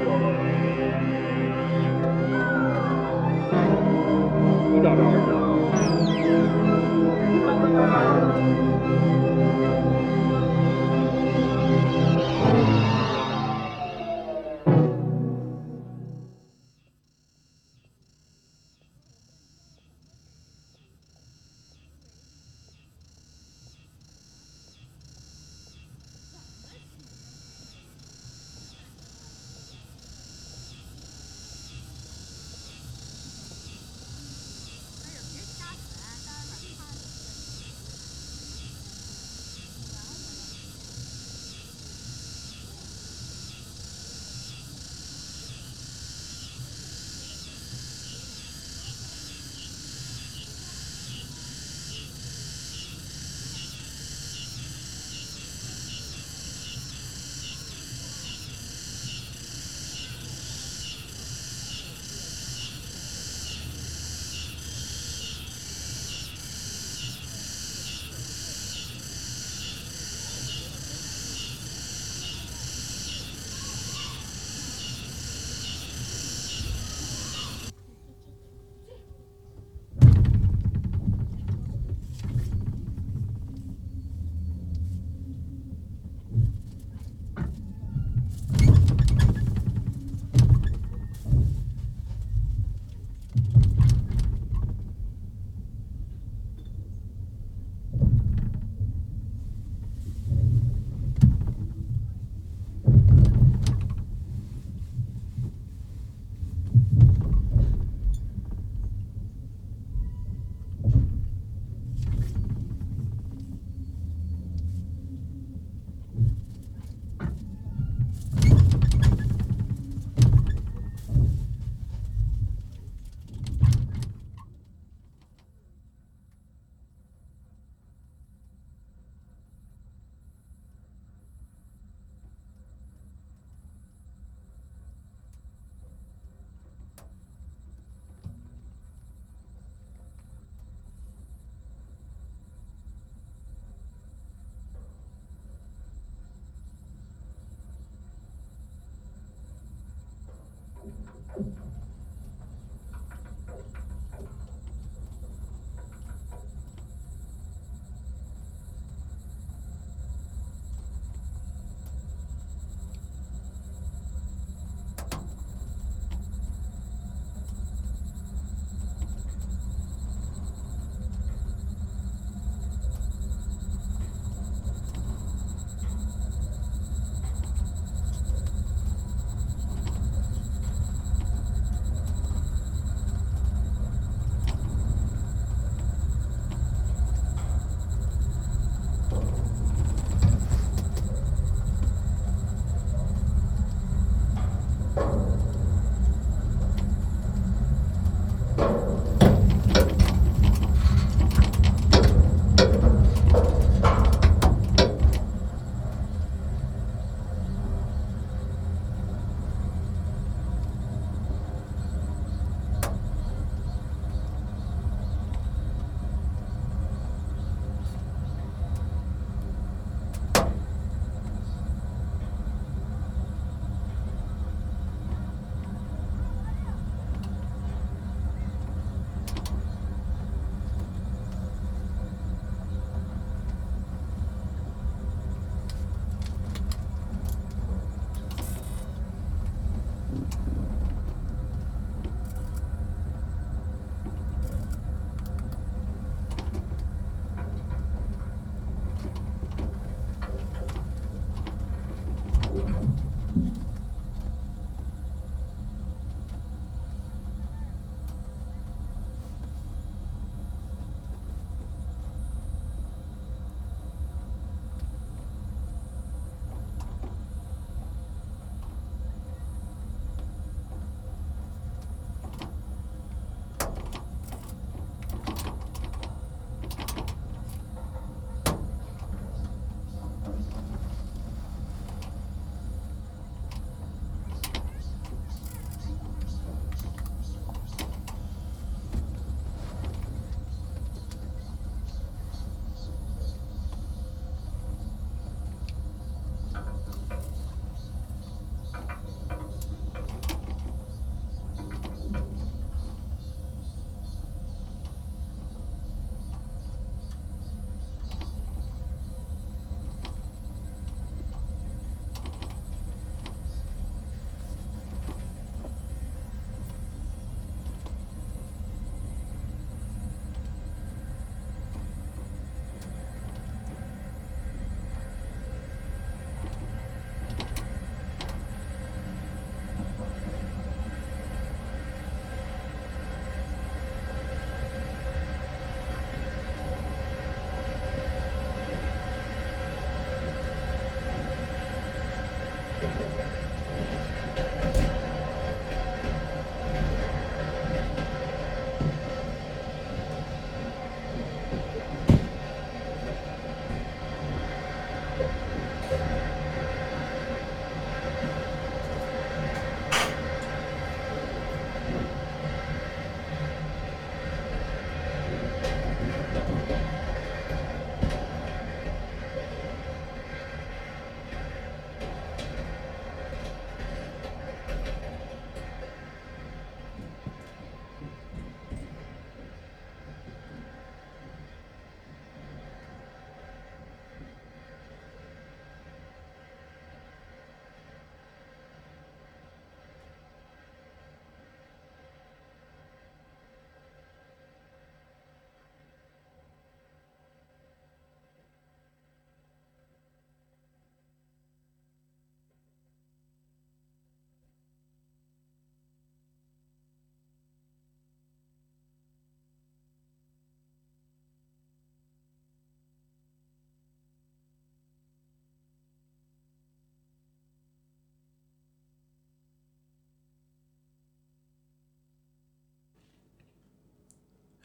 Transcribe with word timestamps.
Música 0.00 0.69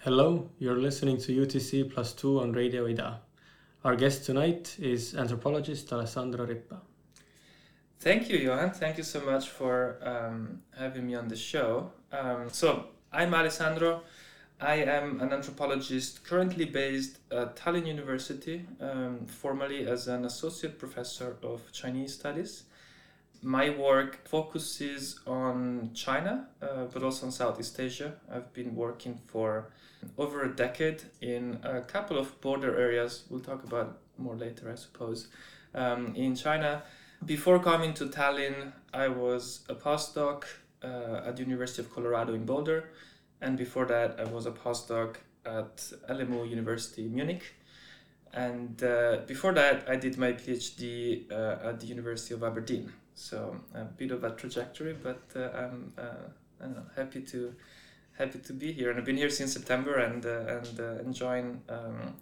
Hello, 0.06 0.52
you're 0.60 0.78
listening 0.78 1.18
to 1.18 1.36
UTC 1.36 1.92
Plus 1.92 2.13
2 2.13 2.40
on 2.40 2.52
Radio 2.52 2.86
Ida. 2.86 3.22
Our 3.84 3.96
guest 3.96 4.24
tonight 4.24 4.78
is 4.80 5.16
anthropologist 5.16 5.92
Alessandro 5.92 6.46
Rippa. 6.46 6.78
Thank 8.00 8.30
you, 8.30 8.38
Johan. 8.38 8.69
Thank 8.69 9.00
you 9.00 9.04
so 9.04 9.22
much 9.22 9.50
for 9.50 9.98
um, 10.04 10.62
having 10.78 11.07
me 11.07 11.16
on 11.16 11.28
the 11.28 11.36
show. 11.36 11.92
Um, 12.12 12.52
so, 12.52 12.90
I'm 13.12 13.34
Alessandro. 13.34 14.04
I 14.62 14.75
am 14.84 15.22
an 15.22 15.34
anthropologist 15.34 16.24
currently 16.24 16.66
based 16.66 17.18
at 17.31 17.56
Tallinn 17.56 17.88
University, 17.88 18.68
um, 18.80 19.25
formerly 19.25 19.88
as 19.88 20.08
an 20.08 20.25
associate 20.25 20.78
professor 20.78 21.36
of 21.42 21.72
Chinese 21.72 22.13
studies. 22.13 22.66
My 23.42 23.70
work 23.70 24.28
focuses 24.28 25.20
on 25.28 25.92
China, 25.94 26.48
uh, 26.62 26.86
but 26.86 27.04
also 27.04 27.28
on 27.28 27.32
Southeast 27.32 27.80
Asia. 27.80 28.14
I've 28.32 28.52
been 28.54 28.76
working 28.76 29.20
for 29.28 29.72
over 30.18 30.44
a 30.44 30.56
decade 30.56 31.04
in 31.22 31.60
a 31.64 31.82
couple 31.82 32.18
of 32.18 32.40
border 32.42 32.78
areas. 32.78 33.24
We'll 33.30 33.42
talk 33.42 33.64
about 33.64 34.00
more 34.18 34.36
later, 34.36 34.72
I 34.72 34.76
suppose. 34.76 35.28
Um, 35.74 36.16
in 36.16 36.36
China, 36.36 36.84
before 37.26 37.60
coming 37.60 37.94
to 37.96 38.06
Tallinn, 38.06 38.72
I 38.94 39.08
was 39.08 39.66
a 39.70 39.76
postdoc 39.76 40.46
uh, 40.84 41.22
at 41.26 41.36
the 41.36 41.44
University 41.44 41.82
of 41.82 41.94
Colorado 41.94 42.34
in 42.34 42.46
Boulder, 42.46 42.92
and 43.42 43.58
before 43.58 43.86
that, 43.86 44.20
I 44.20 44.24
was 44.26 44.46
a 44.46 44.52
postdoc 44.52 45.18
at 45.46 45.78
LMU 46.10 46.50
University 46.50 47.08
Munich. 47.08 47.44
And 48.34 48.84
uh, 48.84 49.20
before 49.28 49.54
that, 49.54 49.88
I 49.90 49.96
did 49.96 50.18
my 50.18 50.34
PhD 50.34 51.32
uh, 51.32 51.70
at 51.70 51.80
the 51.80 51.88
University 51.88 52.34
of 52.34 52.44
Aberdeen. 52.44 52.92
So 53.15 53.62
a 53.73 53.85
bit 53.85 54.12
of 54.12 54.23
a 54.23 54.31
trajectory, 54.31 54.94
but 54.94 55.21
uh, 55.35 55.50
I'm 55.57 55.94
uh, 55.97 56.27
I 56.62 56.67
know, 56.67 56.83
happy 56.95 57.21
to 57.21 57.56
happy 58.17 58.39
to 58.39 58.53
be 58.53 58.71
here, 58.73 58.89
and 58.89 59.00
I've 59.00 59.06
been 59.06 59.17
here 59.17 59.29
since 59.29 59.53
September 59.53 59.95
and 59.95 60.25
uh, 60.25 60.57
and 60.57 61.06
enjoying 61.07 61.62
um, 61.69 62.15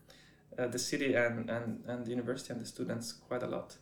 the 0.56 0.80
city 0.80 1.16
and, 1.16 1.50
and, 1.50 1.84
and 1.88 2.06
the 2.06 2.12
university 2.12 2.54
and 2.54 2.62
the 2.62 2.66
students 2.66 3.12
quite 3.12 3.42
a 3.42 3.48
lot. 3.48 3.76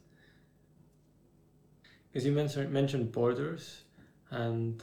Because 2.07 2.25
you 2.25 2.31
mentioned 2.31 2.71
mentioned 2.71 3.11
borders 3.11 3.83
and 4.29 4.81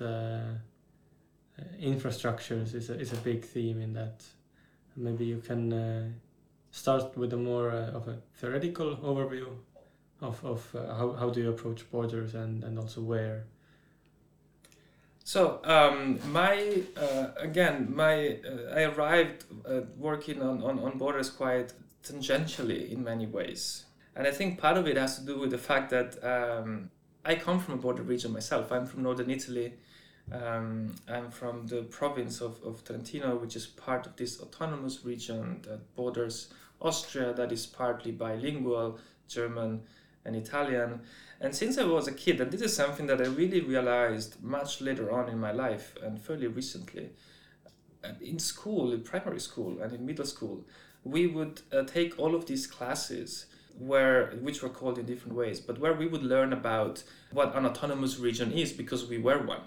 infrastructures 1.80 2.74
is 2.74 2.90
a 2.90 3.00
is 3.00 3.12
a 3.12 3.16
big 3.16 3.44
theme 3.44 3.80
in 3.80 3.94
that. 3.94 4.22
Maybe 4.96 5.24
you 5.24 5.38
can 5.38 5.72
uh, 5.72 6.08
start 6.72 7.16
with 7.16 7.32
a 7.32 7.36
more 7.36 7.70
uh, 7.70 7.96
of 7.96 8.08
a 8.08 8.18
theoretical 8.34 8.96
overview 8.96 9.48
of 10.20 10.44
of 10.44 10.74
uh, 10.74 10.94
how 10.94 11.12
how 11.12 11.30
do 11.30 11.40
you 11.40 11.50
approach 11.50 11.90
borders 11.90 12.34
and 12.34 12.64
and 12.64 12.78
also 12.78 13.00
where. 13.00 13.44
So 15.24 15.60
um, 15.64 16.18
my 16.32 16.82
uh, 16.96 17.28
again 17.36 17.92
my 17.94 18.38
uh, 18.48 18.74
I 18.74 18.84
arrived 18.84 19.44
uh, 19.66 19.80
working 19.96 20.42
on, 20.42 20.62
on, 20.62 20.78
on 20.78 20.96
borders 20.98 21.30
quite 21.30 21.72
tangentially 22.02 22.90
in 22.90 23.04
many 23.04 23.26
ways, 23.26 23.84
and 24.16 24.26
I 24.26 24.30
think 24.30 24.58
part 24.58 24.76
of 24.78 24.86
it 24.86 24.96
has 24.96 25.18
to 25.18 25.26
do 25.26 25.38
with 25.38 25.50
the 25.50 25.58
fact 25.58 25.90
that 25.90 26.22
um, 26.24 26.90
I 27.24 27.34
come 27.34 27.60
from 27.60 27.74
a 27.74 27.76
border 27.76 28.02
region 28.02 28.32
myself. 28.32 28.72
I'm 28.72 28.86
from 28.86 29.02
northern 29.02 29.30
Italy. 29.30 29.74
Um, 30.30 30.94
I'm 31.08 31.30
from 31.30 31.66
the 31.66 31.84
province 31.84 32.42
of, 32.42 32.62
of 32.62 32.84
Trentino, 32.84 33.36
which 33.36 33.56
is 33.56 33.66
part 33.66 34.06
of 34.06 34.16
this 34.16 34.40
autonomous 34.40 35.02
region 35.02 35.62
that 35.62 35.94
borders 35.96 36.52
Austria, 36.80 37.32
that 37.32 37.50
is 37.50 37.66
partly 37.66 38.12
bilingual, 38.12 38.98
German 39.26 39.82
and 40.28 40.36
Italian. 40.36 41.00
And 41.40 41.54
since 41.54 41.78
I 41.78 41.84
was 41.84 42.06
a 42.06 42.12
kid, 42.12 42.40
and 42.40 42.52
this 42.52 42.60
is 42.60 42.76
something 42.76 43.06
that 43.06 43.20
I 43.20 43.24
really 43.24 43.60
realized 43.60 44.42
much 44.42 44.80
later 44.80 45.10
on 45.10 45.28
in 45.28 45.38
my 45.40 45.52
life 45.52 45.94
and 46.02 46.20
fairly 46.20 46.46
recently, 46.46 47.10
uh, 48.04 48.10
in 48.20 48.38
school, 48.38 48.92
in 48.92 49.02
primary 49.02 49.40
school 49.40 49.80
and 49.82 49.92
in 49.92 50.06
middle 50.06 50.26
school, 50.26 50.64
we 51.04 51.26
would 51.26 51.62
uh, 51.72 51.82
take 51.82 52.18
all 52.18 52.34
of 52.34 52.46
these 52.46 52.66
classes 52.66 53.46
where 53.78 54.32
which 54.42 54.62
were 54.62 54.68
called 54.68 54.98
in 54.98 55.06
different 55.06 55.36
ways, 55.36 55.60
but 55.60 55.78
where 55.78 55.94
we 55.94 56.06
would 56.06 56.22
learn 56.22 56.52
about 56.52 57.02
what 57.32 57.54
an 57.56 57.64
autonomous 57.64 58.18
region 58.18 58.52
is 58.52 58.72
because 58.72 59.08
we 59.08 59.18
were 59.18 59.40
one. 59.42 59.62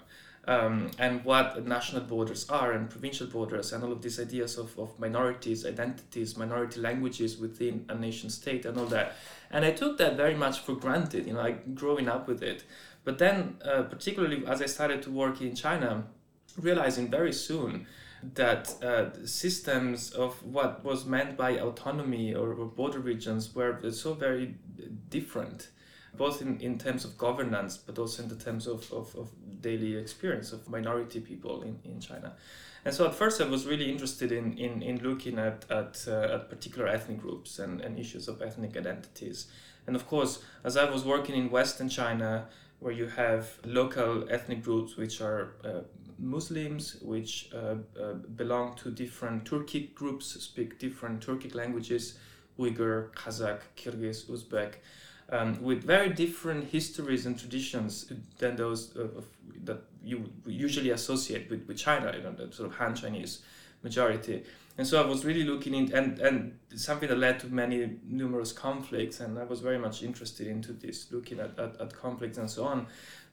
Um, 0.48 0.90
and 0.98 1.24
what 1.24 1.64
national 1.68 2.02
borders 2.02 2.50
are 2.50 2.72
and 2.72 2.90
provincial 2.90 3.28
borders 3.28 3.72
and 3.72 3.84
all 3.84 3.92
of 3.92 4.02
these 4.02 4.18
ideas 4.18 4.58
of, 4.58 4.76
of 4.76 4.98
minorities, 4.98 5.64
identities, 5.64 6.36
minority 6.36 6.80
languages 6.80 7.38
within 7.38 7.84
a 7.88 7.94
nation 7.94 8.28
state 8.28 8.66
and 8.66 8.76
all 8.76 8.86
that. 8.86 9.14
And 9.52 9.64
I 9.64 9.70
took 9.70 9.98
that 9.98 10.16
very 10.16 10.34
much 10.34 10.58
for 10.58 10.74
granted, 10.74 11.26
you 11.26 11.34
know, 11.34 11.38
like 11.38 11.76
growing 11.76 12.08
up 12.08 12.26
with 12.26 12.42
it. 12.42 12.64
But 13.04 13.18
then, 13.18 13.58
uh, 13.64 13.82
particularly 13.82 14.44
as 14.46 14.60
I 14.60 14.66
started 14.66 15.02
to 15.02 15.10
work 15.12 15.40
in 15.40 15.54
China, 15.54 16.04
realizing 16.58 17.08
very 17.08 17.32
soon 17.32 17.86
that 18.34 18.82
uh, 18.82 19.26
systems 19.26 20.10
of 20.12 20.42
what 20.44 20.84
was 20.84 21.04
meant 21.04 21.36
by 21.36 21.58
autonomy 21.58 22.34
or, 22.34 22.52
or 22.52 22.66
border 22.66 23.00
regions 23.00 23.54
were 23.54 23.78
so 23.90 24.14
very 24.14 24.56
different 25.08 25.68
both 26.14 26.42
in, 26.42 26.60
in 26.60 26.78
terms 26.78 27.04
of 27.04 27.16
governance, 27.16 27.76
but 27.76 27.98
also 27.98 28.22
in 28.22 28.28
the 28.28 28.36
terms 28.36 28.66
of, 28.66 28.90
of, 28.92 29.14
of 29.16 29.28
daily 29.60 29.96
experience 29.96 30.52
of 30.52 30.68
minority 30.68 31.20
people 31.20 31.62
in, 31.62 31.78
in 31.84 32.00
China. 32.00 32.34
And 32.84 32.92
so 32.92 33.06
at 33.06 33.14
first 33.14 33.40
I 33.40 33.44
was 33.44 33.66
really 33.66 33.90
interested 33.90 34.32
in, 34.32 34.58
in, 34.58 34.82
in 34.82 35.02
looking 35.02 35.38
at, 35.38 35.64
at, 35.70 36.04
uh, 36.08 36.34
at 36.34 36.50
particular 36.50 36.88
ethnic 36.88 37.20
groups 37.20 37.58
and, 37.58 37.80
and 37.80 37.98
issues 37.98 38.28
of 38.28 38.42
ethnic 38.42 38.76
identities. 38.76 39.46
And 39.86 39.96
of 39.96 40.06
course, 40.06 40.42
as 40.64 40.76
I 40.76 40.90
was 40.90 41.04
working 41.04 41.34
in 41.34 41.50
Western 41.50 41.88
China, 41.88 42.48
where 42.80 42.92
you 42.92 43.06
have 43.06 43.58
local 43.64 44.26
ethnic 44.28 44.62
groups 44.62 44.96
which 44.96 45.20
are 45.20 45.54
uh, 45.64 45.80
Muslims, 46.18 46.96
which 47.02 47.50
uh, 47.54 47.76
uh, 48.00 48.14
belong 48.36 48.74
to 48.76 48.90
different 48.90 49.44
Turkic 49.44 49.94
groups, 49.94 50.26
speak 50.42 50.78
different 50.78 51.24
Turkic 51.24 51.54
languages, 51.54 52.18
Uyghur, 52.58 53.12
Kazakh, 53.14 53.60
Kyrgyz, 53.76 54.26
Uzbek, 54.26 54.74
um, 55.32 55.60
with 55.62 55.82
very 55.82 56.10
different 56.10 56.70
histories 56.70 57.26
and 57.26 57.38
traditions 57.38 58.12
than 58.38 58.54
those 58.54 58.94
of, 58.96 59.26
that 59.64 59.82
you 60.04 60.30
usually 60.46 60.90
associate 60.90 61.50
with, 61.50 61.66
with 61.66 61.78
China, 61.78 62.12
you 62.14 62.22
know, 62.22 62.32
the 62.32 62.52
sort 62.52 62.68
of 62.68 62.76
Han 62.76 62.94
Chinese 62.94 63.42
majority. 63.82 64.44
And 64.76 64.86
so 64.86 65.02
I 65.02 65.06
was 65.06 65.24
really 65.24 65.44
looking 65.44 65.74
in, 65.74 65.92
and, 65.94 66.18
and 66.18 66.58
something 66.74 67.08
that 67.08 67.18
led 67.18 67.40
to 67.40 67.46
many 67.46 67.96
numerous 68.04 68.52
conflicts, 68.52 69.20
and 69.20 69.38
I 69.38 69.44
was 69.44 69.60
very 69.60 69.78
much 69.78 70.02
interested 70.02 70.46
into 70.46 70.72
this, 70.72 71.10
looking 71.10 71.40
at, 71.40 71.58
at, 71.58 71.80
at 71.80 71.94
conflicts 71.94 72.38
and 72.38 72.50
so 72.50 72.64
on. 72.64 72.86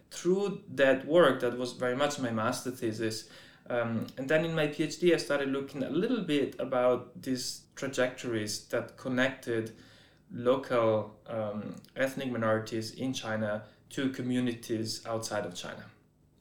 Through 0.10 0.62
that 0.75 1.06
work, 1.06 1.41
that 1.41 1.58
was 1.58 1.74
very 1.74 1.96
much 1.96 2.18
my 2.20 2.32
master 2.32 2.72
thesis, 2.72 3.29
um, 3.70 4.08
and 4.18 4.27
then 4.27 4.46
in 4.46 4.56
my 4.56 4.68
PhD, 4.68 5.13
I 5.13 5.18
started 5.18 5.50
looking 5.50 5.84
a 5.84 5.89
little 5.89 6.22
bit 6.22 6.56
about 6.60 7.22
these 7.22 7.62
trajectories 7.75 8.65
that 8.70 8.98
connected 8.98 9.74
local 10.31 11.15
um, 11.27 11.75
ethnic 11.95 12.31
minorities 12.31 12.91
in 12.91 13.13
China 13.13 13.63
to 13.89 14.09
communities 14.09 15.01
outside 15.07 15.45
of 15.45 15.55
China. 15.55 15.83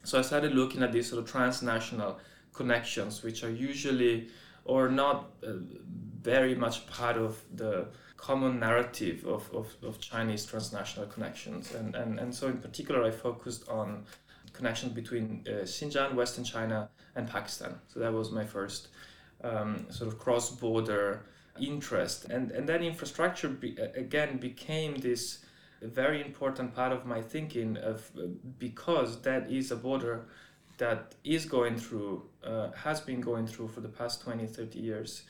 So 0.03 0.19
I 0.19 0.21
started 0.21 0.53
looking 0.53 0.83
at 0.83 0.91
these 0.91 1.09
sort 1.09 1.23
of 1.23 1.29
transnational 1.29 2.19
connections, 2.53 3.23
which 3.23 3.43
are 3.43 3.49
usually 3.49 4.29
or 4.65 4.89
not 4.89 5.31
uh, 5.45 5.53
very 6.21 6.53
much 6.53 6.85
part 6.87 7.17
of 7.17 7.41
the 7.55 7.87
common 8.17 8.59
narrative 8.59 9.25
of, 9.25 9.49
of, 9.53 9.67
of 9.81 9.99
Chinese 9.99 10.45
transnational 10.45 11.07
connections. 11.07 11.73
And, 11.73 11.95
and, 11.95 12.19
and 12.19 12.33
so, 12.35 12.47
in 12.47 12.57
particular, 12.57 13.03
I 13.03 13.11
focused 13.11 13.67
on 13.69 14.05
connection 14.53 14.89
between 14.89 15.45
uh, 15.47 15.63
Xinjiang, 15.63 16.13
Western 16.15 16.43
China, 16.43 16.89
and 17.15 17.27
Pakistan. 17.27 17.79
So, 17.87 17.99
that 17.99 18.13
was 18.13 18.31
my 18.31 18.45
first 18.45 18.89
um, 19.43 19.87
sort 19.89 20.09
of 20.11 20.19
cross 20.19 20.51
border 20.51 21.25
interest. 21.61 22.25
And, 22.25 22.51
and 22.51 22.67
then 22.67 22.83
infrastructure 22.83 23.49
be, 23.49 23.77
again 23.95 24.37
became 24.37 24.95
this 24.95 25.39
very 25.81 26.21
important 26.21 26.75
part 26.75 26.91
of 26.91 27.05
my 27.05 27.21
thinking 27.21 27.77
of 27.77 28.09
because 28.57 29.21
that 29.21 29.49
is 29.51 29.71
a 29.71 29.75
border 29.75 30.25
that 30.77 31.15
is 31.23 31.45
going 31.45 31.77
through, 31.77 32.23
uh, 32.43 32.71
has 32.71 33.01
been 33.01 33.21
going 33.21 33.47
through 33.47 33.67
for 33.67 33.81
the 33.81 33.89
past 33.89 34.21
20, 34.21 34.47
30 34.47 34.79
years. 34.79 35.23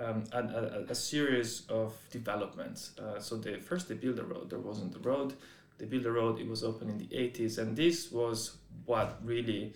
Um, 0.00 0.24
a, 0.32 0.38
a, 0.38 0.84
a, 0.88 0.94
series 0.94 1.66
of 1.68 1.92
developments. 2.10 2.98
Uh, 2.98 3.20
so 3.20 3.36
they 3.36 3.60
first 3.60 3.90
they 3.90 3.94
built 3.94 4.18
a 4.18 4.24
road. 4.24 4.48
There 4.48 4.58
wasn't 4.58 4.96
a 4.96 4.98
road. 5.00 5.34
They 5.76 5.84
built 5.84 6.06
a 6.06 6.10
road. 6.10 6.40
It 6.40 6.48
was 6.48 6.64
open 6.64 6.88
in 6.88 6.96
the 6.96 7.08
80s, 7.08 7.58
and 7.58 7.76
this 7.76 8.10
was 8.10 8.56
what 8.86 9.18
really 9.22 9.74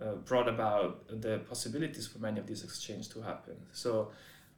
uh, 0.00 0.12
brought 0.24 0.48
about 0.48 1.04
the 1.08 1.38
possibilities 1.48 2.06
for 2.06 2.18
many 2.18 2.38
of 2.38 2.46
these 2.46 2.62
exchanges 2.62 3.08
to 3.08 3.22
happen. 3.22 3.56
So 3.72 4.12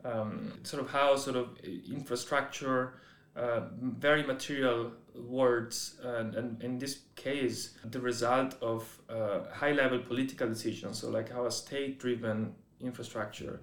um, 0.05 0.53
sort 0.63 0.83
of 0.83 0.91
how 0.91 1.17
sort 1.17 1.37
of 1.37 1.59
infrastructure, 1.65 2.95
uh, 3.37 3.61
very 3.81 4.23
material 4.23 4.93
words, 5.15 5.97
and, 6.03 6.35
and, 6.35 6.63
in 6.63 6.79
this 6.79 7.01
case, 7.17 7.75
the 7.85 8.01
result 8.01 8.55
of 8.63 8.99
uh, 9.09 9.41
high 9.53 9.73
level 9.73 9.99
political 9.99 10.49
decisions. 10.49 11.01
So, 11.01 11.11
like 11.11 11.33
how 11.33 11.47
a 11.47 11.51
state 11.51 11.99
driven 11.99 12.55
infrastructure 12.81 13.61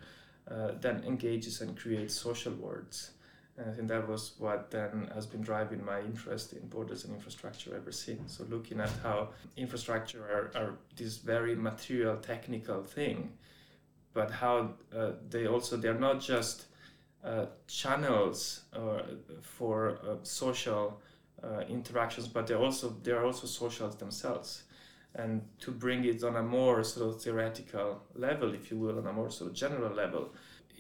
uh, 0.50 0.72
then 0.80 1.04
engages 1.06 1.62
and 1.62 1.76
creates 1.78 2.14
social 2.14 2.54
words. 2.54 3.12
And 3.58 3.72
I 3.72 3.74
think 3.74 3.88
that 3.88 4.08
was 4.08 4.34
what 4.38 4.70
then 4.70 5.10
has 5.14 5.26
been 5.26 5.42
driving 5.42 5.84
my 5.84 6.02
interest 6.02 6.54
in 6.54 6.68
borders 6.68 7.06
and 7.06 7.16
infrastructure 7.16 7.76
ever 7.76 7.92
since. 7.92 8.38
So 8.38 8.46
looking 8.50 8.82
at 8.82 8.92
how 9.02 9.30
infrastructure 9.56 10.24
are, 10.24 10.62
are 10.62 10.74
this 10.96 11.18
very 11.18 11.56
material, 11.56 12.18
technical 12.18 12.84
thing, 12.84 13.32
but 14.16 14.32
how 14.32 14.72
uh, 14.98 15.12
they 15.30 15.46
also 15.46 15.78
they're 15.78 16.00
not 16.00 16.20
just 16.20 16.66
uh, 17.24 17.46
channels 17.68 18.62
uh, 18.74 19.02
for 19.42 20.00
uh, 20.08 20.16
social 20.24 21.02
uh, 21.44 21.60
interactions, 21.70 22.28
but 22.28 22.48
they're 22.48 22.66
also 22.68 22.96
they're 23.04 23.24
also 23.24 23.46
socials 23.46 23.96
themselves. 23.98 24.64
And 25.14 25.42
to 25.60 25.72
bring 25.72 26.04
it 26.06 26.24
on 26.24 26.36
a 26.36 26.44
more 26.44 26.84
sort 26.84 27.16
of 27.16 27.22
theoretical 27.22 28.02
level, 28.16 28.54
if 28.54 28.72
you 28.72 28.78
will, 28.78 28.98
on 28.98 29.08
a 29.08 29.14
more 29.14 29.30
sort 29.30 29.52
of 29.52 29.56
general 29.56 29.94
level, 29.94 30.34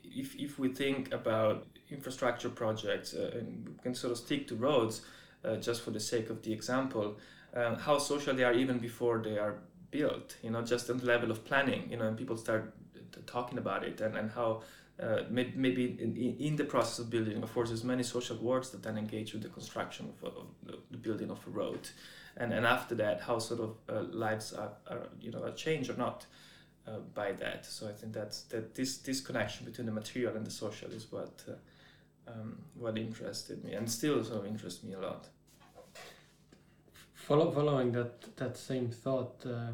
if, 0.04 0.36
if 0.36 0.60
we 0.60 0.68
think 0.70 1.13
about 1.13 1.68
infrastructure 1.89 2.50
projects 2.50 3.13
and 3.13 3.65
we 3.70 3.74
can 3.82 3.96
sort 3.96 4.12
of 4.12 4.18
stick 4.18 4.46
to 4.50 4.56
roads, 4.56 5.04
just 5.62 5.84
for 5.84 5.92
the 5.92 6.01
sake 6.01 6.30
of 6.30 6.42
the 6.42 6.51
example, 6.51 7.18
how 7.80 7.98
social 7.98 8.34
they 8.36 8.44
are 8.44 8.51
even 8.51 8.77
before 8.77 9.20
they 9.20 9.38
are 9.38 9.56
built, 9.89 10.36
you 10.44 10.50
know, 10.50 10.62
just 10.62 10.89
on 10.89 10.98
the 10.98 11.06
level 11.06 11.32
of 11.32 11.46
planning, 11.46 11.89
you 11.89 11.96
know, 11.96 12.06
and 12.06 12.18
people 12.18 12.36
start 12.36 12.74
talking 13.36 13.58
about 13.58 13.82
it 13.84 13.98
and, 14.01 14.13
and 14.20 14.32
how 14.32 14.62
uh, 14.98 15.24
maybe 15.30 15.98
in, 16.00 16.15
in 16.48 16.56
the 16.56 16.63
process 16.63 17.00
of 17.00 17.10
building, 17.10 17.44
of 17.44 17.54
course, 17.54 17.68
there's 17.70 17.84
many 17.84 18.04
social 18.04 18.38
works 18.38 18.70
that 18.70 18.82
then 18.82 18.98
engage 18.98 19.34
with 19.34 19.44
the 19.44 19.50
construction 19.50 20.13
of, 20.24 20.38
of 20.39 20.48
the 20.89 20.98
building 20.98 21.30
of 21.30 21.39
a 21.46 21.50
road, 21.50 21.89
and 22.38 22.54
and 22.54 22.65
after 22.65 22.96
that, 22.96 23.20
how 23.20 23.38
sort 23.39 23.60
of 23.60 23.72
uh, 23.89 24.04
lives 24.25 24.54
are, 24.54 24.72
are 24.89 25.08
you 25.20 25.32
know 25.32 25.44
are 25.44 25.51
changed 25.51 25.89
or 25.89 25.98
not 25.98 26.25
uh, 26.88 27.00
by 27.13 27.34
that. 27.34 27.65
So 27.65 27.89
I 27.89 27.92
think 27.92 28.13
that's 28.13 28.44
that 28.44 28.74
this 28.74 29.00
this 29.00 29.20
connection 29.20 29.65
between 29.65 29.86
the 29.86 29.92
material 29.92 30.34
and 30.38 30.46
the 30.46 30.56
social 30.65 30.89
is 30.92 31.12
what 31.12 31.44
uh, 31.50 32.32
um, 32.32 32.60
what 32.75 32.98
interested 32.98 33.65
me 33.65 33.74
and 33.74 33.92
still 33.92 34.24
sort 34.24 34.39
of 34.39 34.46
interests 34.46 34.82
me 34.82 34.94
a 34.94 35.00
lot. 35.00 35.27
Follow, 37.13 37.51
following 37.51 37.92
that 37.92 38.38
that 38.38 38.56
same 38.56 38.88
thought, 38.89 39.46
uh, 39.46 39.74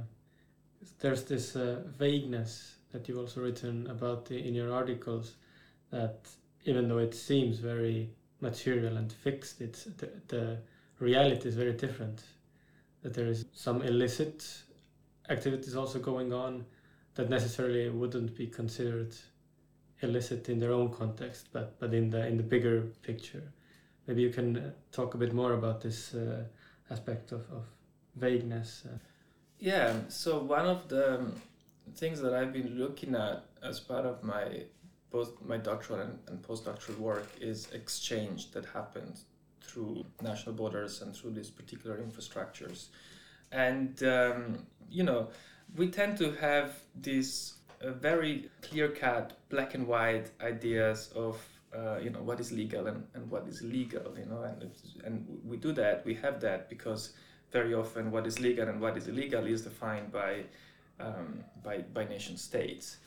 there's 0.99 1.25
this 1.25 1.55
uh, 1.55 1.83
vagueness 1.99 2.80
that 2.91 3.07
you've 3.07 3.17
also 3.17 3.41
written 3.41 3.87
about 3.87 4.25
the, 4.25 4.37
in 4.37 4.53
your 4.53 4.73
articles 4.73 5.35
that 5.91 6.29
even 6.65 6.87
though 6.87 6.99
it 6.99 7.13
seems 7.13 7.59
very 7.59 8.09
material 8.39 8.97
and 8.97 9.11
fixed, 9.11 9.61
it's 9.61 9.85
the, 9.85 10.09
the 10.27 10.57
reality 10.99 11.49
is 11.49 11.55
very 11.55 11.73
different. 11.73 12.23
That 13.03 13.13
there 13.13 13.27
is 13.27 13.45
some 13.53 13.81
illicit 13.81 14.47
activities 15.29 15.75
also 15.75 15.99
going 15.99 16.33
on 16.33 16.65
that 17.15 17.29
necessarily 17.29 17.89
wouldn't 17.89 18.35
be 18.35 18.47
considered 18.47 19.15
illicit 20.01 20.49
in 20.49 20.59
their 20.59 20.71
own 20.71 20.89
context, 20.89 21.49
but 21.51 21.79
but 21.79 21.93
in 21.93 22.09
the 22.09 22.25
in 22.27 22.37
the 22.37 22.43
bigger 22.43 22.81
picture. 23.01 23.43
Maybe 24.07 24.21
you 24.21 24.29
can 24.29 24.57
uh, 24.57 24.71
talk 24.91 25.13
a 25.13 25.17
bit 25.17 25.33
more 25.33 25.53
about 25.53 25.81
this 25.81 26.13
uh, 26.13 26.43
aspect 26.89 27.31
of, 27.31 27.41
of 27.51 27.65
vagueness. 28.15 28.83
Uh. 28.85 28.97
Yeah. 29.59 29.93
So 30.09 30.39
one 30.39 30.65
of 30.65 30.87
the 30.89 31.25
things 31.95 32.21
that 32.21 32.33
I've 32.33 32.53
been 32.53 32.77
looking 32.77 33.15
at 33.15 33.45
as 33.63 33.79
part 33.79 34.05
of 34.05 34.23
my 34.23 34.63
both 35.11 35.33
my 35.45 35.57
doctoral 35.57 35.99
and, 35.99 36.17
and 36.27 36.41
postdoctoral 36.41 36.97
work 36.97 37.27
is 37.41 37.67
exchange 37.73 38.51
that 38.51 38.65
happens 38.65 39.25
through 39.61 40.05
national 40.21 40.55
borders 40.55 41.01
and 41.01 41.15
through 41.15 41.31
these 41.31 41.49
particular 41.49 41.97
infrastructures. 41.97 42.87
And, 43.51 44.01
um, 44.03 44.65
you 44.89 45.03
know, 45.03 45.29
we 45.75 45.89
tend 45.89 46.17
to 46.19 46.31
have 46.33 46.79
these 47.01 47.55
uh, 47.81 47.91
very 47.91 48.49
clear 48.61 48.89
cut, 48.89 49.37
black 49.49 49.75
and 49.75 49.85
white 49.87 50.31
ideas 50.41 51.11
of, 51.15 51.41
uh, 51.75 51.97
you 51.97 52.09
know, 52.09 52.21
what 52.21 52.39
is 52.39 52.51
legal 52.51 52.87
and, 52.87 53.05
and 53.13 53.29
what 53.29 53.47
is 53.47 53.61
illegal, 53.61 54.13
you 54.17 54.25
know, 54.25 54.43
and, 54.43 54.71
and 55.03 55.25
we 55.45 55.57
do 55.57 55.71
that, 55.73 56.05
we 56.05 56.13
have 56.15 56.39
that 56.41 56.69
because 56.69 57.13
very 57.51 57.73
often 57.73 58.11
what 58.11 58.25
is 58.25 58.39
legal 58.39 58.67
and 58.67 58.79
what 58.79 58.95
is 58.97 59.07
illegal 59.07 59.45
is 59.45 59.61
defined 59.61 60.11
by 60.11 60.43
um, 61.01 61.43
by, 61.63 61.79
by 61.79 62.05
nation 62.05 62.37
states. 62.37 62.97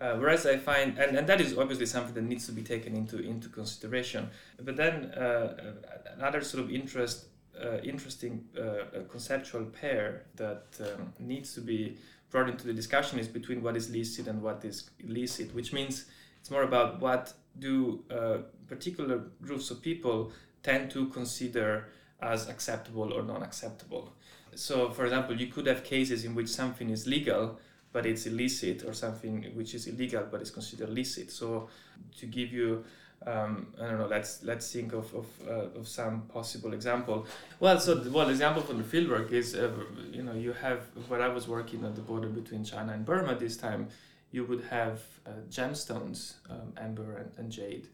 Uh, 0.00 0.14
whereas 0.14 0.46
I 0.46 0.56
find, 0.56 0.98
and, 0.98 1.16
and 1.16 1.26
that 1.28 1.40
is 1.40 1.58
obviously 1.58 1.84
something 1.84 2.14
that 2.14 2.24
needs 2.24 2.46
to 2.46 2.52
be 2.52 2.62
taken 2.62 2.96
into, 2.96 3.18
into 3.18 3.48
consideration. 3.50 4.30
But 4.58 4.76
then 4.76 5.06
uh, 5.06 5.74
another 6.16 6.40
sort 6.40 6.64
of 6.64 6.70
interest, 6.70 7.26
uh, 7.62 7.78
interesting 7.78 8.46
uh, 8.58 9.00
conceptual 9.10 9.64
pair 9.64 10.24
that 10.36 10.64
um, 10.80 11.12
needs 11.18 11.52
to 11.54 11.60
be 11.60 11.98
brought 12.30 12.48
into 12.48 12.66
the 12.66 12.72
discussion 12.72 13.18
is 13.18 13.28
between 13.28 13.62
what 13.62 13.76
is 13.76 13.90
licit 13.90 14.26
and 14.26 14.40
what 14.40 14.64
is 14.64 14.88
illicit, 15.00 15.54
which 15.54 15.72
means 15.72 16.06
it's 16.40 16.50
more 16.50 16.62
about 16.62 17.00
what 17.00 17.34
do 17.58 18.02
uh, 18.10 18.38
particular 18.68 19.24
groups 19.42 19.70
of 19.70 19.82
people 19.82 20.32
tend 20.62 20.90
to 20.92 21.08
consider 21.08 21.88
as 22.22 22.48
acceptable 22.48 23.12
or 23.12 23.22
non-acceptable 23.22 24.14
so 24.60 24.90
for 24.90 25.04
example 25.04 25.34
you 25.34 25.46
could 25.46 25.66
have 25.66 25.82
cases 25.82 26.24
in 26.24 26.34
which 26.34 26.48
something 26.48 26.90
is 26.90 27.06
legal 27.06 27.58
but 27.92 28.06
it's 28.06 28.26
illicit 28.26 28.84
or 28.84 28.92
something 28.92 29.44
which 29.54 29.74
is 29.74 29.86
illegal 29.86 30.26
but 30.30 30.42
is 30.42 30.50
considered 30.50 30.90
licit 30.90 31.30
so 31.30 31.68
to 32.18 32.26
give 32.26 32.52
you 32.52 32.84
um, 33.26 33.66
I 33.78 33.86
don't 33.86 33.98
know. 33.98 34.06
Let's 34.06 34.42
let's 34.44 34.72
think 34.72 34.94
of 34.94 35.14
of, 35.14 35.26
uh, 35.46 35.78
of 35.78 35.86
some 35.86 36.22
possible 36.22 36.72
example. 36.72 37.26
Well, 37.58 37.78
so 37.78 37.94
the, 37.94 38.10
well, 38.10 38.30
example 38.30 38.62
from 38.62 38.78
the 38.78 38.84
fieldwork 38.84 39.30
is 39.30 39.54
uh, 39.54 39.70
you 40.10 40.22
know 40.22 40.32
you 40.32 40.54
have 40.54 40.86
where 41.08 41.20
I 41.20 41.28
was 41.28 41.46
working 41.46 41.84
at 41.84 41.94
the 41.94 42.00
border 42.00 42.28
between 42.28 42.64
China 42.64 42.94
and 42.94 43.04
Burma 43.04 43.34
this 43.34 43.58
time, 43.58 43.88
you 44.30 44.44
would 44.44 44.64
have 44.70 45.02
uh, 45.26 45.32
gemstones, 45.50 46.36
um, 46.48 46.72
amber 46.78 47.18
and, 47.18 47.30
and, 47.36 47.52
jade, 47.52 47.88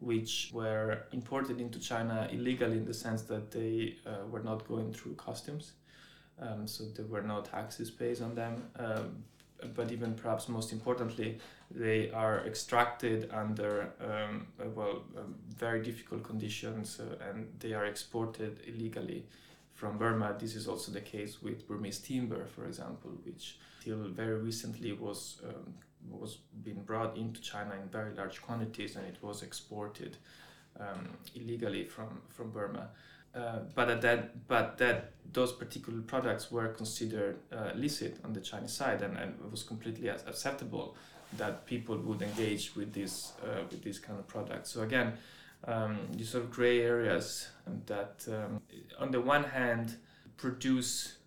which 0.00 0.50
were 0.52 1.04
imported 1.10 1.58
into 1.58 1.78
China 1.78 2.28
illegally 2.30 2.76
in 2.76 2.84
the 2.84 2.92
sense 2.92 3.22
that 3.22 3.50
they 3.50 3.96
uh, 4.06 4.26
were 4.30 4.42
not 4.42 4.68
going 4.68 4.92
through 4.92 5.14
customs 5.14 5.72
um, 6.40 6.66
so 6.66 6.84
there 6.84 7.06
were 7.06 7.22
no 7.22 7.40
taxes 7.40 7.90
paid 7.90 8.20
on 8.20 8.34
them. 8.34 8.62
Um, 8.78 9.24
but 9.74 9.90
even 9.90 10.14
perhaps 10.14 10.48
most 10.48 10.72
importantly, 10.72 11.38
they 11.70 12.10
are 12.10 12.46
extracted 12.46 13.30
under 13.32 13.90
um, 14.00 14.46
uh, 14.60 14.68
well 14.74 15.02
um, 15.16 15.34
very 15.56 15.82
difficult 15.82 16.22
conditions 16.22 17.00
uh, 17.00 17.28
and 17.28 17.48
they 17.58 17.72
are 17.72 17.86
exported 17.86 18.60
illegally 18.66 19.24
from 19.74 19.98
Burma. 19.98 20.36
This 20.38 20.54
is 20.54 20.68
also 20.68 20.92
the 20.92 21.00
case 21.00 21.42
with 21.42 21.66
Burmese 21.66 21.98
timber, 21.98 22.46
for 22.46 22.66
example, 22.66 23.10
which 23.24 23.58
till 23.82 24.08
very 24.08 24.38
recently 24.38 24.92
was 24.92 25.40
um, 25.44 25.74
was 26.08 26.38
being 26.62 26.82
brought 26.82 27.16
into 27.16 27.40
China 27.40 27.74
in 27.82 27.88
very 27.88 28.14
large 28.14 28.40
quantities 28.40 28.94
and 28.96 29.04
it 29.06 29.16
was 29.22 29.42
exported 29.42 30.16
um, 30.78 31.08
illegally 31.34 31.84
from 31.84 32.20
from 32.28 32.50
Burma. 32.50 32.90
Uh, 33.36 33.58
but 33.74 34.00
that 34.00 34.48
but 34.48 34.78
that 34.78 35.12
those 35.32 35.52
particular 35.52 36.00
products 36.00 36.50
were 36.50 36.68
considered 36.68 37.36
uh, 37.52 37.70
licit 37.74 38.16
on 38.24 38.32
the 38.32 38.40
Chinese 38.40 38.72
side, 38.72 39.02
and, 39.02 39.18
and 39.18 39.34
it 39.44 39.50
was 39.50 39.62
completely 39.62 40.08
acceptable 40.08 40.96
that 41.36 41.66
people 41.66 41.98
would 41.98 42.22
engage 42.22 42.74
with 42.74 42.94
this 42.94 43.32
uh, 43.44 43.62
with 43.70 43.82
these 43.82 43.98
kind 43.98 44.18
of 44.18 44.26
products. 44.26 44.70
So 44.70 44.82
again, 44.82 45.14
um, 45.64 45.98
these 46.12 46.30
sort 46.30 46.44
of 46.44 46.50
gray 46.50 46.80
areas 46.80 47.48
that, 47.86 48.26
um, 48.28 48.62
on 48.98 49.10
the 49.10 49.20
one 49.20 49.44
hand, 49.44 49.96
produce 50.38 51.18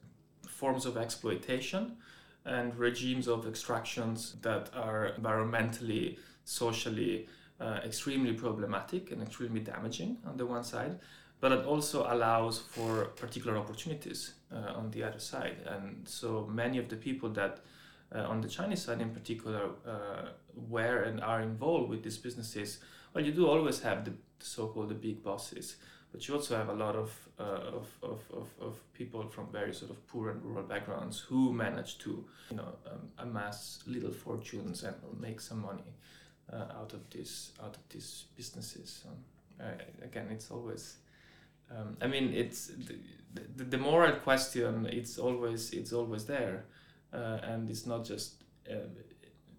forms 0.47 0.85
of 0.85 0.97
exploitation 0.97 1.97
and 2.45 2.75
regimes 2.75 3.27
of 3.27 3.47
extractions 3.47 4.35
that 4.41 4.69
are 4.73 5.11
environmentally, 5.19 6.17
socially 6.45 7.27
uh, 7.59 7.79
extremely 7.85 8.33
problematic 8.33 9.11
and 9.11 9.21
extremely 9.21 9.59
damaging 9.59 10.17
on 10.25 10.37
the 10.37 10.45
one 10.45 10.63
side 10.63 10.97
but 11.41 11.51
it 11.51 11.65
also 11.65 12.05
allows 12.09 12.59
for 12.59 13.05
particular 13.15 13.57
opportunities 13.57 14.33
uh, 14.51 14.73
on 14.75 14.91
the 14.91 15.03
other 15.03 15.19
side. 15.19 15.57
And 15.65 16.07
so 16.07 16.47
many 16.51 16.77
of 16.77 16.89
the 16.89 16.95
people 16.95 17.29
that 17.29 17.59
uh, 18.13 18.21
on 18.21 18.41
the 18.41 18.47
Chinese 18.47 18.81
side 18.81 19.01
in 19.01 19.11
particular 19.11 19.69
uh, 19.87 20.29
were 20.55 21.03
and 21.03 21.21
are 21.21 21.41
involved 21.41 21.89
with 21.89 22.03
these 22.03 22.17
businesses, 22.17 22.79
well, 23.13 23.23
you 23.23 23.31
do 23.31 23.47
always 23.47 23.81
have 23.81 24.05
the 24.05 24.13
so-called 24.39 24.89
the 24.89 24.95
big 24.95 25.23
bosses, 25.23 25.77
but 26.11 26.27
you 26.27 26.33
also 26.33 26.57
have 26.57 26.69
a 26.69 26.73
lot 26.73 26.95
of, 26.95 27.11
uh, 27.39 27.43
of, 27.43 27.87
of, 28.01 28.21
of, 28.33 28.47
of, 28.59 28.93
people 28.93 29.27
from 29.27 29.47
very 29.51 29.73
sort 29.73 29.91
of 29.91 30.07
poor 30.07 30.31
and 30.31 30.43
rural 30.43 30.63
backgrounds 30.63 31.19
who 31.19 31.53
manage 31.53 31.97
to, 31.99 32.25
you 32.49 32.57
know, 32.57 32.73
um, 32.89 33.09
amass 33.19 33.79
little 33.85 34.11
fortunes 34.11 34.83
and 34.83 34.95
make 35.19 35.39
some 35.39 35.61
money 35.61 35.93
uh, 36.51 36.65
out 36.79 36.93
of 36.93 37.09
this 37.09 37.51
out 37.61 37.75
of 37.75 37.81
these 37.89 38.25
businesses. 38.35 39.03
Um, 39.07 39.67
again, 40.01 40.27
it's 40.31 40.51
always 40.51 40.97
um, 41.71 41.97
I 42.01 42.07
mean, 42.07 42.33
it's 42.33 42.67
the, 42.67 42.95
the, 43.55 43.63
the, 43.63 43.77
moral 43.77 44.13
question. 44.13 44.87
It's 44.91 45.17
always 45.17 45.71
it's 45.71 45.93
always 45.93 46.25
there, 46.25 46.65
uh, 47.13 47.39
and 47.43 47.69
it's 47.69 47.85
not 47.85 48.05
just 48.05 48.43
uh, 48.69 48.87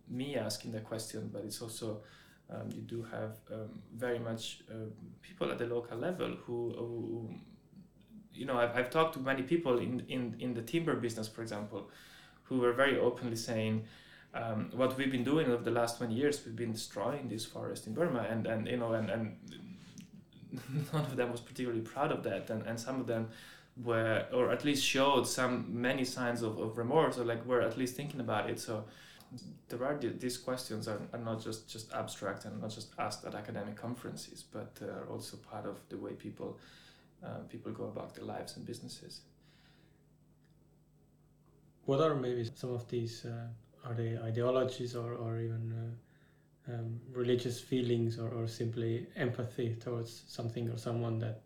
me 0.09 0.37
asking 0.37 0.73
the 0.73 0.81
question, 0.81 1.31
but 1.33 1.45
it's 1.45 1.62
also 1.62 2.02
um, 2.52 2.69
you 2.75 2.83
do 2.83 3.02
have 3.02 3.37
um, 3.52 3.81
very 3.97 4.19
much 4.19 4.62
uh, 4.71 4.90
people 5.23 5.50
at 5.50 5.59
the 5.59 5.67
local 5.67 5.99
level 5.99 6.37
who, 6.45 6.75
who 6.76 7.35
you 8.33 8.47
know, 8.47 8.59
I've, 8.59 8.76
I've 8.76 8.90
talked 8.90 9.14
to 9.14 9.21
many 9.21 9.43
people 9.43 9.79
in, 9.79 10.05
in, 10.09 10.37
in 10.40 10.55
the 10.55 10.62
timber 10.62 10.95
business, 10.97 11.29
for 11.29 11.43
example, 11.43 11.90
who 12.45 12.59
were 12.59 12.73
very 12.73 12.99
openly 12.99 13.37
saying, 13.37 13.85
um, 14.33 14.71
what 14.73 14.97
we've 14.97 15.11
been 15.11 15.25
doing 15.25 15.50
over 15.50 15.62
the 15.62 15.71
last 15.71 15.99
20 15.99 16.14
years, 16.14 16.45
we've 16.45 16.57
been 16.57 16.73
destroying 16.73 17.29
this 17.29 17.45
forest 17.45 17.87
in 17.87 17.95
Burma, 17.95 18.26
and, 18.31 18.47
and 18.47 18.67
you 18.67 18.76
know, 18.76 18.93
and, 18.93 19.11
and 19.11 19.37
none 20.92 21.04
of 21.04 21.16
them 21.16 21.30
was 21.30 21.40
particularly 21.40 21.82
proud 21.82 22.12
of 22.12 22.22
that, 22.24 22.50
and, 22.50 22.62
and 22.66 22.78
some 22.78 23.00
of 23.00 23.06
them 23.06 23.28
were, 23.82 24.26
or 24.32 24.50
at 24.50 24.64
least 24.64 24.84
showed 24.84 25.26
some 25.26 25.66
many 25.68 26.04
signs 26.04 26.42
of, 26.42 26.58
of 26.58 26.76
remorse, 26.76 27.18
or 27.18 27.24
like 27.24 27.44
were 27.46 27.62
at 27.62 27.76
least 27.78 27.96
thinking 27.96 28.20
about 28.20 28.50
it. 28.50 28.60
So 28.60 28.84
there 29.68 29.84
are 29.84 29.96
these 29.96 30.36
questions 30.36 30.88
are, 30.88 31.00
are 31.12 31.18
not 31.18 31.42
just, 31.42 31.68
just 31.68 31.92
abstract 31.92 32.44
and 32.44 32.60
not 32.60 32.70
just 32.70 32.92
asked 32.98 33.24
at 33.24 33.34
academic 33.34 33.76
conferences, 33.76 34.42
but 34.42 34.78
are 34.82 35.06
also 35.08 35.36
part 35.36 35.66
of 35.66 35.76
the 35.88 35.96
way 35.96 36.12
people 36.12 36.58
uh, 37.24 37.40
people 37.50 37.70
go 37.70 37.84
about 37.84 38.14
their 38.14 38.24
lives 38.24 38.56
and 38.56 38.64
businesses. 38.66 39.20
What 41.84 42.00
are 42.00 42.14
maybe 42.14 42.48
some 42.54 42.72
of 42.72 42.88
these? 42.88 43.24
Uh, 43.24 43.48
are 43.84 43.94
they 43.94 44.16
ideologies 44.18 44.94
or, 44.94 45.14
or 45.14 45.38
even 45.38 45.72
uh, 45.72 45.94
um, 46.68 47.01
religious 47.12 47.61
feelings 47.61 48.18
or, 48.18 48.29
or 48.29 48.46
simply 48.46 49.07
empathy 49.16 49.77
towards 49.77 50.25
something 50.27 50.68
or 50.68 50.77
someone 50.77 51.18
that 51.18 51.42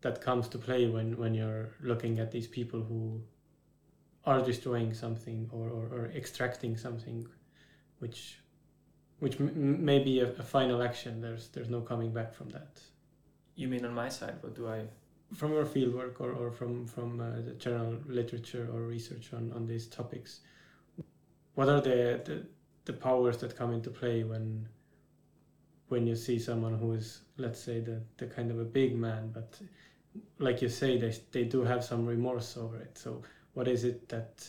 that 0.00 0.20
comes 0.20 0.46
to 0.46 0.58
play 0.58 0.86
when, 0.86 1.16
when 1.16 1.34
you're 1.34 1.70
looking 1.82 2.20
at 2.20 2.30
these 2.30 2.46
people 2.46 2.80
who 2.80 3.20
are 4.24 4.40
destroying 4.40 4.94
something 4.94 5.50
or, 5.50 5.68
or, 5.68 5.86
or 5.86 6.12
extracting 6.14 6.76
something 6.76 7.26
which 7.98 8.38
which 9.18 9.40
m- 9.40 9.84
may 9.84 9.98
be 9.98 10.20
a, 10.20 10.30
a, 10.34 10.42
final 10.42 10.82
action. 10.82 11.20
There's 11.20 11.48
there's 11.48 11.68
no 11.68 11.80
coming 11.80 12.12
back 12.12 12.32
from 12.32 12.50
that. 12.50 12.80
You 13.56 13.66
mean 13.66 13.84
on 13.84 13.94
my 13.94 14.08
side? 14.08 14.36
What 14.40 14.54
do 14.54 14.68
i 14.68 14.84
from 15.34 15.52
your 15.52 15.64
fieldwork 15.64 16.20
or, 16.20 16.32
or 16.32 16.50
from 16.50 16.86
from 16.86 17.20
uh, 17.20 17.40
the 17.44 17.52
general 17.52 17.98
literature 18.06 18.68
or 18.72 18.82
research 18.82 19.30
on, 19.34 19.52
on 19.52 19.66
these 19.66 19.86
topics 19.86 20.40
what 21.58 21.68
are 21.68 21.80
the, 21.80 22.20
the 22.24 22.46
the 22.88 22.92
powers 22.92 23.38
that 23.38 23.56
come 23.56 23.72
into 23.72 23.90
play 23.90 24.24
when 24.24 24.66
when 25.88 26.06
you 26.06 26.16
see 26.16 26.38
someone 26.38 26.76
who 26.78 26.92
is 26.92 27.20
let's 27.36 27.60
say 27.60 27.80
the, 27.80 28.00
the 28.16 28.26
kind 28.26 28.50
of 28.50 28.58
a 28.58 28.64
big 28.64 28.96
man 28.96 29.30
but 29.32 29.58
like 30.38 30.60
you 30.60 30.68
say 30.68 30.98
they, 30.98 31.14
they 31.32 31.44
do 31.44 31.62
have 31.62 31.82
some 31.84 32.04
remorse 32.04 32.56
over 32.56 32.78
it 32.78 32.98
so 32.98 33.22
what 33.54 33.68
is 33.68 33.84
it 33.84 34.08
that 34.08 34.48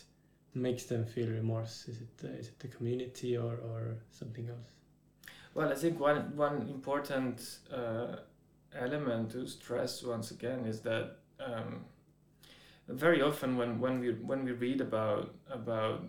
makes 0.53 0.83
them 0.83 1.05
feel 1.05 1.27
remorse? 1.27 1.87
Is 1.87 2.01
it 2.01 2.25
uh, 2.25 2.39
is 2.39 2.47
it 2.47 2.59
the 2.59 2.67
community 2.67 3.37
or, 3.37 3.53
or 3.53 3.97
something 4.11 4.49
else? 4.49 4.69
Well, 5.53 5.69
I 5.71 5.75
think 5.75 5.99
one 5.99 6.35
one 6.35 6.67
important 6.69 7.59
uh, 7.73 8.17
element 8.75 9.31
to 9.31 9.47
stress 9.47 10.03
once 10.03 10.31
again 10.31 10.65
is 10.65 10.81
that 10.81 11.17
um, 11.39 11.85
very 12.87 13.21
often 13.21 13.57
when, 13.57 13.79
when 13.79 13.99
we 13.99 14.11
when 14.13 14.45
we 14.45 14.51
read 14.51 14.81
about 14.81 15.33
about 15.49 16.03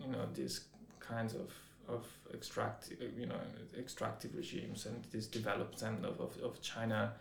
you 0.00 0.08
know 0.08 0.26
these 0.34 0.60
kinds 1.08 1.34
of 1.34 1.52
of 1.88 2.06
extract 2.34 2.92
you 3.16 3.26
know 3.26 3.40
extractive 3.78 4.34
regimes 4.34 4.84
and 4.84 5.04
this 5.10 5.26
development 5.26 6.04
of, 6.04 6.20
of, 6.20 6.36
of 6.42 6.60
China 6.60 7.12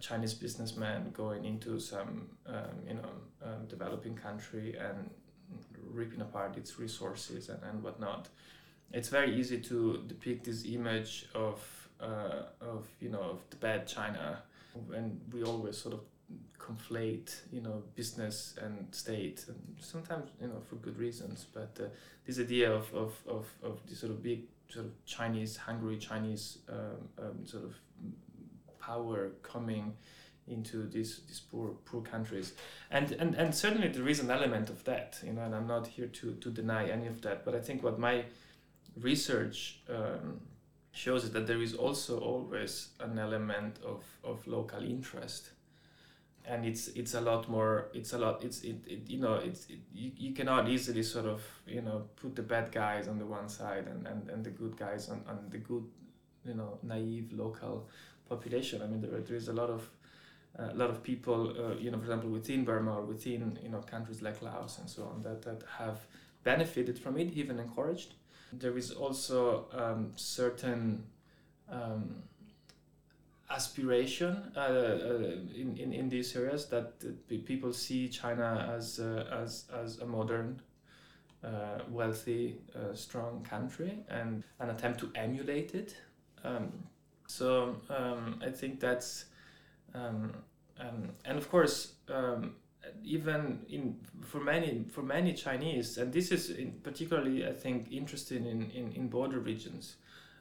Chinese 0.00 0.34
businessman 0.34 1.10
going 1.12 1.44
into 1.44 1.78
some 1.78 2.28
um, 2.46 2.76
you 2.86 2.94
know 2.94 3.10
um, 3.44 3.66
developing 3.68 4.14
country 4.14 4.76
and 4.78 5.10
ripping 5.90 6.20
apart 6.20 6.56
its 6.56 6.78
resources 6.78 7.48
and, 7.48 7.62
and 7.62 7.82
whatnot. 7.82 8.28
It's 8.92 9.08
very 9.08 9.34
easy 9.34 9.60
to 9.60 10.02
depict 10.06 10.44
this 10.44 10.64
image 10.64 11.28
of 11.34 11.88
uh, 12.00 12.42
of 12.60 12.86
you 13.00 13.10
know 13.10 13.22
of 13.22 13.40
the 13.50 13.56
bad 13.56 13.86
China, 13.86 14.42
and 14.94 15.20
we 15.32 15.42
always 15.42 15.78
sort 15.78 15.94
of 15.94 16.00
conflate 16.58 17.34
you 17.52 17.60
know 17.60 17.82
business 17.94 18.54
and 18.60 18.92
state, 18.94 19.44
and 19.48 19.76
sometimes 19.80 20.30
you 20.40 20.48
know 20.48 20.60
for 20.68 20.76
good 20.76 20.98
reasons. 20.98 21.46
But 21.52 21.78
uh, 21.80 21.88
this 22.26 22.38
idea 22.38 22.72
of, 22.72 22.92
of, 22.94 23.14
of, 23.26 23.46
of 23.62 23.80
this 23.88 24.00
sort 24.00 24.12
of 24.12 24.22
big 24.22 24.44
sort 24.68 24.86
of 24.86 25.04
Chinese 25.04 25.56
hungry 25.56 25.96
Chinese 25.98 26.58
um, 26.68 27.24
um, 27.24 27.46
sort 27.46 27.64
of 27.64 27.74
power 28.80 29.30
coming 29.42 29.94
into 30.48 30.86
these 30.86 31.20
these 31.26 31.40
poor 31.40 31.70
poor 31.84 32.02
countries 32.02 32.52
and 32.90 33.12
and 33.12 33.34
and 33.34 33.52
certainly 33.54 33.88
there 33.88 34.08
is 34.08 34.20
an 34.20 34.30
element 34.30 34.70
of 34.70 34.84
that 34.84 35.18
you 35.24 35.32
know 35.32 35.42
and 35.42 35.54
i'm 35.54 35.66
not 35.66 35.86
here 35.88 36.06
to 36.06 36.34
to 36.34 36.50
deny 36.50 36.88
any 36.88 37.08
of 37.08 37.20
that 37.20 37.44
but 37.44 37.52
i 37.54 37.58
think 37.58 37.82
what 37.82 37.98
my 37.98 38.24
research 39.00 39.80
um, 39.88 40.40
shows 40.92 41.24
is 41.24 41.32
that 41.32 41.46
there 41.46 41.60
is 41.60 41.74
also 41.74 42.18
always 42.20 42.90
an 43.00 43.18
element 43.18 43.78
of 43.84 44.04
of 44.22 44.46
local 44.46 44.82
interest 44.84 45.50
and 46.46 46.64
it's 46.64 46.88
it's 46.88 47.14
a 47.14 47.20
lot 47.20 47.48
more 47.48 47.88
it's 47.92 48.12
a 48.12 48.18
lot 48.18 48.42
it's 48.44 48.62
it, 48.62 48.76
it 48.86 49.00
you 49.08 49.18
know 49.18 49.34
it's 49.34 49.66
it, 49.68 49.80
you, 49.92 50.12
you 50.16 50.32
cannot 50.32 50.68
easily 50.68 51.02
sort 51.02 51.26
of 51.26 51.42
you 51.66 51.82
know 51.82 52.04
put 52.16 52.36
the 52.36 52.42
bad 52.42 52.70
guys 52.70 53.08
on 53.08 53.18
the 53.18 53.26
one 53.26 53.48
side 53.48 53.86
and 53.86 54.06
and, 54.06 54.30
and 54.30 54.44
the 54.44 54.50
good 54.50 54.76
guys 54.76 55.08
on, 55.08 55.22
on 55.28 55.38
the 55.50 55.58
good 55.58 55.84
you 56.46 56.54
know 56.54 56.78
naive 56.82 57.32
local 57.32 57.88
population. 58.28 58.82
I 58.82 58.86
mean, 58.86 59.00
there, 59.00 59.20
there 59.20 59.36
is 59.36 59.48
a 59.48 59.52
lot 59.52 59.70
of 59.70 59.88
a 60.58 60.74
lot 60.74 60.88
of 60.88 61.02
people, 61.02 61.50
uh, 61.50 61.76
you 61.76 61.90
know, 61.90 61.98
for 61.98 62.04
example, 62.04 62.30
within 62.30 62.64
Burma 62.64 62.94
or 62.98 63.02
within 63.02 63.58
you 63.62 63.68
know 63.68 63.80
countries 63.80 64.22
like 64.22 64.40
Laos 64.42 64.78
and 64.78 64.88
so 64.88 65.04
on, 65.04 65.22
that 65.22 65.42
that 65.42 65.62
have 65.78 66.06
benefited 66.44 66.98
from 66.98 67.18
it, 67.18 67.32
even 67.32 67.58
encouraged. 67.58 68.14
There 68.52 68.78
is 68.78 68.90
also 68.92 69.66
um, 69.72 70.12
certain 70.16 71.04
um, 71.70 72.22
aspiration 73.48 74.52
uh, 74.56 74.60
uh, 74.60 75.16
in, 75.54 75.76
in, 75.78 75.92
in 75.92 76.08
these 76.08 76.34
areas 76.36 76.66
that 76.66 76.94
people 77.46 77.72
see 77.72 78.08
China 78.08 78.72
as 78.76 78.98
uh, 78.98 79.24
as 79.42 79.64
as 79.72 79.98
a 79.98 80.06
modern, 80.06 80.60
uh, 81.44 81.78
wealthy, 81.88 82.56
uh, 82.74 82.94
strong 82.94 83.44
country 83.48 83.98
and 84.08 84.42
an 84.58 84.70
attempt 84.70 85.00
to 85.00 85.10
emulate 85.14 85.74
it. 85.74 85.96
Um, 86.44 86.72
so 87.26 87.76
um, 87.90 88.40
I 88.44 88.50
think 88.50 88.80
that's, 88.80 89.26
um, 89.94 90.32
um, 90.80 91.10
and 91.24 91.38
of 91.38 91.50
course, 91.50 91.94
um, 92.08 92.54
even 93.04 93.64
in 93.68 93.96
for 94.22 94.40
many 94.40 94.84
for 94.90 95.02
many 95.02 95.32
Chinese, 95.34 95.98
and 95.98 96.12
this 96.12 96.30
is 96.30 96.52
particularly 96.82 97.46
I 97.46 97.52
think 97.52 97.90
interesting 97.90 98.46
in 98.46 98.70
in, 98.70 98.92
in 98.92 99.08
border 99.08 99.38
regions. 99.38 99.96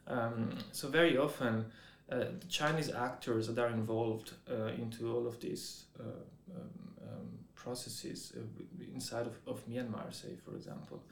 Um, 0.08 0.58
so 0.72 0.88
very 0.88 1.18
often, 1.18 1.66
uh, 2.12 2.26
the 2.40 2.48
Chinese 2.48 2.92
actors 2.92 3.48
that 3.48 3.58
are 3.58 3.70
involved 3.70 4.34
uh, 4.50 4.68
into 4.68 5.12
all 5.12 5.26
of 5.26 5.40
these 5.40 5.86
uh, 6.00 6.04
um, 6.56 7.30
processes 7.56 8.34
uh, 8.38 8.42
inside 8.94 9.26
of, 9.26 9.36
of 9.48 9.68
Myanmar, 9.68 10.14
say 10.14 10.36
for 10.44 10.56
example, 10.56 11.04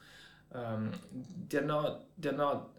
they're 1.48 1.62
not 1.62 2.04
they're 2.18 2.32
not 2.32 2.70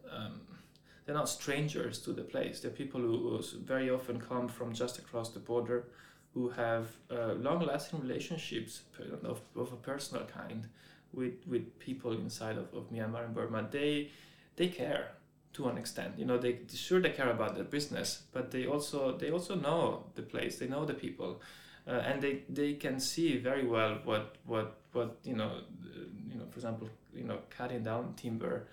they're 1.06 1.16
not 1.16 1.30
strangers 1.30 2.00
to 2.00 2.14
the 2.14 2.24
place. 2.24 2.62
They're 2.62 2.72
people 2.72 3.02
who, 3.02 3.40
very 3.64 3.90
often 3.92 4.20
come 4.20 4.48
from 4.48 4.74
just 4.74 4.98
across 4.98 5.30
the 5.30 5.40
border, 5.40 5.90
who 6.34 6.50
have 6.50 6.88
uh, 7.12 7.34
long-lasting 7.34 8.02
relationships 8.02 8.82
of, 9.24 9.42
of 9.56 9.74
a 9.74 9.76
personal 9.76 10.26
kind 10.26 10.68
with 11.14 11.46
with 11.48 11.80
people 11.80 12.14
inside 12.14 12.58
of, 12.58 12.74
of 12.74 12.92
Myanmar 12.92 13.26
and 13.26 13.36
Burma. 13.36 13.68
They 13.70 14.12
they 14.56 14.68
care 14.68 15.12
to 15.56 15.68
an 15.70 15.78
extent. 15.78 16.14
You 16.18 16.26
know, 16.26 16.38
they 16.38 16.60
sure 16.74 17.02
they 17.02 17.12
care 17.12 17.32
about 17.32 17.56
their 17.56 17.64
business, 17.64 18.24
but 18.32 18.52
they 18.52 18.66
also 18.66 19.18
they 19.18 19.32
also 19.32 19.56
know 19.56 20.06
the 20.16 20.22
place. 20.22 20.58
They 20.58 20.68
know 20.68 20.86
the 20.86 20.94
people. 20.94 21.42
Uh, 21.88 22.02
and 22.04 22.20
they, 22.20 22.42
they 22.50 22.74
can 22.74 23.00
see 23.00 23.38
very 23.38 23.66
well 23.66 24.00
what 24.06 24.36
what 24.46 24.78
what 24.92 25.18
you 25.24 25.36
know 25.36 25.52
uh, 25.52 26.00
you 26.28 26.36
know 26.36 26.46
for 26.50 26.58
example 26.58 26.90
you 27.14 27.24
know 27.24 27.38
cutting 27.52 27.84
down 27.84 28.14
timber 28.18 28.68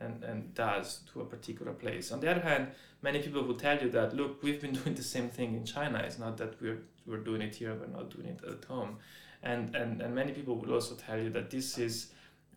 and, 0.00 0.24
and 0.24 0.54
does 0.54 1.00
to 1.12 1.20
a 1.20 1.24
particular 1.24 1.72
place. 1.72 2.12
On 2.12 2.20
the 2.20 2.30
other 2.30 2.40
hand, 2.40 2.68
many 3.02 3.20
people 3.20 3.42
will 3.42 3.56
tell 3.56 3.78
you 3.78 3.90
that 3.90 4.14
look, 4.14 4.42
we've 4.42 4.60
been 4.60 4.72
doing 4.80 4.94
the 4.94 5.02
same 5.02 5.28
thing 5.28 5.54
in 5.54 5.64
China. 5.64 5.98
It's 5.98 6.18
not 6.18 6.36
that 6.38 6.60
we're 6.60 6.82
we're 7.06 7.18
doing 7.18 7.42
it 7.42 7.54
here, 7.54 7.74
we're 7.74 7.96
not 7.96 8.10
doing 8.10 8.28
it 8.28 8.40
at 8.44 8.64
home. 8.64 8.96
And 9.42 9.76
and, 9.76 10.00
and 10.00 10.14
many 10.14 10.32
people 10.32 10.56
will 10.56 10.72
also 10.72 10.94
tell 10.94 11.18
you 11.18 11.30
that 11.30 11.50
this 11.50 11.78
is 11.78 12.08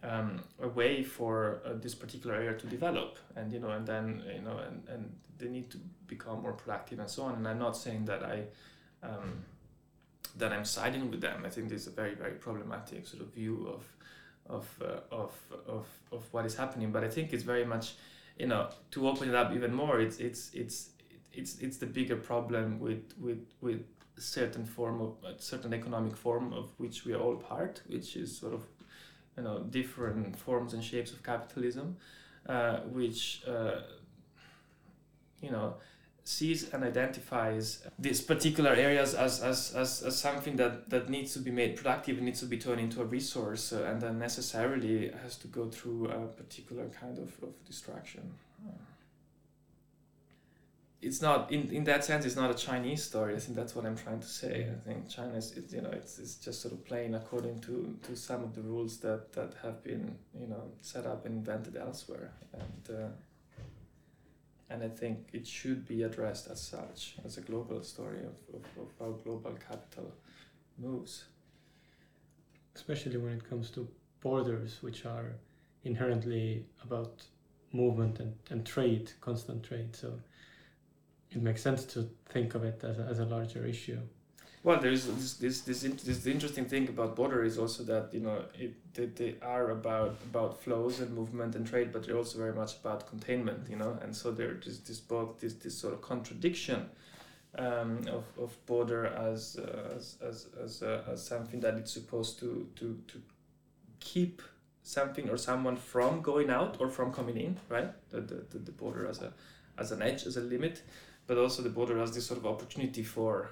um, 0.03 0.39
a 0.61 0.67
way 0.67 1.03
for 1.03 1.61
uh, 1.65 1.73
this 1.73 1.95
particular 1.95 2.35
area 2.35 2.53
to 2.53 2.67
develop. 2.67 3.19
And 3.35 3.51
you 3.51 3.59
know 3.59 3.71
and 3.71 3.85
then 3.85 4.23
you 4.33 4.41
know 4.41 4.57
and, 4.57 4.87
and 4.87 5.15
they 5.37 5.47
need 5.47 5.69
to 5.71 5.77
become 6.07 6.41
more 6.41 6.53
productive 6.53 6.99
and 6.99 7.09
so 7.09 7.23
on. 7.23 7.35
And 7.35 7.47
i'm 7.47 7.59
not 7.59 7.77
saying 7.77 8.05
that 8.05 8.23
i 8.23 8.43
um, 9.03 9.45
that 10.37 10.51
i'm 10.51 10.65
siding 10.65 11.09
with 11.11 11.21
them. 11.21 11.43
I 11.45 11.49
think 11.49 11.69
this 11.69 11.81
is 11.81 11.87
a 11.87 11.91
very 11.91 12.15
very 12.15 12.33
problematic 12.33 13.07
sort 13.07 13.21
of 13.21 13.33
view 13.33 13.67
of 13.67 13.83
of, 14.49 14.67
uh, 14.81 14.99
of, 15.11 15.31
of, 15.67 15.85
of 16.11 16.25
what 16.31 16.45
is 16.45 16.55
happening. 16.55 16.91
But 16.91 17.03
I 17.03 17.07
think 17.09 17.31
it's 17.31 17.43
very 17.43 17.65
much, 17.65 17.93
you 18.37 18.47
know, 18.47 18.69
to 18.91 19.07
open 19.07 19.29
it 19.29 19.35
up 19.35 19.53
even 19.53 19.73
more, 19.73 20.01
it's, 20.01 20.17
it's, 20.17 20.51
it's, 20.53 20.89
it's, 21.31 21.59
it's 21.59 21.77
the 21.77 21.85
bigger 21.85 22.15
problem 22.15 22.79
with, 22.79 23.13
with, 23.19 23.45
with 23.61 23.85
certain 24.17 24.65
form 24.65 25.01
of, 25.01 25.15
a 25.23 25.39
certain 25.41 25.73
economic 25.73 26.17
form 26.17 26.51
of 26.51 26.71
which 26.77 27.05
we 27.05 27.13
are 27.13 27.21
all 27.21 27.35
part, 27.35 27.81
which 27.87 28.15
is 28.15 28.35
sort 28.35 28.53
of, 28.53 28.63
you 29.39 29.45
know, 29.45 29.59
different 29.59 30.37
forms 30.37 30.73
and 30.73 30.83
shapes 30.83 31.11
of 31.13 31.23
capitalism, 31.23 31.95
uh, 32.47 32.79
which, 32.97 33.41
uh, 33.47 33.79
you 35.41 35.49
know, 35.49 35.75
sees 36.25 36.73
and 36.73 36.83
identifies 36.83 37.87
these 37.97 38.21
particular 38.21 38.71
areas 38.71 39.15
as, 39.15 39.41
as, 39.41 39.73
as, 39.73 40.03
as 40.03 40.19
something 40.19 40.57
that, 40.57 40.89
that 40.89 41.09
needs 41.09 41.33
to 41.33 41.39
be 41.39 41.51
made 41.51 41.77
productive, 41.77 42.21
needs 42.21 42.41
to 42.41 42.45
be 42.45 42.57
turned 42.57 42.81
into 42.81 43.01
a 43.01 43.05
resource, 43.05 43.71
uh, 43.71 43.87
and 43.89 44.01
then 44.01 44.19
necessarily 44.19 45.09
has 45.23 45.37
to 45.37 45.47
go 45.47 45.69
through 45.69 46.09
a 46.09 46.27
particular 46.27 46.87
kind 46.89 47.17
of, 47.17 47.31
of 47.41 47.53
distraction. 47.65 48.33
It's 51.01 51.21
not 51.21 51.51
in, 51.51 51.69
in 51.71 51.83
that 51.85 52.03
sense 52.03 52.25
it's 52.25 52.35
not 52.35 52.51
a 52.51 52.53
chinese 52.53 53.03
story. 53.03 53.35
I 53.35 53.39
think 53.39 53.55
that's 53.55 53.75
what 53.75 53.85
i'm 53.85 53.95
trying 53.95 54.19
to 54.19 54.27
say. 54.27 54.67
I 54.69 54.87
think 54.87 55.09
china 55.09 55.35
is 55.35 55.55
it, 55.57 55.71
you 55.71 55.81
know 55.81 55.91
it's, 55.91 56.19
it's 56.19 56.35
just 56.35 56.61
sort 56.61 56.73
of 56.73 56.85
playing 56.85 57.15
according 57.15 57.59
to, 57.61 57.97
to 58.03 58.15
some 58.15 58.43
of 58.43 58.53
the 58.55 58.61
rules 58.61 58.97
that, 58.99 59.31
that 59.33 59.53
have 59.63 59.83
been 59.83 60.17
you 60.39 60.47
know 60.47 60.63
set 60.81 61.05
up 61.05 61.25
and 61.25 61.37
invented 61.37 61.77
elsewhere. 61.77 62.31
And 62.53 62.97
uh, 62.97 63.07
and 64.71 64.83
i 64.83 64.87
think 64.87 65.29
it 65.33 65.47
should 65.47 65.87
be 65.87 66.03
addressed 66.03 66.47
as 66.49 66.61
such 66.61 67.15
as 67.25 67.37
a 67.37 67.41
global 67.41 67.81
story 67.81 68.19
of, 68.19 68.55
of, 68.55 68.63
of 68.81 68.89
how 68.99 69.11
global 69.23 69.57
capital 69.69 70.13
moves. 70.77 71.25
Especially 72.75 73.17
when 73.17 73.33
it 73.33 73.49
comes 73.49 73.69
to 73.71 73.87
borders 74.21 74.77
which 74.81 75.05
are 75.05 75.35
inherently 75.83 76.65
about 76.83 77.23
movement 77.71 78.19
and, 78.19 78.33
and 78.49 78.65
trade 78.65 79.11
constant 79.21 79.63
trade. 79.63 79.95
So 79.95 80.13
it 81.31 81.41
makes 81.41 81.61
sense 81.61 81.85
to 81.85 82.09
think 82.29 82.55
of 82.55 82.63
it 82.63 82.81
as 82.83 82.99
a, 82.99 83.03
as 83.03 83.19
a 83.19 83.25
larger 83.25 83.65
issue. 83.65 83.99
Well, 84.61 84.79
there's 84.79 85.05
this 85.05 85.35
this 85.35 85.61
this, 85.61 85.81
this 85.83 86.25
interesting 86.25 86.65
thing 86.65 86.89
about 86.89 87.15
border 87.15 87.43
is 87.45 87.57
also 87.57 87.83
that 87.83 88.13
you 88.13 88.19
know 88.19 88.43
it 88.53 88.73
they, 88.93 89.05
they 89.05 89.35
are 89.41 89.71
about 89.71 90.17
about 90.29 90.61
flows 90.61 90.99
and 90.99 91.15
movement 91.15 91.55
and 91.55 91.65
trade, 91.65 91.93
but 91.93 92.05
they're 92.05 92.17
also 92.17 92.37
very 92.37 92.53
much 92.53 92.75
about 92.75 93.07
containment, 93.07 93.69
you 93.69 93.77
know, 93.77 93.97
and 94.01 94.13
so 94.13 94.31
there's 94.31 94.65
this 94.65 94.79
this 94.79 94.99
both 94.99 95.39
this 95.39 95.53
this 95.53 95.77
sort 95.77 95.93
of 95.93 96.01
contradiction 96.01 96.89
um, 97.57 98.05
of, 98.09 98.25
of 98.37 98.65
border 98.65 99.05
as 99.05 99.57
uh, 99.57 99.95
as 99.95 100.17
as 100.21 100.47
as, 100.61 100.83
uh, 100.83 101.03
as 101.09 101.25
something 101.25 101.61
that 101.61 101.75
it's 101.75 101.93
supposed 101.93 102.37
to 102.39 102.67
to 102.75 102.99
to 103.07 103.21
keep 104.01 104.41
something 104.83 105.29
or 105.29 105.37
someone 105.37 105.77
from 105.77 106.21
going 106.21 106.49
out 106.49 106.77
or 106.81 106.89
from 106.89 107.13
coming 107.13 107.37
in, 107.37 107.57
right? 107.69 107.91
The 108.09 108.19
the, 108.19 108.57
the 108.57 108.71
border 108.73 109.07
as 109.07 109.21
a 109.21 109.31
as 109.77 109.93
an 109.93 110.01
edge 110.01 110.25
as 110.25 110.35
a 110.35 110.41
limit 110.41 110.83
but 111.29 111.37
also 111.37 111.61
the 111.61 111.69
border 111.69 111.99
has 111.99 112.11
this 112.11 112.25
sort 112.25 112.39
of 112.39 112.47
opportunity 112.47 113.03
for 113.03 113.51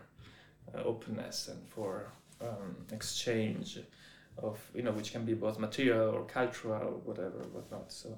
uh, 0.73 0.81
openness 0.81 1.47
and 1.47 1.61
for 1.69 2.07
um, 2.41 2.75
exchange 2.91 3.77
of 4.39 4.59
you 4.73 4.81
know 4.81 4.91
which 4.91 5.11
can 5.11 5.23
be 5.23 5.35
both 5.35 5.59
material 5.59 6.09
or 6.09 6.23
cultural 6.25 6.81
or 6.87 6.97
whatever 7.05 7.37
whatnot. 7.53 7.91
So 7.91 8.17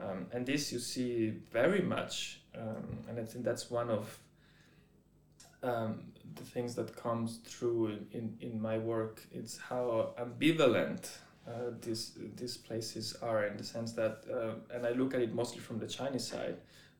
um, 0.00 0.26
and 0.32 0.46
this 0.46 0.72
you 0.72 0.78
see 0.78 1.34
very 1.52 1.82
much 1.82 2.40
um, 2.56 3.04
and 3.06 3.20
I 3.20 3.24
think 3.24 3.44
that's 3.44 3.70
one 3.70 3.90
of 3.90 4.18
um, 5.62 6.12
the 6.34 6.44
things 6.44 6.74
that 6.76 6.96
comes 6.96 7.40
through 7.44 7.88
in, 7.88 8.06
in, 8.12 8.36
in 8.40 8.62
my 8.62 8.78
work. 8.78 9.20
It's 9.30 9.58
how 9.58 10.14
ambivalent 10.18 11.06
uh, 11.46 11.72
these 11.82 12.16
these 12.34 12.56
places 12.56 13.14
are 13.20 13.44
in 13.44 13.58
the 13.58 13.64
sense 13.64 13.92
that 13.92 14.24
uh, 14.32 14.74
and 14.74 14.86
I 14.86 14.92
look 14.92 15.12
at 15.12 15.20
it 15.20 15.34
mostly 15.34 15.60
from 15.60 15.78
the 15.78 15.86
Chinese 15.86 16.26
side 16.26 16.56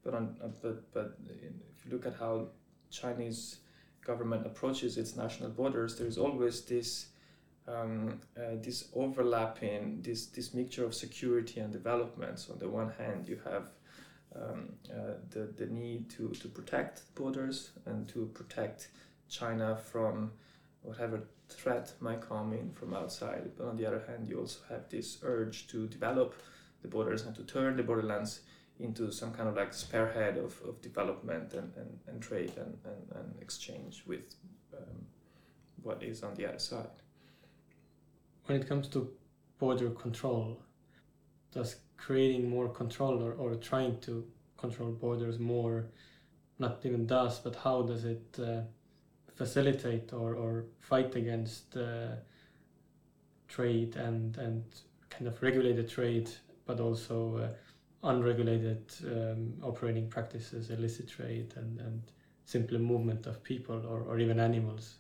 but 0.06 0.14
on 0.14 0.37
but 0.62 0.92
but 0.92 1.18
if 1.28 1.76
you 1.87 1.92
look 1.92 2.07
at 2.07 2.14
how 2.18 2.49
Chinese 2.90 3.59
government 4.05 4.46
approaches 4.46 4.96
its 4.96 5.16
national 5.16 5.51
borders, 5.51 5.99
there's 5.99 6.18
always 6.18 6.62
this 6.62 7.09
um, 7.68 8.20
uh, 8.37 8.55
this 8.62 8.88
overlapping, 8.94 10.01
this 10.03 10.27
this 10.27 10.55
mixture 10.55 10.85
of 10.85 10.94
security 10.94 11.61
and 11.61 11.72
development. 11.72 12.38
So 12.38 12.53
on 12.53 12.59
the 12.59 12.68
one 12.68 12.90
hand, 12.90 13.29
you 13.29 13.40
have 13.44 13.70
um, 14.35 14.72
uh, 14.90 15.14
the 15.31 15.53
the 15.57 15.66
need 15.66 16.09
to 16.11 16.29
to 16.29 16.49
protect 16.49 17.03
borders 17.14 17.70
and 17.87 18.09
to 18.09 18.27
protect 18.27 18.90
China 19.29 19.77
from 19.77 20.33
whatever 20.83 21.25
threat 21.49 21.92
might 22.01 22.20
come 22.20 22.53
in 22.53 22.70
from 22.72 22.94
outside. 22.94 23.51
But 23.57 23.66
on 23.66 23.77
the 23.77 23.87
other 23.87 24.05
hand, 24.07 24.29
you 24.29 24.38
also 24.38 24.61
have 24.68 24.88
this 24.88 25.18
urge 25.22 25.66
to 25.68 25.88
develop 25.88 26.35
the 26.83 26.88
borders 26.88 27.27
and 27.27 27.35
to 27.35 27.42
turn 27.42 27.77
the 27.77 27.83
borderlands 27.83 28.40
into 28.79 29.11
some 29.11 29.33
kind 29.33 29.49
of 29.49 29.57
like 29.57 29.73
spearhead 29.73 30.37
of, 30.37 30.61
of 30.67 30.81
development 30.83 31.55
and, 31.55 31.73
and, 31.77 31.99
and 32.07 32.21
trade 32.21 32.53
and, 32.57 32.77
and, 32.85 33.21
and 33.21 33.35
exchange 33.41 34.03
with 34.07 34.35
um, 34.77 35.07
what 35.83 36.03
is 36.03 36.23
on 36.23 36.35
the 36.35 36.47
other 36.47 36.59
side. 36.59 36.97
When 38.45 38.61
it 38.61 38.69
comes 38.69 38.89
to 38.89 39.11
border 39.59 39.91
control, 39.91 40.61
does 41.53 41.77
creating 41.97 42.49
more 42.49 42.69
control 42.69 43.23
or, 43.23 43.33
or 43.33 43.55
trying 43.57 43.99
to 44.01 44.25
control 44.59 44.91
borders 44.91 45.39
more, 45.39 45.87
not 46.59 46.81
even 46.85 47.07
does, 47.07 47.39
but 47.39 47.57
how 47.57 47.83
does 47.83 48.05
it 48.05 48.39
uh, 48.39 48.61
facilitate 49.35 50.12
or, 50.12 50.35
or 50.35 50.65
fight 50.81 51.15
against 51.15 51.77
uh, 51.77 52.17
trade 53.49 53.97
and, 53.97 54.37
and 54.39 54.65
kind 55.11 55.27
of 55.27 55.43
regulate 55.43 55.77
the 55.77 55.83
trade, 55.83 56.31
but 56.67 56.81
also 56.81 57.39
uh, 57.39 57.49
unregulated 58.07 58.83
um, 59.05 59.55
operating 59.62 60.09
practices, 60.09 60.71
illicit 60.71 61.09
trade, 61.09 61.53
and, 61.57 61.81
and 61.81 62.03
simpler 62.45 62.79
movement 62.79 63.27
of 63.27 63.42
people 63.42 63.85
or, 63.87 64.01
or 64.03 64.19
even 64.19 64.38
animals. 64.38 64.95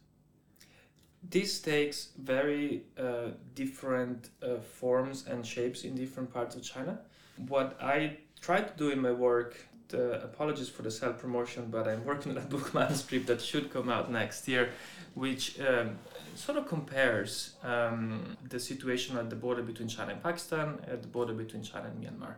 This 1.28 1.60
takes 1.60 2.10
very 2.18 2.82
uh, 2.98 3.30
different 3.54 4.30
uh, 4.42 4.58
forms 4.58 5.26
and 5.26 5.44
shapes 5.44 5.84
in 5.84 5.94
different 5.94 6.32
parts 6.32 6.54
of 6.56 6.62
China. 6.62 7.00
What 7.48 7.78
I 7.80 8.18
try 8.40 8.60
to 8.60 8.76
do 8.76 8.90
in 8.90 9.00
my 9.00 9.12
work, 9.12 9.56
the, 9.88 10.22
apologies 10.22 10.68
for 10.68 10.82
the 10.82 10.90
self 10.90 11.18
promotion, 11.18 11.68
but 11.70 11.88
I'm 11.88 12.04
working 12.04 12.32
on 12.32 12.38
a 12.38 12.40
book 12.54 12.74
manuscript 12.74 13.26
that 13.26 13.40
should 13.40 13.72
come 13.72 13.88
out 13.88 14.10
next 14.10 14.46
year, 14.46 14.70
which 15.14 15.58
um, 15.60 15.98
sort 16.34 16.58
of 16.58 16.68
compares 16.68 17.54
um, 17.64 18.36
the 18.48 18.60
situation 18.60 19.16
at 19.16 19.30
the 19.30 19.36
border 19.36 19.62
between 19.62 19.88
China 19.88 20.12
and 20.12 20.22
Pakistan, 20.22 20.78
at 20.86 21.02
the 21.02 21.08
border 21.08 21.32
between 21.32 21.62
China 21.62 21.86
and 21.86 22.04
Myanmar. 22.04 22.34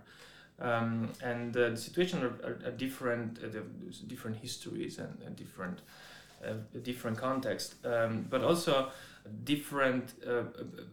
Um, 0.60 1.12
and 1.22 1.56
uh, 1.56 1.70
the 1.70 1.76
situation 1.76 2.22
are, 2.22 2.34
are, 2.44 2.58
are 2.66 2.72
different, 2.72 3.38
uh, 3.42 3.60
different 4.06 4.38
histories 4.38 4.98
and, 4.98 5.16
and 5.24 5.36
different 5.36 5.80
uh, 6.44 6.52
different 6.82 7.18
context, 7.18 7.84
um, 7.84 8.24
but 8.30 8.44
also 8.44 8.90
different 9.42 10.14
uh, 10.24 10.44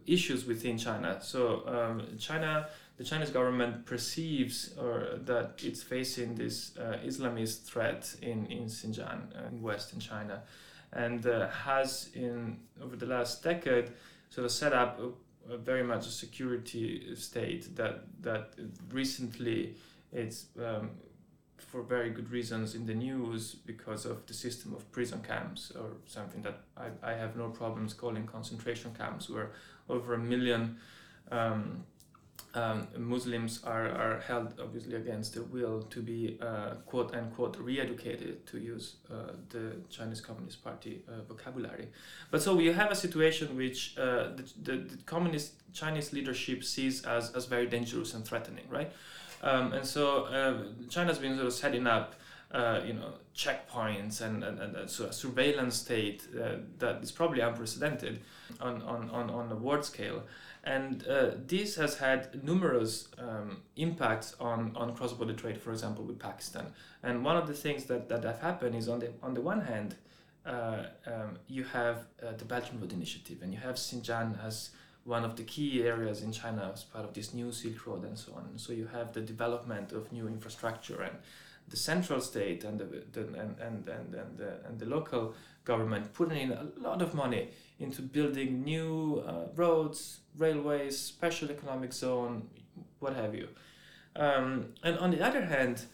issues 0.04 0.44
within 0.44 0.76
China. 0.76 1.18
So 1.22 1.62
um, 1.68 2.18
China, 2.18 2.68
the 2.96 3.04
Chinese 3.04 3.30
government 3.30 3.86
perceives 3.86 4.74
or 4.76 5.18
that 5.24 5.60
it's 5.62 5.84
facing 5.84 6.34
this 6.34 6.76
uh, 6.76 6.98
Islamist 7.04 7.62
threat 7.62 8.12
in 8.22 8.46
in 8.46 8.64
Xinjiang, 8.64 9.36
uh, 9.36 9.48
in 9.52 9.62
Western 9.62 10.00
China, 10.00 10.42
and 10.92 11.24
has 11.24 12.10
in 12.12 12.58
over 12.82 12.96
the 12.96 13.06
last 13.06 13.44
decade 13.44 13.92
sort 14.30 14.46
of 14.46 14.50
set 14.50 14.72
up 14.72 15.00
very 15.64 15.82
much 15.82 16.06
a 16.06 16.10
security 16.10 17.14
state 17.14 17.74
that 17.76 18.04
that 18.22 18.54
recently 18.90 19.74
it's 20.12 20.46
um, 20.58 20.90
for 21.58 21.82
very 21.82 22.10
good 22.10 22.30
reasons 22.30 22.74
in 22.74 22.86
the 22.86 22.94
news 22.94 23.54
because 23.54 24.06
of 24.06 24.26
the 24.26 24.34
system 24.34 24.74
of 24.74 24.90
prison 24.92 25.20
camps 25.26 25.72
or 25.72 25.90
something 26.06 26.42
that 26.42 26.60
I, 26.76 26.86
I 27.02 27.14
have 27.14 27.36
no 27.36 27.48
problems 27.48 27.92
calling 27.94 28.26
concentration 28.26 28.94
camps 28.96 29.28
where 29.28 29.50
over 29.88 30.14
a 30.14 30.18
million 30.18 30.76
um, 31.30 31.84
um, 32.56 32.88
Muslims 32.96 33.60
are, 33.64 33.88
are 33.90 34.20
held 34.20 34.58
obviously 34.58 34.94
against 34.94 35.34
their 35.34 35.42
will 35.42 35.82
to 35.82 36.00
be 36.00 36.38
uh, 36.40 36.70
quote 36.86 37.14
unquote 37.14 37.58
re-educated 37.58 38.46
to 38.46 38.58
use 38.58 38.96
uh, 39.10 39.32
the 39.50 39.76
Chinese 39.90 40.22
Communist 40.22 40.64
Party 40.64 41.02
uh, 41.06 41.22
vocabulary. 41.28 41.88
But 42.30 42.42
so 42.42 42.56
we 42.56 42.66
have 42.72 42.90
a 42.90 42.94
situation 42.94 43.56
which 43.56 43.96
uh, 43.98 44.30
the, 44.36 44.44
the, 44.62 44.76
the, 44.78 44.96
communist 45.04 45.52
Chinese 45.74 46.14
leadership 46.14 46.64
sees 46.64 47.04
as, 47.04 47.30
as 47.32 47.44
very 47.44 47.66
dangerous 47.66 48.14
and 48.14 48.24
threatening, 48.24 48.64
right? 48.70 48.90
Um, 49.42 49.74
and 49.74 49.84
so 49.84 50.24
uh, 50.24 50.88
China's 50.88 51.18
been 51.18 51.34
sort 51.34 51.48
of 51.48 51.52
setting 51.52 51.86
up 51.86 52.14
uh, 52.52 52.80
you 52.86 52.94
know 52.94 53.12
checkpoints 53.34 54.22
and, 54.22 54.42
and, 54.42 54.58
and 54.60 54.76
a 54.76 54.88
surveillance 54.88 55.74
state 55.74 56.26
that 56.78 57.02
is 57.02 57.12
probably 57.12 57.40
unprecedented 57.40 58.20
on, 58.60 58.80
on, 58.82 59.10
on, 59.10 59.28
on 59.28 59.52
a 59.52 59.56
world 59.56 59.84
scale 59.84 60.22
and 60.66 61.06
uh, 61.06 61.30
this 61.46 61.76
has 61.76 61.96
had 61.98 62.42
numerous 62.42 63.08
um, 63.18 63.58
impacts 63.76 64.34
on, 64.40 64.72
on 64.74 64.94
cross-border 64.96 65.32
trade, 65.32 65.58
for 65.58 65.70
example, 65.70 66.04
with 66.04 66.18
Pakistan. 66.18 66.66
And 67.04 67.24
one 67.24 67.36
of 67.36 67.46
the 67.46 67.54
things 67.54 67.84
that, 67.84 68.08
that 68.08 68.24
have 68.24 68.40
happened 68.40 68.74
is 68.74 68.88
on 68.88 68.98
the 68.98 69.10
on 69.22 69.32
the 69.34 69.40
one 69.40 69.60
hand, 69.60 69.94
uh, 70.44 70.86
um, 71.06 71.38
you 71.46 71.62
have 71.64 72.06
uh, 72.20 72.32
the 72.36 72.44
Belt 72.44 72.70
and 72.70 72.80
Road 72.80 72.92
Initiative, 72.92 73.38
and 73.42 73.52
you 73.54 73.60
have 73.60 73.76
Xinjiang 73.76 74.44
as 74.44 74.70
one 75.04 75.24
of 75.24 75.36
the 75.36 75.44
key 75.44 75.84
areas 75.84 76.20
in 76.22 76.32
China 76.32 76.72
as 76.74 76.82
part 76.82 77.04
of 77.04 77.14
this 77.14 77.32
new 77.32 77.52
Silk 77.52 77.86
Road 77.86 78.04
and 78.04 78.18
so 78.18 78.32
on. 78.34 78.50
So 78.56 78.72
you 78.72 78.88
have 78.92 79.12
the 79.12 79.20
development 79.20 79.92
of 79.92 80.12
new 80.12 80.26
infrastructure 80.26 81.00
and 81.00 81.14
the 81.68 81.76
central 81.76 82.20
state 82.20 82.64
and 82.64 82.80
the, 82.80 82.86
the 83.12 83.20
and, 83.20 83.56
and, 83.60 83.88
and, 83.88 84.14
and, 84.14 84.38
the, 84.38 84.52
and 84.66 84.78
the 84.80 84.86
local 84.86 85.34
government 85.64 86.12
putting 86.12 86.38
in 86.38 86.52
a 86.52 86.66
lot 86.76 87.02
of 87.02 87.14
money 87.14 87.50
into 87.78 88.02
building 88.02 88.64
new 88.64 89.22
uh, 89.26 89.46
roads, 89.54 90.20
railways, 90.38 90.98
special 90.98 91.50
economic 91.50 91.92
zone, 91.92 92.48
what 93.00 93.14
have 93.14 93.34
you. 93.34 93.48
Um, 94.14 94.72
and 94.82 94.98
on 94.98 95.10
the 95.10 95.20
other 95.20 95.44
hand, 95.44 95.84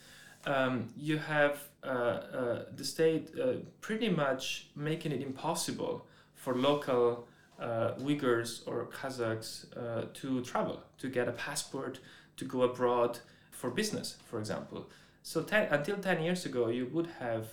um, 0.47 0.91
you 0.97 1.19
have 1.19 1.59
uh, 1.85 1.87
uh, 1.89 2.65
the 2.77 2.85
state 2.85 3.31
uh, 3.41 3.55
pretty 3.81 4.09
much 4.09 4.69
making 4.77 5.13
it 5.13 5.21
impossible 5.21 6.07
for 6.35 6.55
local 6.55 7.27
uh, 7.61 7.93
Uyghurs 7.99 8.67
or 8.67 8.87
Kazakhs 8.87 9.67
uh, 9.77 10.07
to 10.15 10.43
travel, 10.43 10.83
to 10.99 11.09
get 11.09 11.29
a 11.29 11.33
passport, 11.33 12.01
to 12.37 12.45
go 12.45 12.63
abroad 12.63 13.21
for 13.51 13.71
business, 13.71 14.17
for 14.25 14.39
example. 14.39 14.89
So 15.23 15.43
ten, 15.43 15.69
until 15.71 15.97
10 15.97 16.23
years 16.23 16.45
ago, 16.45 16.69
you 16.69 16.87
would 16.87 17.09
have 17.21 17.47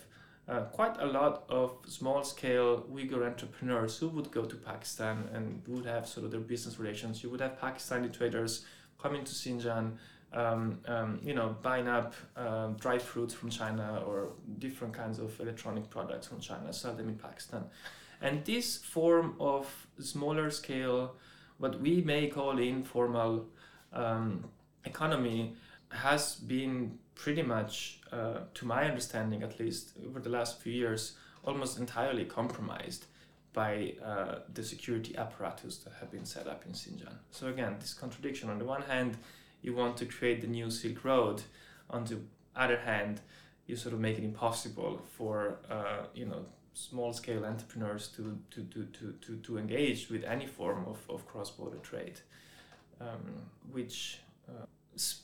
uh, 0.50 0.62
quite 0.72 0.96
a 0.98 1.06
lot 1.06 1.44
of 1.48 1.76
small 1.86 2.24
scale 2.24 2.84
Uyghur 2.92 3.24
entrepreneurs 3.24 3.96
who 3.98 4.08
would 4.08 4.32
go 4.32 4.44
to 4.44 4.56
Pakistan 4.56 5.28
and 5.32 5.62
would 5.68 5.86
have 5.86 6.08
sort 6.08 6.24
of 6.24 6.32
their 6.32 6.40
business 6.40 6.78
relations. 6.78 7.22
You 7.22 7.30
would 7.30 7.40
have 7.40 7.60
Pakistani 7.60 8.12
traders 8.12 8.64
coming 9.00 9.22
to 9.24 9.32
Xinjiang, 9.32 9.92
um, 10.32 10.80
um, 10.86 11.20
you 11.22 11.34
know, 11.34 11.56
buying 11.62 11.86
up 11.86 12.14
um, 12.36 12.74
dried 12.74 13.00
fruits 13.00 13.32
from 13.32 13.48
China 13.48 14.02
or 14.04 14.32
different 14.58 14.92
kinds 14.92 15.20
of 15.20 15.38
electronic 15.40 15.88
products 15.88 16.26
from 16.26 16.40
China, 16.40 16.72
sell 16.72 16.94
them 16.94 17.08
in 17.08 17.14
Pakistan. 17.16 17.64
And 18.20 18.44
this 18.44 18.76
form 18.76 19.36
of 19.38 19.86
smaller 20.00 20.50
scale, 20.50 21.14
what 21.58 21.80
we 21.80 22.02
may 22.02 22.26
call 22.26 22.58
informal 22.58 23.46
um, 23.92 24.44
economy, 24.84 25.54
has 25.90 26.36
been 26.36 26.98
pretty 27.14 27.42
much, 27.42 28.00
uh, 28.12 28.40
to 28.54 28.64
my 28.64 28.84
understanding 28.84 29.42
at 29.42 29.58
least, 29.58 29.92
over 30.06 30.20
the 30.20 30.28
last 30.30 30.60
few 30.60 30.72
years, 30.72 31.14
almost 31.44 31.78
entirely 31.78 32.24
compromised 32.24 33.06
by 33.52 33.94
uh, 34.04 34.36
the 34.54 34.62
security 34.62 35.16
apparatus 35.16 35.78
that 35.78 35.92
have 35.98 36.10
been 36.10 36.24
set 36.24 36.46
up 36.46 36.64
in 36.66 36.72
Xinjiang. 36.72 37.16
So 37.30 37.48
again, 37.48 37.76
this 37.80 37.94
contradiction. 37.94 38.48
On 38.48 38.58
the 38.58 38.64
one 38.64 38.82
hand, 38.82 39.16
you 39.62 39.74
want 39.74 39.96
to 39.98 40.06
create 40.06 40.40
the 40.40 40.46
new 40.46 40.70
Silk 40.70 41.04
Road. 41.04 41.42
On 41.90 42.04
the 42.04 42.18
other 42.54 42.78
hand, 42.78 43.20
you 43.66 43.76
sort 43.76 43.94
of 43.94 44.00
make 44.00 44.18
it 44.18 44.24
impossible 44.24 45.02
for 45.16 45.58
uh, 45.70 46.06
you 46.14 46.26
know 46.26 46.44
small 46.72 47.12
scale 47.12 47.44
entrepreneurs 47.44 48.08
to, 48.08 48.38
to, 48.50 48.62
to, 48.62 48.84
to, 48.84 49.12
to, 49.20 49.36
to 49.36 49.58
engage 49.58 50.08
with 50.08 50.24
any 50.24 50.46
form 50.46 50.84
of, 50.86 50.98
of 51.10 51.26
cross 51.26 51.50
border 51.50 51.78
trade, 51.78 52.20
um, 53.00 53.42
which 53.72 54.20
uh, 54.48 54.64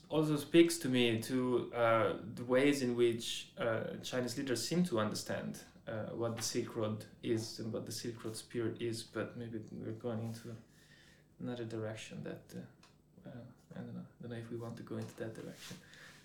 also 0.09 0.37
speaks 0.37 0.79
to 0.79 0.89
me 0.89 1.21
to 1.23 1.73
uh, 1.75 2.13
the 2.35 2.45
ways 2.45 2.83
in 2.83 2.97
which 2.97 3.49
uh, 3.59 3.81
Chinese 4.03 4.37
leaders 4.39 4.67
seem 4.67 4.85
to 4.85 5.01
understand 5.01 5.59
uh, 5.89 6.11
what 6.15 6.37
the 6.37 6.43
Silk 6.43 6.77
Road 6.77 7.05
is 7.23 7.59
and 7.59 7.73
what 7.73 7.87
the 7.87 7.93
Silk 7.93 8.25
Road 8.25 8.37
spirit 8.37 8.77
is, 8.81 9.03
but 9.03 9.37
maybe 9.37 9.61
we're 9.73 9.93
going 9.93 10.23
into 10.23 10.49
another 11.41 11.65
direction 11.65 12.23
that 12.25 12.43
uh, 12.55 13.29
uh, 13.29 13.33
I 13.75 13.81
don't 13.81 13.95
know. 13.95 14.01
I 14.01 14.23
don't 14.23 14.31
know 14.33 14.39
if 14.39 14.51
we 14.51 14.57
want 14.57 14.77
to 14.77 14.83
go 14.83 14.97
into 14.97 15.17
that 15.17 15.35
direction. 15.35 15.77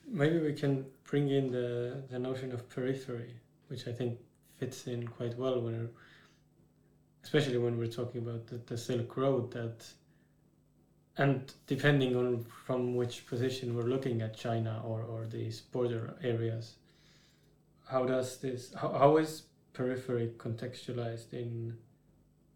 Maybe 0.08 0.40
we 0.40 0.54
can 0.54 0.86
bring 1.04 1.30
in 1.30 1.52
the, 1.52 2.04
the 2.10 2.20
notion 2.20 2.52
of 2.52 2.68
periphery, 2.70 3.34
which 3.68 3.88
I 3.88 3.92
think 3.92 4.18
fits 4.58 4.88
in 4.88 5.08
quite 5.08 5.38
well 5.38 5.62
when, 5.62 5.90
especially 7.24 7.58
when 7.58 7.78
we're 7.78 7.88
talking 7.88 8.22
about 8.22 8.48
the, 8.48 8.58
the 8.66 8.78
Silk 8.78 9.16
Road. 9.18 9.52
That 9.52 9.86
and 11.17 11.54
depending 11.67 12.15
on 12.15 12.45
from 12.65 12.95
which 12.95 13.28
position 13.28 13.76
we're 13.76 13.84
looking 13.84 14.21
at 14.21 14.36
China 14.36 14.82
or, 14.86 15.02
or 15.02 15.26
these 15.26 15.60
border 15.60 16.15
areas, 16.24 16.76
how 17.88 18.06
does 18.06 18.38
this 18.38 18.74
how, 18.74 18.89
how 18.93 19.17
is 19.17 19.43
periphery 19.74 20.32
contextualized 20.38 21.34
in 21.34 21.78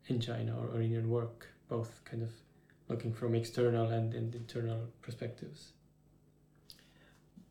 in 0.07 0.19
China 0.19 0.57
or, 0.57 0.77
or 0.77 0.81
in 0.81 0.91
your 0.91 1.03
work, 1.03 1.47
both 1.67 1.99
kind 2.05 2.23
of 2.23 2.31
looking 2.87 3.11
from 3.13 3.35
external 3.35 3.89
and, 3.89 4.13
and 4.13 4.35
internal 4.35 4.87
perspectives? 5.01 5.71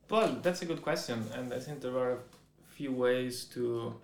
Well, 0.09 0.38
that's 0.43 0.62
a 0.62 0.67
good 0.67 0.83
question, 0.83 1.25
and 1.35 1.53
I 1.53 1.59
think 1.59 1.81
there 1.81 1.97
are 1.97 2.12
a 2.12 2.75
few 2.77 2.93
ways 2.93 3.45
to 3.47 3.95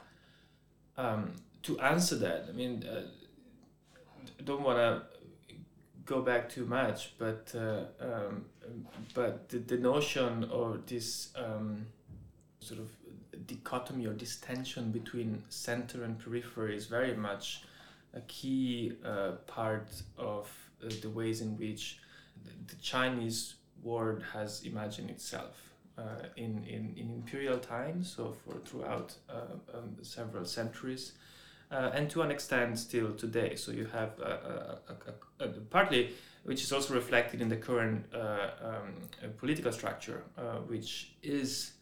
um, 0.96 1.32
to 1.62 1.78
answer 1.80 2.16
that. 2.16 2.46
I 2.48 2.52
mean, 2.52 2.84
uh, 2.84 3.02
don't 4.44 4.62
want 4.62 4.78
to 4.78 5.02
go 6.10 6.20
back 6.20 6.50
too 6.50 6.66
much, 6.66 7.16
but 7.18 7.54
uh, 7.54 7.84
um, 8.08 8.44
but 9.14 9.48
the, 9.48 9.58
the 9.58 9.78
notion 9.78 10.44
of 10.50 10.84
this 10.86 11.28
um, 11.36 11.86
sort 12.58 12.80
of 12.80 12.88
dichotomy 13.46 14.06
or 14.06 14.14
this 14.14 14.36
tension 14.36 14.90
between 14.90 15.42
center 15.48 16.02
and 16.02 16.18
periphery 16.18 16.76
is 16.76 16.86
very 16.86 17.14
much 17.14 17.62
a 18.12 18.20
key 18.22 18.92
uh, 19.04 19.32
part 19.46 19.88
of 20.18 20.50
uh, 20.84 20.88
the 21.00 21.08
ways 21.08 21.40
in 21.40 21.56
which 21.56 22.00
the 22.66 22.76
Chinese 22.76 23.54
world 23.82 24.22
has 24.32 24.62
imagined 24.64 25.10
itself. 25.10 25.56
Uh, 25.98 26.24
in, 26.36 26.64
in, 26.66 26.94
in 26.96 27.10
imperial 27.10 27.58
times, 27.58 28.10
so 28.16 28.34
for 28.42 28.54
throughout 28.64 29.14
uh, 29.28 29.76
um, 29.76 29.94
several 30.00 30.46
centuries, 30.46 31.12
uh, 31.70 31.90
and 31.94 32.10
to 32.10 32.22
an 32.22 32.30
extent 32.30 32.78
still 32.78 33.12
today. 33.14 33.54
So 33.54 33.72
you 33.72 33.86
have 33.86 34.18
a, 34.18 34.78
a, 34.88 35.44
a, 35.44 35.48
partly, 35.70 36.10
which 36.44 36.62
is 36.62 36.72
also 36.72 36.94
reflected 36.94 37.40
in 37.40 37.48
the 37.48 37.56
current 37.56 38.04
um, 38.14 38.94
political 39.38 39.72
structure, 39.72 40.22
which 40.66 41.12
is 41.22 41.72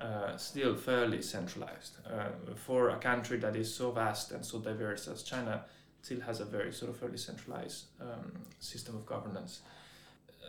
uh, 0.00 0.36
still 0.36 0.74
fairly 0.74 1.22
centralized. 1.22 1.98
Uh, 2.04 2.26
for 2.56 2.90
a 2.90 2.96
country 2.96 3.38
that 3.38 3.54
is 3.54 3.72
so 3.72 3.92
vast 3.92 4.32
and 4.32 4.44
so 4.44 4.58
diverse 4.58 5.06
as 5.06 5.22
China, 5.22 5.64
still 6.02 6.20
has 6.20 6.40
a 6.40 6.44
very 6.44 6.72
sort 6.72 6.90
of 6.90 6.98
fairly 6.98 7.16
centralized 7.16 7.84
um, 8.00 8.32
system 8.58 8.96
of 8.96 9.06
governance. 9.06 9.60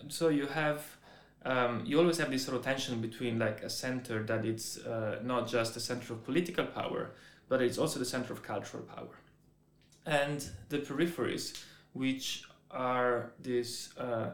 So 0.09 0.29
you 0.29 0.47
have 0.47 0.83
um, 1.45 1.83
you 1.85 1.99
always 1.99 2.17
have 2.17 2.31
this 2.31 2.43
sort 2.43 2.57
of 2.57 2.63
tension 2.63 2.99
between 3.01 3.37
like 3.37 3.61
a 3.61 3.69
center 3.69 4.23
that 4.23 4.45
it's 4.45 4.77
uh, 4.79 5.19
not 5.23 5.47
just 5.47 5.77
a 5.77 5.79
center 5.79 6.13
of 6.13 6.25
political 6.25 6.65
power, 6.65 7.11
but 7.49 7.61
it's 7.61 7.77
also 7.77 7.99
the 7.99 8.05
center 8.05 8.33
of 8.33 8.43
cultural 8.43 8.83
power, 8.83 9.15
and 10.05 10.49
the 10.69 10.79
peripheries, 10.79 11.63
which 11.93 12.43
are 12.71 13.31
this 13.39 13.95
uh, 13.97 14.31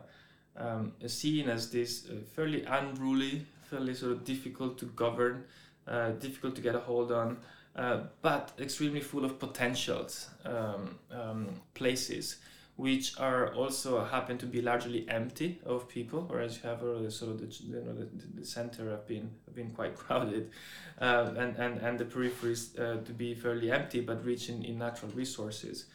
um, 0.57 0.93
seen 1.07 1.49
as 1.49 1.71
this 1.71 2.07
uh, 2.09 2.15
fairly 2.35 2.63
unruly, 2.63 3.45
fairly 3.63 3.93
sort 3.93 4.11
of 4.11 4.25
difficult 4.25 4.77
to 4.77 4.85
govern, 4.85 5.45
uh, 5.87 6.11
difficult 6.11 6.55
to 6.55 6.61
get 6.61 6.75
a 6.75 6.79
hold 6.79 7.11
on, 7.11 7.37
uh, 7.75 8.01
but 8.21 8.51
extremely 8.59 8.99
full 8.99 9.23
of 9.23 9.39
potentials 9.39 10.29
um, 10.45 10.99
um, 11.11 11.47
places 11.73 12.37
which 12.81 13.19
are 13.19 13.53
also 13.53 14.03
happen 14.03 14.39
to 14.39 14.47
be 14.47 14.59
largely 14.59 15.07
empty 15.07 15.61
of 15.67 15.87
people, 15.87 16.21
whereas 16.27 16.57
you 16.57 16.67
have 16.67 16.81
already 16.81 17.11
sort 17.11 17.29
of 17.29 17.39
the 17.39 17.63
you 17.63 17.75
know 17.75 17.93
the, 17.93 18.07
the 18.39 18.43
center 18.43 18.89
have 18.89 19.05
been 19.05 19.29
have 19.45 19.53
been 19.53 19.69
quite 19.69 19.95
crowded, 20.03 20.49
uh, 20.99 21.31
and, 21.37 21.55
and 21.57 21.77
and 21.77 21.99
the 21.99 22.05
peripheries 22.05 22.63
uh, 22.79 23.03
to 23.05 23.11
be 23.13 23.35
fairly 23.35 23.71
empty 23.71 24.01
but 24.01 24.25
rich 24.25 24.49
in, 24.49 24.65
in 24.65 24.79
natural 24.79 25.11
resources. 25.11 25.85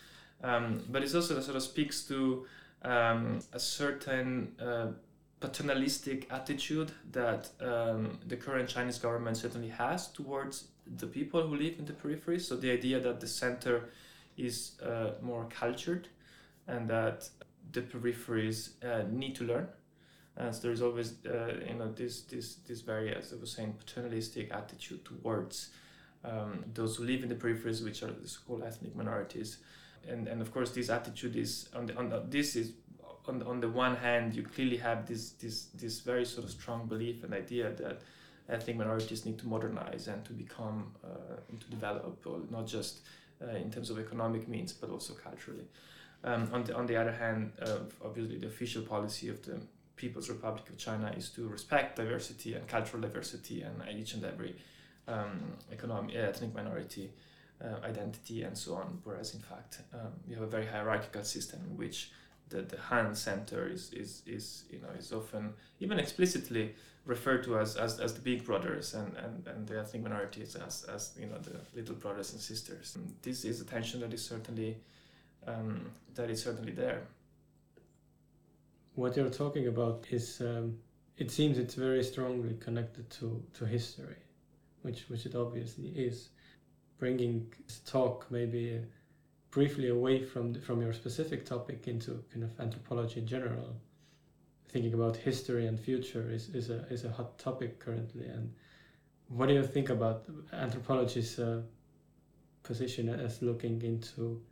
Um, 0.45 0.85
but 0.89 1.03
it 1.03 1.13
also 1.13 1.41
sort 1.41 1.57
of 1.57 1.63
speaks 1.65 2.05
to 2.05 2.47
um, 2.83 3.41
a 3.53 3.59
certain 3.59 4.55
uh, 4.61 4.87
paternalistic 5.41 6.29
attitude 6.31 6.93
that 7.11 7.51
um, 7.61 8.21
the 8.29 8.37
current 8.37 8.69
Chinese 8.69 8.99
government 8.99 9.37
certainly 9.37 9.71
has 9.71 10.07
towards 10.13 10.69
the 10.99 11.09
people 11.09 11.49
who 11.49 11.57
live 11.57 11.81
in 11.81 11.85
the 11.85 11.95
peripheries. 11.95 12.43
So 12.43 12.55
the 12.55 12.71
idea 12.71 13.01
that 13.01 13.19
the 13.19 13.27
center 13.27 13.89
is 14.37 14.81
uh, 14.81 15.13
more 15.21 15.49
cultured 15.51 16.07
and 16.69 16.89
that 16.89 17.29
the 17.73 17.83
peripheries 17.83 18.71
uh, 18.85 19.05
need 19.11 19.35
to 19.37 19.45
learn. 19.45 19.69
And 20.37 20.55
so 20.55 20.63
there's 20.63 20.83
always, 20.83 21.15
uh, 21.27 21.55
you 21.67 21.75
know, 21.75 21.91
this 21.93 22.23
this 22.23 22.57
this 22.67 22.83
very, 22.83 23.15
as 23.15 23.33
I 23.33 23.37
was 23.37 23.53
saying, 23.53 23.75
paternalistic 23.79 24.53
attitude 24.53 25.05
towards 25.05 25.71
um, 26.25 26.65
those 26.75 26.97
who 26.97 27.05
live 27.05 27.23
in 27.23 27.29
the 27.29 27.35
peripheries, 27.35 27.83
which 27.83 28.03
are 28.03 28.11
the 28.11 28.29
so-called 28.29 28.63
ethnic 28.63 28.95
minorities, 28.95 29.59
and 30.09 30.29
and 30.29 30.43
of 30.43 30.53
course 30.53 30.71
this 30.71 30.91
attitude 30.91 31.37
is 31.37 31.69
on 31.75 31.87
the 31.87 31.97
on 31.97 32.11
the, 32.11 32.23
this 32.29 32.55
is 32.55 32.73
on 33.27 33.43
on 33.43 33.61
the 33.61 33.69
one 33.69 33.97
hand 33.97 34.35
you 34.35 34.43
clearly 34.43 34.77
have 34.77 35.07
this 35.07 35.31
this 35.33 35.67
this 35.75 36.01
very 36.01 36.25
sort 36.25 36.45
of 36.45 36.51
strong 36.51 36.87
belief 36.87 37.25
and 37.25 37.33
idea 37.33 37.73
that 37.73 38.03
ethnic 38.49 38.77
minorities 38.77 39.25
need 39.25 39.39
to 39.39 39.49
modernize 39.49 40.07
and 40.09 40.25
to 40.25 40.33
become 40.33 40.93
uh, 41.05 41.37
and 41.49 41.61
to 41.61 41.69
develop, 41.69 42.25
not 42.51 42.67
just 42.67 43.01
uh, 43.43 43.57
in 43.57 43.71
terms 43.71 43.91
of 43.91 43.99
economic 43.99 44.49
means 44.49 44.73
but 44.73 44.91
also 44.91 45.15
culturally. 45.15 45.65
Um, 46.25 46.49
on, 46.53 46.65
the, 46.65 46.75
on 46.75 46.87
the 46.87 46.97
other 46.97 47.13
hand, 47.13 47.53
uh, 47.63 47.79
obviously, 48.05 48.39
the 48.39 48.47
official 48.47 48.83
policy 48.83 49.29
of 49.29 49.45
the 49.45 49.61
People's 49.97 50.29
Republic 50.29 50.69
of 50.69 50.77
China 50.77 51.13
is 51.17 51.31
to 51.31 51.49
respect 51.49 51.97
diversity 51.97 52.55
and 52.55 52.67
cultural 52.69 53.01
diversity 53.01 53.63
and 53.63 53.83
each 53.99 54.15
and 54.15 54.25
every 54.25 54.57
um, 55.09 55.53
economic, 55.73 56.15
ethnic 56.15 56.55
minority 56.55 57.11
uh, 57.63 57.85
identity 57.85 58.43
and 58.43 58.57
so 58.57 58.75
on. 58.75 58.99
Whereas, 59.05 59.35
in 59.35 59.41
fact, 59.41 59.81
um, 59.95 60.13
we 60.29 60.35
have 60.35 60.43
a 60.43 60.49
very 60.49 60.67
hierarchical 60.67 61.25
system 61.25 61.61
in 61.71 61.77
which 61.77 62.11
the, 62.49 62.63
the 62.63 62.79
Han 62.79 63.15
Center 63.15 63.69
is, 63.69 63.93
is, 63.93 64.23
is, 64.27 64.65
you 64.71 64.81
know, 64.81 64.89
is 64.99 65.13
often, 65.13 65.55
even 65.81 65.99
explicitly, 65.99 66.75
referred 67.05 67.45
to 67.45 67.59
as, 67.59 67.77
as, 67.77 68.01
as 68.01 68.15
the 68.15 68.21
big 68.21 68.45
brothers 68.45 68.95
and, 68.95 69.17
and, 69.17 69.47
and 69.47 69.67
the 69.67 69.79
ethnic 69.79 70.03
minorities 70.03 70.57
as, 70.57 70.85
as 70.93 71.13
you 71.19 71.27
know 71.27 71.39
the 71.39 71.57
little 71.75 71.95
brothers 71.95 72.33
and 72.33 72.41
sisters. 72.41 72.97
And 72.97 73.15
this 73.23 73.45
is 73.45 73.61
a 73.61 73.65
tension 73.65 74.01
that 74.01 74.13
is 74.13 74.25
certainly 74.25 74.77
um, 75.47 75.91
that 76.15 76.31
is 76.31 76.43
certainly 76.43 76.73
there. 76.73 77.03
What 78.95 79.17
you're 79.17 79.31
talking 79.31 79.69
about 79.69 80.07
is, 80.11 80.41
um, 80.41 80.79
it 81.19 81.31
seems 81.31 81.59
it's 81.59 81.75
very 81.75 82.03
strongly 82.03 82.55
connected 82.55 83.11
to, 83.11 83.43
to 83.55 83.67
history, 83.67 84.17
which, 84.83 85.09
which 85.09 85.27
it 85.27 85.35
obviously 85.35 85.89
is. 85.89 86.31
Bringing 86.99 87.53
talk 87.85 88.27
maybe 88.31 88.81
briefly 89.51 89.89
away 89.89 90.25
from, 90.25 90.55
the, 90.55 90.61
from 90.61 90.81
your 90.81 90.93
specific 90.93 91.45
topic 91.45 91.89
into 91.89 92.25
kind 92.33 92.45
of 92.45 92.59
anthropology 92.59 93.21
in 93.21 93.27
general, 93.27 93.77
thinking 94.69 94.95
about 94.95 95.17
history 95.17 95.67
and 95.67 95.79
future 95.79 96.31
is, 96.31 96.49
is, 96.51 96.71
a, 96.71 96.87
is 96.91 97.05
a 97.05 97.11
hot 97.11 97.39
topic 97.39 97.79
currently. 97.79 98.27
And 98.27 98.53
what 99.29 99.49
do 99.49 99.55
you 99.55 99.65
think 99.65 99.91
about 99.91 100.25
anthropology's 100.53 101.39
uh, 101.39 101.61
position 102.63 103.09
as 103.09 103.43
looking 103.43 103.81
into 103.83 104.43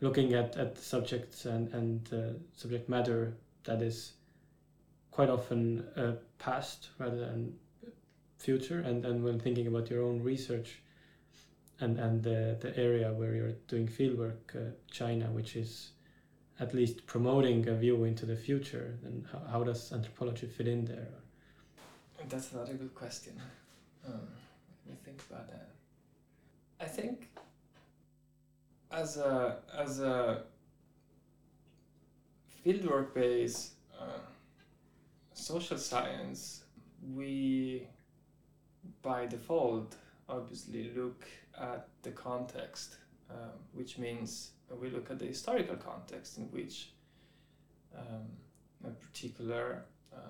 looking 0.00 0.34
at, 0.34 0.56
at 0.56 0.78
subjects 0.78 1.44
and, 1.44 1.72
and 1.74 2.08
uh, 2.12 2.38
subject 2.54 2.88
matter 2.88 3.34
that 3.64 3.82
is 3.82 4.12
quite 5.10 5.28
often 5.28 5.84
uh, 5.96 6.12
past 6.38 6.90
rather 6.98 7.18
than 7.18 7.52
future 8.38 8.80
and, 8.80 9.04
and 9.04 9.24
when 9.24 9.38
thinking 9.40 9.66
about 9.66 9.90
your 9.90 10.02
own 10.02 10.22
research 10.22 10.80
and, 11.80 11.98
and 11.98 12.22
the, 12.22 12.56
the 12.60 12.76
area 12.78 13.12
where 13.12 13.34
you're 13.34 13.54
doing 13.66 13.86
fieldwork, 13.86 14.54
uh, 14.54 14.70
China, 14.90 15.26
which 15.26 15.56
is 15.56 15.90
at 16.60 16.74
least 16.74 17.06
promoting 17.06 17.68
a 17.68 17.74
view 17.74 18.04
into 18.04 18.26
the 18.26 18.36
future, 18.36 18.98
then 19.02 19.26
how, 19.30 19.40
how 19.50 19.64
does 19.64 19.92
anthropology 19.92 20.46
fit 20.46 20.66
in 20.66 20.84
there? 20.84 21.08
That's 22.28 22.52
another 22.52 22.74
good 22.74 22.94
question. 22.94 23.40
Um, 24.06 24.20
let 24.86 24.94
me 24.94 24.98
think 25.04 25.22
about 25.30 25.48
that. 25.48 25.70
I 26.80 26.84
think 26.84 27.28
as 28.90 29.16
a 29.16 29.58
as 29.76 30.00
a 30.00 30.42
fieldwork 32.64 33.14
based 33.14 33.72
uh, 33.98 34.20
social 35.32 35.78
science, 35.78 36.64
we 37.14 37.86
by 39.02 39.26
default 39.26 39.96
obviously 40.28 40.90
look 40.94 41.24
at 41.58 41.88
the 42.02 42.10
context, 42.10 42.96
um, 43.30 43.58
which 43.72 43.98
means 43.98 44.50
we 44.80 44.90
look 44.90 45.10
at 45.10 45.18
the 45.18 45.26
historical 45.26 45.76
context 45.76 46.38
in 46.38 46.44
which 46.44 46.90
um, 47.96 48.26
a 48.84 48.90
particular 48.90 49.84
um, 50.12 50.20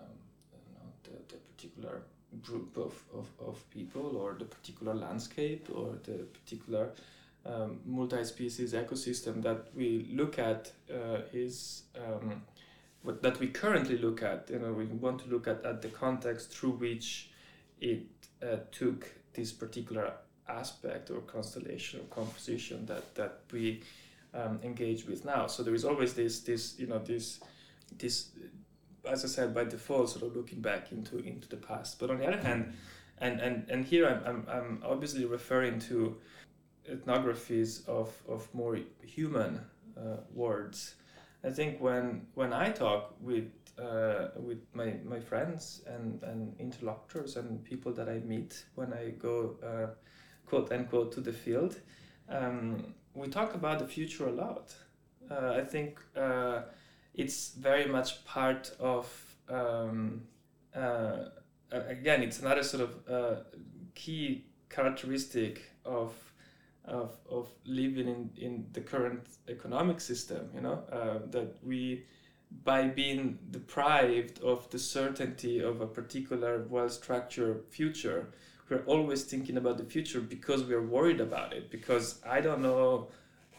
know, 0.75 0.93
the, 1.03 1.35
the 1.35 1.41
particular 1.41 2.03
group 2.43 2.77
of, 2.77 3.03
of, 3.15 3.27
of 3.45 3.71
people 3.71 4.17
or 4.17 4.35
the 4.39 4.45
particular 4.45 4.95
landscape 4.95 5.69
or 5.75 5.99
the 6.05 6.27
particular 6.33 6.91
um, 7.49 7.81
multi-species 7.87 8.75
ecosystem 8.75 9.43
that 9.43 9.69
we 9.75 10.09
look 10.13 10.39
at 10.39 10.71
uh, 10.93 11.21
is 11.33 11.85
um, 11.97 12.43
what 13.03 13.23
that 13.23 13.41
we 13.41 13.49
currently 13.49 13.97
look 13.99 14.23
at 14.23 14.49
you 14.51 14.59
know 14.59 14.73
we 14.73 14.85
want 14.85 15.21
to 15.21 15.29
look 15.31 15.49
at, 15.49 15.65
at 15.65 15.81
the 15.83 15.89
context 15.89 16.51
through 16.51 16.73
which 16.73 17.31
it 17.81 18.07
uh, 18.43 18.57
took 18.71 19.11
this 19.35 19.53
particular 19.53 20.13
aspect 20.49 21.11
or 21.11 21.21
constellation 21.21 22.01
or 22.01 22.05
composition 22.05 22.85
that 22.87 23.15
that 23.15 23.41
we 23.53 23.83
um, 24.35 24.61
engage 24.63 25.07
with 25.07 25.25
now. 25.25 25.47
So 25.47 25.63
there 25.63 25.75
is 25.75 25.85
always 25.85 26.15
this 26.15 26.41
this 26.41 26.79
you 26.79 26.87
know 26.87 26.99
this 26.99 27.41
this 27.97 28.31
as 29.09 29.25
I 29.25 29.29
said 29.29 29.55
by 29.55 29.65
default 29.65 30.11
sort 30.11 30.25
of 30.25 30.37
looking 30.37 30.61
back 30.61 30.93
into 30.93 31.19
into 31.19 31.49
the 31.49 31.57
past. 31.57 31.99
But 31.99 32.11
on 32.11 32.19
the 32.19 32.27
other 32.27 32.41
hand 32.41 32.75
and 33.19 33.41
and 33.41 33.65
and 33.71 33.85
here 33.85 34.07
I'm 34.07 34.23
I'm, 34.27 34.47
I'm 34.51 34.83
obviously 34.85 35.25
referring 35.25 35.79
to 35.81 36.17
ethnographies 36.91 37.87
of, 37.89 38.13
of 38.29 38.53
more 38.55 38.79
human 39.03 39.61
uh, 39.97 40.19
words. 40.35 40.95
I 41.45 41.51
think 41.51 41.81
when 41.81 42.27
when 42.35 42.53
I 42.53 42.71
talk 42.71 43.15
with 43.21 43.51
uh, 43.79 44.29
with 44.37 44.59
my, 44.75 44.95
my 45.05 45.21
friends 45.21 45.83
and, 45.87 46.21
and 46.25 46.55
interlocutors 46.59 47.37
and 47.37 47.63
people 47.65 47.93
that 47.93 48.09
I 48.09 48.19
meet 48.19 48.65
when 48.75 48.93
I 48.93 49.11
go 49.11 49.55
uh, 49.63 49.95
quote 50.47 50.73
unquote 50.73 51.13
to 51.13 51.21
the 51.21 51.33
field, 51.33 51.77
um, 52.29 52.93
we 53.15 53.29
talk 53.29 53.55
about 53.55 53.79
the 53.79 53.87
future 53.87 54.27
a 54.27 54.33
lot. 54.33 54.75
Uh, 55.31 55.55
I 55.57 55.65
think 55.65 56.01
uh, 56.17 56.63
it's 57.15 57.51
very 57.51 57.87
much 57.87 58.25
part 58.25 58.73
of 58.81 59.07
um, 59.49 60.23
uh, 60.75 61.27
again 61.71 62.23
it's 62.23 62.41
another 62.41 62.63
sort 62.65 62.83
of 62.83 63.45
key 63.95 64.45
characteristic 64.69 65.63
of 65.85 66.13
of, 66.89 67.17
of 67.31 67.49
living 67.65 68.09
in, 68.09 68.31
in 68.37 68.67
the 68.73 68.81
current 68.81 69.27
economic 69.49 70.01
system, 70.01 70.49
you 70.55 70.61
know, 70.61 70.83
uh, 70.93 71.19
that 71.31 71.57
we, 71.65 72.05
by 72.65 72.89
being 72.89 73.39
deprived 73.51 74.43
of 74.43 74.69
the 74.71 74.79
certainty 74.79 75.61
of 75.61 75.81
a 75.81 75.87
particular 75.87 76.67
well-structured 76.69 77.65
future, 77.69 78.29
we're 78.69 78.85
always 78.87 79.25
thinking 79.25 79.57
about 79.57 79.79
the 79.79 79.85
future 79.85 80.21
because 80.21 80.65
we're 80.65 80.87
worried 80.87 81.21
about 81.21 81.53
it, 81.53 81.71
because 81.71 82.21
I 82.27 82.41
don't 82.41 82.63
know, 82.63 83.09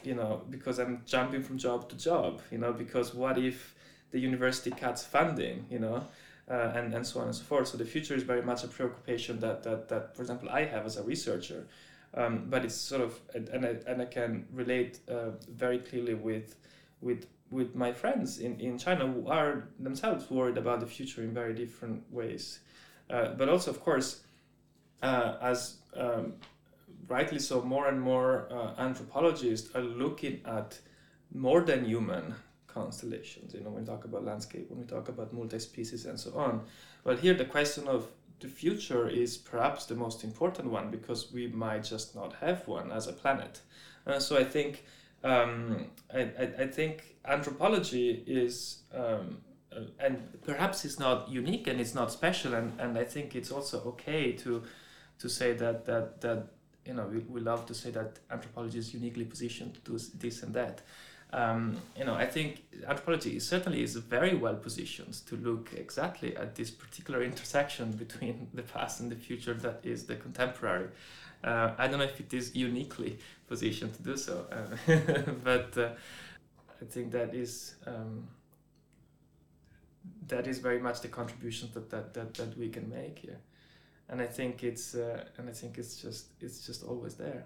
you 0.02 0.14
know, 0.14 0.42
because 0.50 0.78
I'm 0.78 1.02
jumping 1.06 1.42
from 1.42 1.58
job 1.58 1.88
to 1.90 1.96
job, 1.96 2.42
you 2.50 2.58
know, 2.58 2.72
because 2.72 3.14
what 3.14 3.38
if 3.38 3.74
the 4.12 4.18
university 4.18 4.70
cuts 4.70 5.04
funding, 5.04 5.66
you 5.70 5.78
know, 5.78 6.04
uh, 6.50 6.72
and, 6.74 6.92
and 6.94 7.06
so 7.06 7.20
on 7.20 7.26
and 7.26 7.34
so 7.34 7.44
forth. 7.44 7.68
So 7.68 7.78
the 7.78 7.84
future 7.84 8.14
is 8.14 8.24
very 8.24 8.42
much 8.42 8.64
a 8.64 8.68
preoccupation 8.68 9.38
that, 9.40 9.62
that, 9.62 9.88
that 9.88 10.16
for 10.16 10.22
example, 10.22 10.48
I 10.50 10.64
have 10.64 10.84
as 10.84 10.96
a 10.96 11.02
researcher. 11.02 11.66
Um, 12.12 12.46
but 12.50 12.64
it's 12.64 12.74
sort 12.74 13.02
of 13.02 13.20
and 13.34 13.64
I, 13.64 13.76
and 13.86 14.02
I 14.02 14.04
can 14.04 14.46
relate 14.52 14.98
uh, 15.08 15.30
very 15.48 15.78
clearly 15.78 16.14
with 16.14 16.56
with 17.00 17.26
with 17.50 17.74
my 17.74 17.92
friends 17.92 18.38
in, 18.38 18.58
in 18.60 18.78
China 18.78 19.06
who 19.06 19.28
are 19.28 19.68
themselves 19.78 20.30
worried 20.30 20.56
about 20.56 20.80
the 20.80 20.86
future 20.86 21.22
in 21.22 21.32
very 21.34 21.54
different 21.54 22.02
ways. 22.12 22.60
Uh, 23.08 23.34
but 23.34 23.48
also, 23.48 23.70
of 23.70 23.80
course, 23.80 24.22
uh, 25.02 25.36
as 25.42 25.78
um, 25.96 26.34
rightly 27.08 27.38
so, 27.38 27.62
more 27.62 27.88
and 27.88 28.00
more 28.00 28.46
uh, 28.52 28.80
anthropologists 28.80 29.74
are 29.74 29.82
looking 29.82 30.40
at 30.44 30.78
more 31.32 31.62
than 31.62 31.84
human 31.84 32.34
constellations. 32.68 33.52
You 33.52 33.60
know, 33.60 33.70
when 33.70 33.82
we 33.82 33.86
talk 33.86 34.04
about 34.04 34.24
landscape, 34.24 34.70
when 34.70 34.78
we 34.78 34.86
talk 34.86 35.08
about 35.08 35.32
multi-species 35.32 36.06
and 36.06 36.18
so 36.18 36.32
on. 36.36 36.62
Well, 37.04 37.16
here 37.16 37.34
the 37.34 37.44
question 37.44 37.88
of 37.88 38.08
the 38.40 38.48
future 38.48 39.08
is 39.08 39.36
perhaps 39.36 39.86
the 39.86 39.94
most 39.94 40.24
important 40.24 40.70
one 40.70 40.90
because 40.90 41.32
we 41.32 41.46
might 41.48 41.84
just 41.84 42.14
not 42.14 42.34
have 42.34 42.66
one 42.66 42.90
as 42.90 43.06
a 43.06 43.12
planet. 43.12 43.60
Uh, 44.06 44.18
so 44.18 44.36
I 44.36 44.44
think 44.44 44.84
um, 45.22 45.86
I, 46.12 46.20
I, 46.20 46.50
I, 46.60 46.66
think 46.66 47.16
anthropology 47.26 48.24
is 48.26 48.78
um, 48.94 49.38
uh, 49.70 49.82
and 49.98 50.16
perhaps 50.42 50.84
it's 50.86 50.98
not 50.98 51.28
unique 51.28 51.66
and 51.66 51.78
it's 51.78 51.94
not 51.94 52.10
special 52.10 52.54
and, 52.54 52.80
and 52.80 52.96
I 52.96 53.04
think 53.04 53.36
it's 53.36 53.50
also 53.50 53.82
okay 53.84 54.32
to 54.32 54.62
to 55.18 55.28
say 55.28 55.52
that 55.52 55.84
that 55.84 56.22
that 56.22 56.46
you 56.86 56.94
know 56.94 57.06
we, 57.06 57.18
we 57.18 57.40
love 57.40 57.66
to 57.66 57.74
say 57.74 57.90
that 57.90 58.18
anthropology 58.30 58.78
is 58.78 58.94
uniquely 58.94 59.26
positioned 59.26 59.74
to 59.74 59.80
do 59.92 59.98
this 60.18 60.42
and 60.42 60.54
that 60.54 60.80
um, 61.32 61.76
you 61.96 62.04
know, 62.04 62.14
I 62.14 62.26
think 62.26 62.64
anthropology 62.86 63.38
certainly 63.38 63.82
is 63.82 63.94
very 63.94 64.34
well 64.34 64.56
positioned 64.56 65.14
to 65.26 65.36
look 65.36 65.70
exactly 65.76 66.36
at 66.36 66.56
this 66.56 66.70
particular 66.70 67.22
intersection 67.22 67.92
between 68.04 68.48
the 68.52 68.62
past 68.62 69.00
and 69.00 69.10
the 69.10 69.16
future 69.16 69.54
that 69.54 69.80
is 69.84 70.06
the 70.06 70.16
contemporary. 70.16 70.88
Uh, 71.42 71.72
I 71.78 71.86
don't 71.86 71.98
know 71.98 72.04
if 72.04 72.20
it 72.20 72.34
is 72.34 72.54
uniquely 72.54 73.18
positioned 73.48 73.94
to 73.94 74.02
do 74.02 74.16
so, 74.16 74.44
uh, 74.52 74.96
but 75.44 75.78
uh, 75.78 75.90
I 76.82 76.84
think 76.84 77.12
that 77.12 77.34
is 77.34 77.76
um, 77.86 78.26
that 80.28 80.46
is 80.46 80.58
very 80.58 80.78
much 80.78 81.00
the 81.00 81.08
contribution 81.08 81.70
that, 81.74 81.90
that, 81.90 82.14
that, 82.14 82.34
that 82.34 82.58
we 82.58 82.68
can 82.68 82.90
make 82.90 83.20
here, 83.20 83.38
and 84.10 84.20
I 84.20 84.26
think 84.26 84.62
it's 84.62 84.94
uh, 84.94 85.24
and 85.38 85.48
I 85.48 85.52
think 85.52 85.78
it's 85.78 85.96
just 85.96 86.26
it's 86.40 86.66
just 86.66 86.84
always 86.84 87.14
there. 87.14 87.44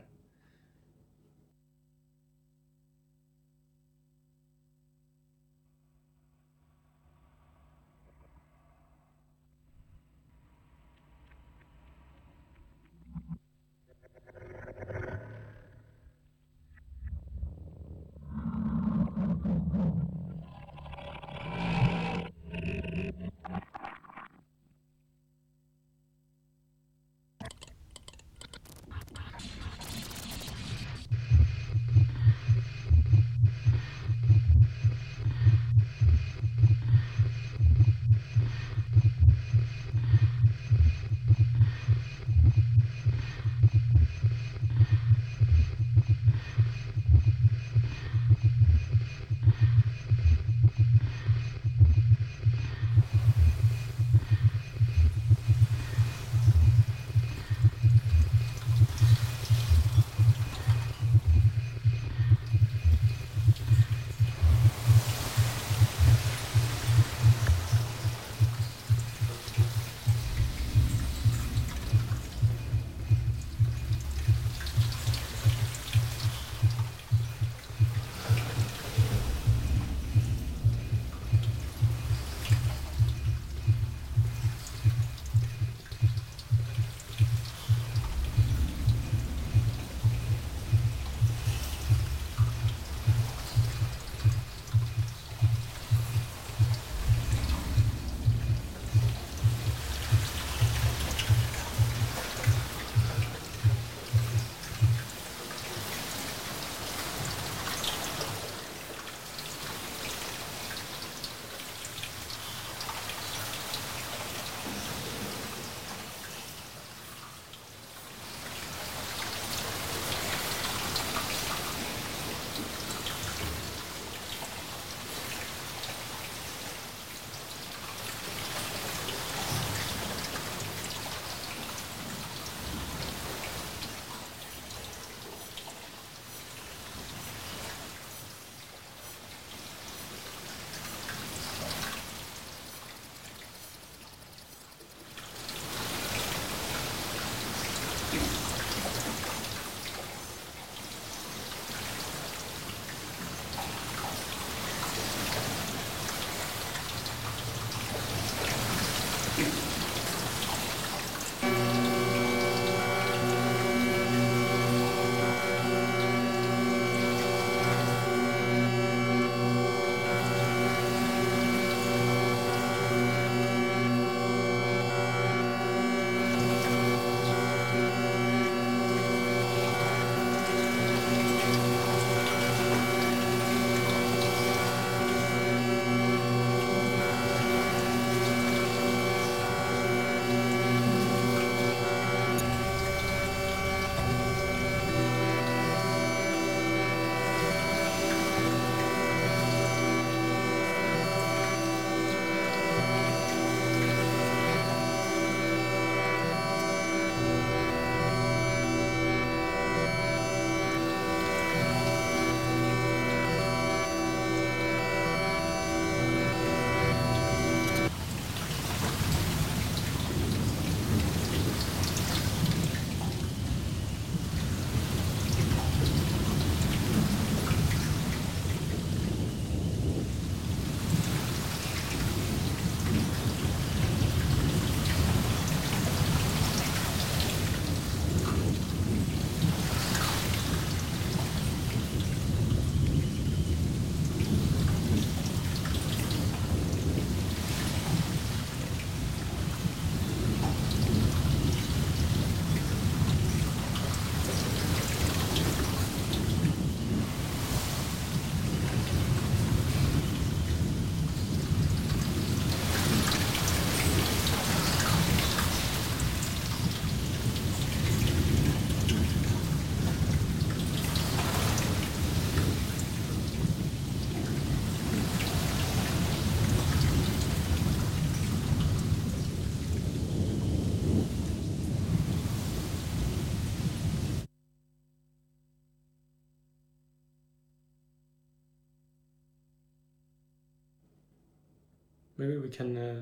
Maybe 292.25 292.39
we 292.39 292.49
can 292.49 292.77
uh, 292.77 293.01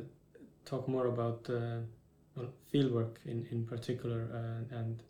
talk 0.64 0.88
more 0.88 1.06
about 1.06 1.48
uh, 1.48 1.78
well, 2.36 2.52
fieldwork 2.72 3.16
in 3.24 3.46
in 3.50 3.64
particular 3.64 4.28
uh, 4.34 4.76
and 4.78 5.02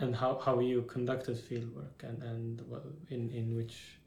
and 0.00 0.14
how, 0.14 0.38
how 0.44 0.60
you 0.60 0.82
conducted 0.82 1.36
fieldwork 1.36 2.02
and 2.02 2.22
and 2.22 2.62
in 3.10 3.30
in 3.30 3.56
which 3.56 3.98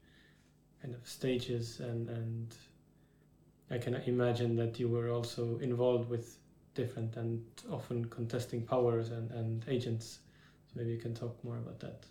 kind 0.80 0.94
of 0.94 1.06
stages 1.06 1.80
and 1.80 2.08
and 2.08 2.54
I 3.70 3.78
can 3.78 3.94
imagine 3.94 4.56
that 4.56 4.78
you 4.80 4.88
were 4.88 5.10
also 5.10 5.58
involved 5.58 6.08
with 6.08 6.36
different 6.74 7.16
and 7.16 7.42
often 7.70 8.04
contesting 8.06 8.62
powers 8.62 9.10
and, 9.10 9.30
and 9.30 9.64
agents. 9.68 10.18
So 10.66 10.72
maybe 10.76 10.90
you 10.90 10.98
can 10.98 11.14
talk 11.14 11.42
more 11.44 11.56
about 11.56 11.80
that. 11.80 12.06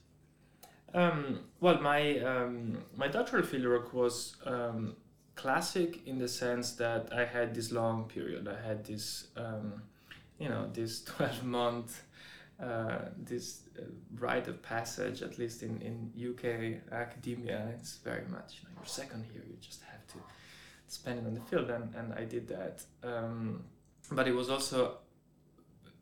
Um, 0.93 1.39
well, 1.59 1.79
my 1.82 2.19
um, 2.19 2.77
my 2.95 3.07
doctoral 3.07 3.43
fieldwork 3.43 3.93
was 3.93 4.36
um, 4.45 4.95
classic 5.42 6.06
in 6.06 6.20
the 6.20 6.28
sense 6.28 6.74
that 6.74 7.12
I 7.12 7.26
had 7.26 7.56
this 7.56 7.72
long 7.72 8.06
period. 8.06 8.48
I 8.48 8.68
had 8.68 8.86
this, 8.86 9.28
um, 9.36 9.82
you 10.38 10.50
know, 10.50 10.70
this 10.72 11.02
twelve 11.12 11.44
month, 11.44 12.04
uh, 12.62 13.00
this 13.18 13.62
uh, 13.78 13.84
rite 14.20 14.48
of 14.48 14.62
passage. 14.62 15.22
At 15.22 15.38
least 15.38 15.64
in 15.64 15.82
in 15.82 15.96
UK 16.30 16.46
academia, 16.94 17.68
it's 17.76 17.98
very 17.98 18.28
much 18.30 18.50
you 18.58 18.70
know 18.70 18.76
your 18.78 18.86
second 18.86 19.26
year. 19.34 19.44
You 19.50 19.58
just 19.60 19.82
have 19.92 20.06
to 20.14 20.18
spend 20.88 21.20
it 21.20 21.26
on 21.26 21.34
the 21.34 21.42
field, 21.42 21.70
and 21.70 21.96
and 21.96 22.14
I 22.14 22.26
did 22.26 22.48
that. 22.50 22.84
Um, 23.04 23.64
but 24.12 24.28
it 24.28 24.36
was 24.36 24.50
also 24.50 24.98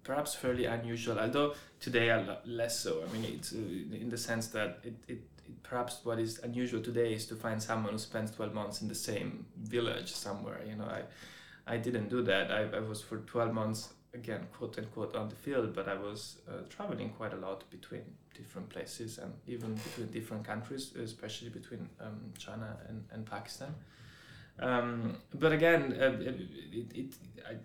perhaps 0.04 0.34
fairly 0.34 0.66
unusual, 0.66 1.20
although 1.20 1.54
today 1.80 2.10
a 2.10 2.22
lot 2.22 2.48
less 2.48 2.80
so. 2.80 3.04
I 3.08 3.14
mean, 3.14 3.26
it's 3.36 3.54
uh, 3.54 3.58
in 4.04 4.10
the 4.10 4.18
sense 4.18 4.48
that 4.48 4.80
it, 4.84 4.96
it, 5.08 5.22
perhaps 5.64 6.00
what 6.04 6.20
is 6.20 6.40
unusual 6.40 6.82
today 6.82 7.14
is 7.14 7.26
to 7.28 7.36
find 7.36 7.62
someone 7.62 7.94
who 7.94 8.00
spends 8.00 8.32
12 8.32 8.54
months 8.54 8.82
in 8.82 8.88
the 8.88 8.96
same 8.96 9.46
village 9.62 10.12
somewhere. 10.14 10.62
You 10.68 10.76
know, 10.76 10.86
I, 10.86 11.04
I 11.74 11.78
didn't 11.78 12.10
do 12.10 12.22
that. 12.24 12.52
I, 12.52 12.78
I 12.78 12.80
was 12.80 13.02
for 13.02 13.18
12 13.18 13.54
months, 13.54 13.90
again, 14.14 14.48
quote 14.58 14.78
unquote, 14.78 15.16
on 15.16 15.30
the 15.30 15.36
field, 15.36 15.74
but 15.74 15.88
I 15.88 15.96
was 15.96 16.38
uh, 16.48 16.64
traveling 16.70 17.10
quite 17.12 17.34
a 17.34 17.38
lot 17.38 17.70
between 17.70 18.04
different 18.34 18.70
places 18.70 19.18
and 19.18 19.34
even 19.48 19.76
between 19.76 20.08
different 20.08 20.44
countries, 20.44 20.94
especially 20.96 21.50
between 21.50 21.90
um, 22.00 22.32
China 22.38 22.78
and, 22.88 23.04
and 23.12 23.26
Pakistan. 23.26 23.74
Um, 24.62 25.18
but 25.34 25.52
again, 25.54 25.96
uh, 26.00 26.18
it, 26.20 26.36
it, 26.74 26.88
it, 26.94 27.14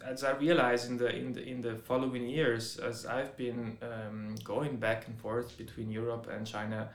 as 0.04 0.22
I 0.22 0.32
realized 0.32 0.88
in 0.88 0.96
the 0.96 1.14
in 1.14 1.32
the 1.32 1.42
in 1.42 1.60
the 1.60 1.74
following 1.74 2.28
years, 2.28 2.78
as 2.78 3.04
I've 3.04 3.36
been 3.36 3.76
um, 3.82 4.36
going 4.44 4.76
back 4.76 5.08
and 5.08 5.18
forth 5.18 5.58
between 5.58 5.90
Europe 5.90 6.28
and 6.30 6.46
China 6.46 6.90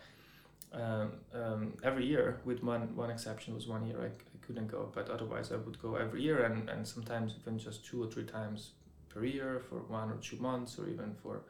um, 0.74 1.11
um 1.34 1.74
every 1.84 2.05
year, 2.05 2.39
with 2.45 2.63
one 2.63 2.95
one 2.95 3.09
exception 3.09 3.55
was 3.55 3.67
one 3.67 3.86
year 3.86 3.99
I, 4.01 4.07
I 4.07 4.45
couldn't 4.45 4.67
go, 4.67 4.91
but 4.93 5.09
otherwise 5.09 5.51
I 5.51 5.57
would 5.57 5.82
go 5.82 5.95
every 5.95 6.22
year 6.22 6.43
and, 6.43 6.70
and 6.70 6.88
sometimes 6.88 7.36
even 7.39 7.57
just 7.57 7.86
two 7.86 8.03
or 8.03 8.07
three 8.07 8.26
times 8.26 8.72
per 9.09 9.24
year 9.26 9.61
for 9.67 9.80
one 9.80 10.09
or 10.11 10.17
two 10.17 10.38
months 10.38 10.78
or 10.80 10.88
even 10.88 11.15
for 11.22 11.41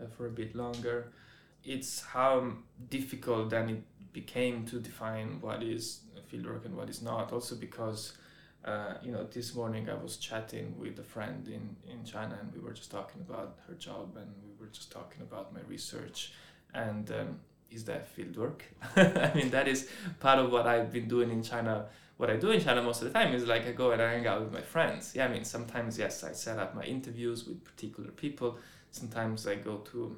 uh, 0.00 0.06
for 0.06 0.26
a 0.26 0.30
bit 0.30 0.54
longer. 0.54 1.12
It's 1.64 2.00
how 2.00 2.52
difficult 2.88 3.50
then 3.50 3.68
it 3.68 3.82
became 4.12 4.64
to 4.66 4.80
define 4.80 5.40
what 5.40 5.62
is 5.62 6.00
fieldwork 6.30 6.64
and 6.64 6.76
what 6.76 6.88
is 6.88 7.02
not. 7.02 7.32
Also 7.32 7.56
because, 7.56 8.16
uh, 8.64 8.94
you 9.02 9.12
know, 9.12 9.24
this 9.24 9.54
morning 9.54 9.88
I 9.88 9.94
was 9.94 10.16
chatting 10.16 10.74
with 10.78 10.98
a 10.98 11.02
friend 11.02 11.46
in, 11.48 11.76
in 11.90 12.04
China 12.04 12.38
and 12.40 12.52
we 12.52 12.60
were 12.60 12.72
just 12.72 12.90
talking 12.90 13.20
about 13.28 13.58
her 13.66 13.74
job 13.74 14.16
and 14.16 14.30
we 14.44 14.52
were 14.60 14.70
just 14.72 14.92
talking 14.92 15.22
about 15.22 15.52
my 15.52 15.60
research 15.66 16.32
and 16.74 17.10
um, 17.10 17.40
is 17.70 17.84
that 17.84 18.14
fieldwork? 18.16 18.60
I 18.96 19.32
mean, 19.34 19.50
that 19.50 19.68
is 19.68 19.88
part 20.20 20.38
of 20.38 20.50
what 20.50 20.66
I've 20.66 20.92
been 20.92 21.08
doing 21.08 21.30
in 21.30 21.42
China. 21.42 21.86
What 22.16 22.30
I 22.30 22.36
do 22.36 22.50
in 22.50 22.60
China 22.60 22.82
most 22.82 23.02
of 23.02 23.12
the 23.12 23.18
time 23.18 23.34
is 23.34 23.46
like 23.46 23.66
I 23.66 23.72
go 23.72 23.92
and 23.92 24.02
I 24.02 24.12
hang 24.12 24.26
out 24.26 24.40
with 24.40 24.52
my 24.52 24.60
friends. 24.60 25.12
Yeah, 25.14 25.26
I 25.26 25.28
mean, 25.28 25.44
sometimes, 25.44 25.98
yes, 25.98 26.24
I 26.24 26.32
set 26.32 26.58
up 26.58 26.74
my 26.74 26.82
interviews 26.82 27.46
with 27.46 27.64
particular 27.64 28.10
people. 28.10 28.58
Sometimes 28.90 29.46
I 29.46 29.56
go 29.56 29.78
to 29.92 30.16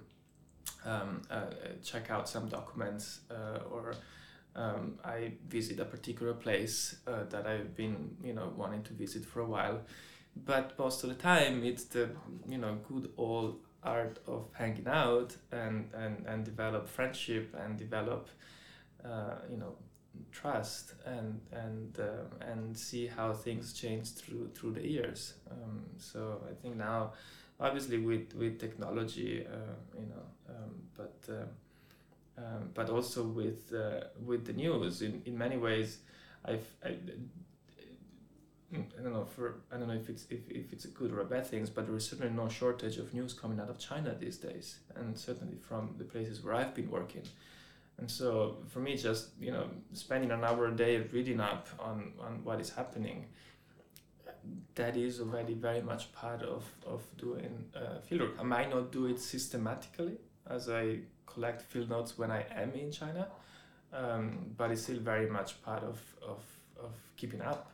um, 0.86 1.22
uh, 1.30 1.46
check 1.84 2.10
out 2.10 2.28
some 2.28 2.48
documents 2.48 3.20
uh, 3.30 3.58
or 3.70 3.94
um, 4.56 4.98
I 5.04 5.32
visit 5.48 5.78
a 5.80 5.84
particular 5.84 6.32
place 6.32 6.96
uh, 7.06 7.24
that 7.30 7.46
I've 7.46 7.76
been, 7.76 8.16
you 8.22 8.32
know, 8.32 8.52
wanting 8.56 8.82
to 8.84 8.92
visit 8.94 9.24
for 9.24 9.40
a 9.40 9.46
while. 9.46 9.80
But 10.36 10.78
most 10.78 11.02
of 11.04 11.10
the 11.10 11.16
time, 11.16 11.64
it's 11.64 11.84
the, 11.84 12.10
you 12.48 12.58
know, 12.58 12.78
good 12.88 13.10
old 13.16 13.60
art 13.82 14.18
of 14.26 14.48
hanging 14.52 14.88
out 14.88 15.36
and, 15.52 15.90
and, 15.94 16.26
and 16.26 16.44
develop 16.44 16.88
friendship 16.88 17.56
and 17.64 17.76
develop, 17.78 18.28
uh, 19.04 19.36
you 19.50 19.56
know, 19.56 19.76
trust 20.32 20.94
and 21.06 21.40
and 21.52 21.98
uh, 21.98 22.44
and 22.50 22.76
see 22.76 23.06
how 23.06 23.32
things 23.32 23.72
change 23.72 24.12
through 24.12 24.48
through 24.54 24.72
the 24.72 24.86
years. 24.86 25.34
Um, 25.50 25.84
so 25.98 26.40
I 26.50 26.54
think 26.60 26.76
now, 26.76 27.12
obviously 27.58 27.98
with 27.98 28.34
with 28.34 28.58
technology, 28.58 29.46
uh, 29.46 29.74
you 29.98 30.06
know, 30.06 30.54
um, 30.54 30.74
but 30.96 31.18
uh, 31.28 32.40
um, 32.40 32.70
but 32.74 32.90
also 32.90 33.22
with 33.24 33.72
uh, 33.72 34.04
with 34.24 34.44
the 34.44 34.52
news. 34.52 35.02
In, 35.02 35.22
in 35.24 35.36
many 35.38 35.56
ways, 35.56 35.98
I've 36.44 36.66
I, 36.84 36.96
I 38.72 39.02
don't 39.02 39.12
know 39.12 39.24
for 39.24 39.56
I 39.72 39.76
don't 39.78 39.88
know 39.88 39.94
if 39.94 40.08
it's 40.08 40.26
if, 40.30 40.48
if 40.48 40.72
it's 40.72 40.84
a 40.84 40.88
good 40.88 41.10
or 41.12 41.20
a 41.20 41.24
bad 41.24 41.46
things, 41.46 41.68
but 41.70 41.86
there 41.86 41.96
is 41.96 42.06
certainly 42.08 42.32
no 42.32 42.48
shortage 42.48 42.98
of 42.98 43.12
news 43.12 43.32
coming 43.32 43.58
out 43.58 43.68
of 43.68 43.78
China 43.78 44.14
these 44.18 44.36
days, 44.36 44.78
and 44.94 45.18
certainly 45.18 45.56
from 45.56 45.94
the 45.98 46.04
places 46.04 46.42
where 46.42 46.54
I've 46.54 46.74
been 46.74 46.90
working. 46.90 47.22
And 47.98 48.10
so 48.10 48.58
for 48.68 48.78
me, 48.78 48.96
just 48.96 49.30
you 49.40 49.50
know, 49.50 49.66
spending 49.92 50.30
an 50.30 50.44
hour 50.44 50.68
a 50.68 50.76
day 50.76 50.98
reading 51.12 51.40
up 51.40 51.68
on 51.80 52.12
on 52.20 52.44
what 52.44 52.60
is 52.60 52.70
happening, 52.70 53.26
that 54.76 54.96
is 54.96 55.20
already 55.20 55.54
very 55.54 55.82
much 55.82 56.12
part 56.12 56.42
of 56.42 56.64
of 56.86 57.02
doing 57.18 57.64
uh, 57.74 57.98
fieldwork. 58.08 58.38
I 58.38 58.44
might 58.44 58.70
not 58.70 58.92
do 58.92 59.06
it 59.06 59.18
systematically 59.18 60.18
as 60.48 60.68
I 60.68 61.00
collect 61.26 61.62
field 61.62 61.90
notes 61.90 62.16
when 62.16 62.30
I 62.30 62.44
am 62.54 62.72
in 62.74 62.92
China, 62.92 63.26
um, 63.92 64.52
but 64.56 64.70
it's 64.70 64.82
still 64.82 64.98
very 64.98 65.28
much 65.28 65.62
part 65.62 65.82
of, 65.82 66.00
of, 66.22 66.42
of 66.78 66.92
keeping 67.16 67.40
up 67.40 67.72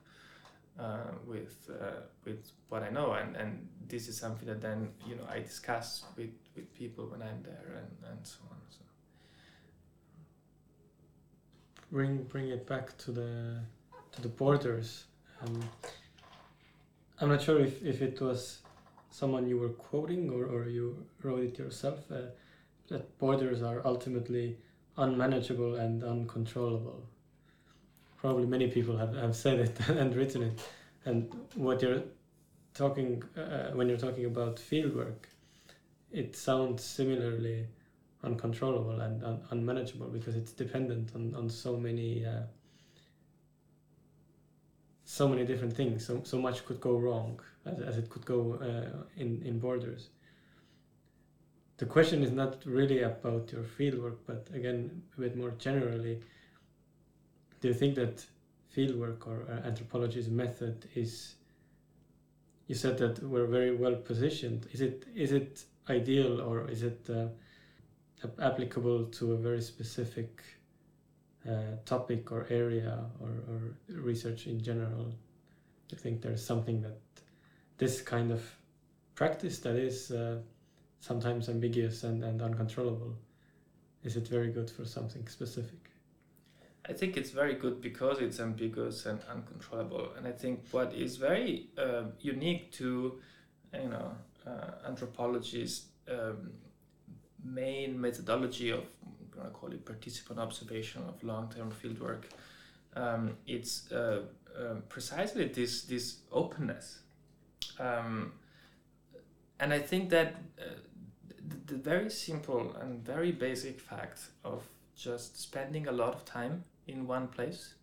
uh, 0.78 1.12
with 1.26 1.70
uh, 1.70 2.02
with 2.24 2.50
what 2.68 2.82
I 2.82 2.90
know, 2.90 3.12
and, 3.12 3.36
and 3.36 3.68
this 3.88 4.08
is 4.08 4.16
something 4.16 4.46
that 4.48 4.60
then 4.60 4.90
you 5.06 5.14
know 5.16 5.26
I 5.28 5.40
discuss 5.40 6.04
with, 6.16 6.30
with 6.54 6.72
people 6.74 7.06
when 7.06 7.22
I'm 7.22 7.42
there 7.42 7.78
and, 7.78 8.10
and 8.10 8.26
so 8.26 8.38
on. 8.50 8.56
So. 8.68 8.78
Bring 11.90 12.24
bring 12.24 12.48
it 12.48 12.66
back 12.66 12.96
to 12.98 13.12
the 13.12 13.60
to 14.12 14.22
the 14.22 14.28
borders. 14.28 15.04
Um, 15.42 15.62
I'm 17.20 17.28
not 17.30 17.42
sure 17.42 17.60
if, 17.60 17.82
if 17.82 18.02
it 18.02 18.20
was 18.20 18.58
someone 19.10 19.48
you 19.48 19.58
were 19.58 19.70
quoting 19.70 20.30
or, 20.30 20.44
or 20.44 20.68
you 20.68 21.06
wrote 21.22 21.42
it 21.42 21.58
yourself. 21.58 22.00
Uh, 22.10 22.32
that 22.88 23.18
borders 23.18 23.62
are 23.62 23.82
ultimately 23.84 24.58
unmanageable 24.96 25.76
and 25.76 26.04
uncontrollable. 26.04 27.08
Probably 28.26 28.46
many 28.46 28.66
people 28.66 28.96
have, 28.96 29.14
have 29.14 29.36
said 29.36 29.60
it 29.60 29.88
and 29.88 30.12
written 30.16 30.42
it. 30.42 30.58
And 31.04 31.32
what 31.54 31.80
you're 31.80 32.02
talking, 32.74 33.22
uh, 33.36 33.70
when 33.70 33.88
you're 33.88 34.04
talking 34.08 34.24
about 34.24 34.56
fieldwork, 34.56 35.26
it 36.10 36.34
sounds 36.34 36.82
similarly 36.82 37.68
uncontrollable 38.24 39.00
and 39.00 39.22
un- 39.22 39.42
unmanageable 39.52 40.08
because 40.08 40.34
it's 40.34 40.50
dependent 40.50 41.12
on, 41.14 41.36
on 41.36 41.48
so 41.48 41.76
many 41.76 42.26
uh, 42.26 42.42
so 45.04 45.28
many 45.28 45.44
different 45.44 45.76
things 45.76 46.04
so, 46.04 46.20
so 46.24 46.36
much 46.36 46.66
could 46.66 46.80
go 46.80 46.96
wrong 46.96 47.38
as, 47.64 47.78
as 47.78 47.96
it 47.96 48.10
could 48.10 48.26
go 48.26 48.54
uh, 48.54 49.04
in, 49.16 49.40
in 49.44 49.60
borders 49.60 50.08
the 51.78 51.86
question 51.86 52.22
is 52.22 52.32
not 52.32 52.64
really 52.64 53.02
about 53.02 53.52
your 53.52 53.62
fieldwork, 53.62 54.16
but 54.26 54.48
again, 54.54 55.02
a 55.16 55.20
bit 55.20 55.36
more 55.36 55.50
generally, 55.58 56.20
do 57.60 57.68
you 57.68 57.74
think 57.74 57.94
that 57.96 58.24
fieldwork 58.74 59.26
or 59.26 59.46
uh, 59.50 59.66
anthropology's 59.66 60.28
method 60.28 60.88
is? 60.94 61.34
You 62.66 62.74
said 62.74 62.98
that 62.98 63.22
we're 63.22 63.46
very 63.46 63.74
well 63.74 63.94
positioned. 63.94 64.66
Is 64.72 64.80
it 64.80 65.04
is 65.14 65.32
it 65.32 65.64
ideal 65.88 66.40
or 66.40 66.68
is 66.68 66.82
it 66.82 67.08
uh, 67.08 67.28
applicable 68.40 69.04
to 69.04 69.32
a 69.32 69.36
very 69.36 69.62
specific 69.62 70.42
uh, 71.48 71.76
topic 71.84 72.32
or 72.32 72.46
area 72.50 73.04
or, 73.20 73.28
or 73.28 73.76
research 73.88 74.46
in 74.46 74.60
general? 74.60 75.04
Do 75.88 75.94
you 75.94 75.98
think 75.98 76.22
there's 76.22 76.44
something 76.44 76.82
that 76.82 76.98
this 77.78 78.00
kind 78.00 78.32
of 78.32 78.42
practice 79.14 79.58
that 79.60 79.76
is 79.76 80.10
uh, 80.10 80.38
sometimes 81.00 81.48
ambiguous 81.48 82.04
and, 82.04 82.24
and 82.24 82.42
uncontrollable, 82.42 83.14
is 84.02 84.16
it 84.16 84.26
very 84.26 84.50
good 84.50 84.70
for 84.70 84.84
something 84.84 85.26
specific? 85.28 85.90
I 86.88 86.92
think 86.92 87.16
it's 87.16 87.30
very 87.30 87.54
good 87.54 87.80
because 87.80 88.20
it's 88.20 88.38
ambiguous 88.38 89.06
and 89.06 89.18
uncontrollable. 89.28 90.12
And 90.16 90.26
I 90.26 90.32
think 90.32 90.60
what 90.70 90.94
is 90.94 91.16
very 91.16 91.68
uh, 91.76 92.04
unique 92.20 92.70
to, 92.72 93.20
you 93.74 93.88
know, 93.88 94.12
uh, 94.46 94.86
anthropology's 94.86 95.86
um, 96.08 96.52
main 97.44 98.00
methodology 98.00 98.70
of, 98.70 98.84
I'm 99.04 99.30
going 99.30 99.46
to 99.46 99.52
call 99.52 99.72
it 99.72 99.84
participant 99.84 100.38
observation 100.38 101.02
of 101.08 101.22
long-term 101.24 101.72
fieldwork, 101.72 102.24
um, 102.94 103.36
it's 103.46 103.90
uh, 103.92 104.22
um, 104.58 104.82
precisely 104.88 105.46
this 105.48 105.82
this 105.82 106.20
openness, 106.32 107.00
um, 107.78 108.32
and 109.60 109.72
I 109.72 109.80
think 109.80 110.08
that 110.10 110.36
uh, 110.58 110.64
the, 111.46 111.74
the 111.74 111.78
very 111.78 112.10
simple 112.10 112.74
and 112.80 113.04
very 113.04 113.32
basic 113.32 113.78
fact 113.78 114.20
of 114.44 114.62
just 114.96 115.38
spending 115.38 115.88
a 115.88 115.92
lot 115.92 116.14
of 116.14 116.24
time 116.24 116.64
in 116.86 117.06
one 117.06 117.28
place, 117.28 117.74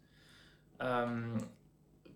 um, 0.79 1.47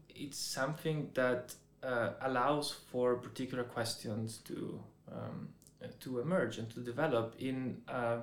it's 0.09 0.37
something 0.37 1.09
that 1.13 1.53
uh, 1.83 2.11
allows 2.21 2.71
for 2.71 3.15
particular 3.15 3.63
questions 3.63 4.37
to 4.39 4.79
um, 5.11 5.49
to 5.99 6.19
emerge 6.19 6.57
and 6.57 6.69
to 6.71 6.79
develop 6.79 7.35
in 7.39 7.77
a 7.87 8.19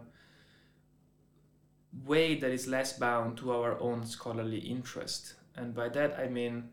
way 2.04 2.34
that 2.34 2.50
is 2.50 2.66
less 2.66 2.98
bound 2.98 3.36
to 3.38 3.52
our 3.52 3.80
own 3.80 4.04
scholarly 4.04 4.58
interest. 4.58 5.34
And 5.56 5.72
by 5.74 5.88
that 5.90 6.18
I 6.18 6.28
mean, 6.28 6.70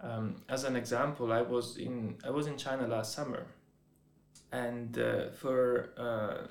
um, 0.00 0.36
as 0.48 0.64
an 0.64 0.76
example, 0.76 1.32
I 1.32 1.42
was 1.42 1.76
in 1.76 2.16
I 2.24 2.30
was 2.30 2.46
in 2.46 2.56
China 2.56 2.86
last 2.86 3.14
summer, 3.14 3.46
and 4.50 4.98
uh, 4.98 5.30
for 5.30 5.90
uh, 5.96 6.48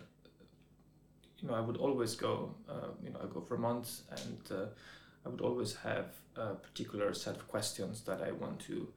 you 1.44 1.50
know 1.50 1.56
I 1.56 1.62
would 1.62 1.78
always 1.78 2.16
go 2.16 2.56
uh, 2.70 2.90
you 3.04 3.10
know 3.12 3.20
I 3.22 3.28
go 3.28 3.42
for 3.42 3.58
months 3.58 4.04
and 4.12 4.42
uh, 4.52 4.66
I 5.26 5.30
would 5.30 5.42
always 5.42 5.76
have 5.76 6.08
a 6.36 6.56
particular 6.56 7.14
set 7.14 7.36
of 7.36 7.48
questions 7.48 8.02
that 8.02 8.22
I 8.22 8.32
want 8.32 8.60
to 8.62 8.88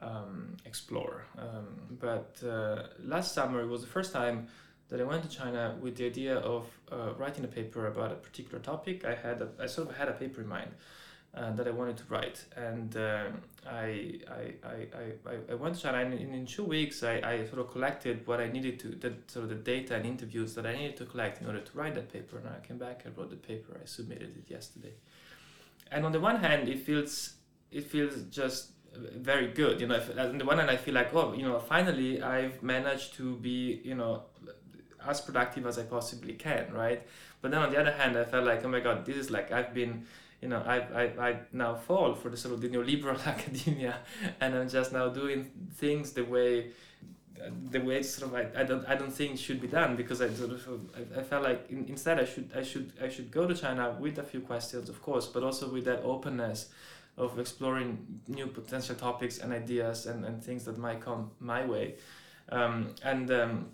um, 0.00 0.56
explore. 0.64 1.24
Um, 1.38 1.98
but 2.00 2.36
uh, 2.46 2.88
last 3.02 3.32
summer 3.32 3.66
was 3.66 3.80
the 3.80 3.86
first 3.86 4.12
time 4.12 4.48
that 4.88 5.00
I 5.00 5.04
went 5.04 5.22
to 5.22 5.28
China 5.28 5.76
with 5.80 5.96
the 5.96 6.06
idea 6.06 6.36
of 6.36 6.66
uh, 6.92 7.14
writing 7.18 7.44
a 7.44 7.48
paper 7.48 7.86
about 7.86 8.12
a 8.12 8.16
particular 8.16 8.60
topic. 8.60 9.04
I 9.04 9.14
had 9.14 9.42
a, 9.42 9.48
I 9.60 9.66
sort 9.66 9.90
of 9.90 9.96
had 9.96 10.08
a 10.08 10.12
paper 10.12 10.42
in 10.42 10.48
mind 10.48 10.70
uh, 11.36 11.52
that 11.52 11.68
I 11.68 11.70
wanted 11.70 11.96
to 11.98 12.04
write, 12.08 12.44
and 12.56 12.96
uh, 12.96 13.24
I, 13.68 14.20
I, 14.30 14.66
I, 14.66 15.30
I, 15.30 15.52
I 15.52 15.54
went 15.54 15.74
to 15.74 15.80
China, 15.82 15.98
and 15.98 16.14
in, 16.14 16.32
in 16.32 16.46
two 16.46 16.64
weeks 16.64 17.02
I, 17.02 17.20
I 17.24 17.46
sort 17.46 17.58
of 17.58 17.70
collected 17.70 18.26
what 18.26 18.40
I 18.40 18.48
needed 18.48 18.80
to, 18.80 18.88
the, 18.88 19.12
sort 19.26 19.44
of 19.44 19.50
the 19.50 19.56
data 19.56 19.96
and 19.96 20.06
interviews 20.06 20.54
that 20.54 20.66
I 20.66 20.74
needed 20.74 20.96
to 20.98 21.04
collect 21.04 21.40
in 21.42 21.46
order 21.46 21.60
to 21.60 21.78
write 21.78 21.94
that 21.94 22.12
paper. 22.12 22.38
And 22.38 22.48
I 22.48 22.66
came 22.66 22.78
back, 22.78 23.04
I 23.06 23.10
wrote 23.18 23.30
the 23.30 23.36
paper, 23.36 23.78
I 23.82 23.86
submitted 23.86 24.36
it 24.36 24.50
yesterday. 24.50 24.94
And 25.92 26.04
on 26.06 26.12
the 26.12 26.20
one 26.20 26.36
hand, 26.36 26.68
it 26.68 26.80
feels 26.80 27.34
it 27.70 27.84
feels 27.84 28.22
just 28.24 28.70
very 28.94 29.48
good. 29.48 29.80
You 29.80 29.88
know, 29.88 29.96
if, 29.96 30.18
on 30.18 30.38
the 30.38 30.44
one 30.44 30.58
hand, 30.58 30.70
I 30.70 30.76
feel 30.76 30.94
like, 30.94 31.14
oh, 31.14 31.34
you 31.34 31.42
know, 31.42 31.58
finally 31.58 32.22
I've 32.22 32.62
managed 32.62 33.14
to 33.14 33.36
be, 33.36 33.80
you 33.84 33.94
know, 33.94 34.22
as 35.06 35.20
productive 35.20 35.66
as 35.66 35.78
I 35.78 35.82
possibly 35.82 36.34
can, 36.34 36.72
right? 36.72 37.02
But 37.40 37.50
then 37.50 37.62
on 37.62 37.70
the 37.70 37.78
other 37.78 37.92
hand, 37.92 38.16
I 38.16 38.24
felt 38.24 38.46
like, 38.46 38.64
oh 38.64 38.68
my 38.68 38.80
God, 38.80 39.04
this 39.04 39.16
is 39.16 39.30
like 39.30 39.52
I've 39.52 39.74
been, 39.74 40.06
you 40.40 40.48
know, 40.48 40.62
I 40.66 40.76
I, 41.02 41.28
I 41.28 41.38
now 41.52 41.74
fall 41.74 42.14
for 42.14 42.28
the 42.28 42.36
sort 42.36 42.54
of 42.54 42.60
the 42.60 42.68
neoliberal 42.68 43.24
academia, 43.34 43.96
and 44.40 44.54
I'm 44.54 44.68
just 44.68 44.92
now 44.92 45.08
doing 45.08 45.50
things 45.74 46.12
the 46.12 46.24
way 46.24 46.70
the 47.70 47.80
way 47.80 48.02
sort 48.02 48.32
of 48.32 48.34
I, 48.34 48.60
I 48.60 48.64
don't 48.64 48.88
I 48.88 48.94
don't 48.94 49.12
think 49.12 49.38
should 49.38 49.60
be 49.60 49.68
done 49.68 49.94
because 49.94 50.22
I 50.22 50.28
sort 50.30 50.52
of 50.52 50.80
I, 50.96 51.20
I 51.20 51.22
felt 51.22 51.44
like 51.44 51.70
in, 51.70 51.84
instead 51.86 52.18
I 52.18 52.24
should 52.24 52.50
I 52.56 52.62
should 52.62 52.92
I 53.02 53.08
should 53.08 53.30
go 53.30 53.46
to 53.46 53.54
China 53.54 53.96
with 54.00 54.18
a 54.18 54.22
few 54.22 54.40
questions 54.40 54.88
of 54.88 55.02
course 55.02 55.26
but 55.26 55.42
also 55.42 55.70
with 55.70 55.84
that 55.84 56.02
openness 56.02 56.70
of 57.16 57.38
exploring 57.38 58.20
new 58.28 58.46
potential 58.46 58.94
topics 58.94 59.38
and 59.38 59.52
ideas 59.52 60.06
and, 60.06 60.24
and 60.24 60.42
things 60.42 60.64
that 60.64 60.76
might 60.76 61.00
come 61.00 61.30
my 61.40 61.64
way. 61.64 61.94
Um, 62.50 62.94
and 63.02 63.30
um, 63.30 63.68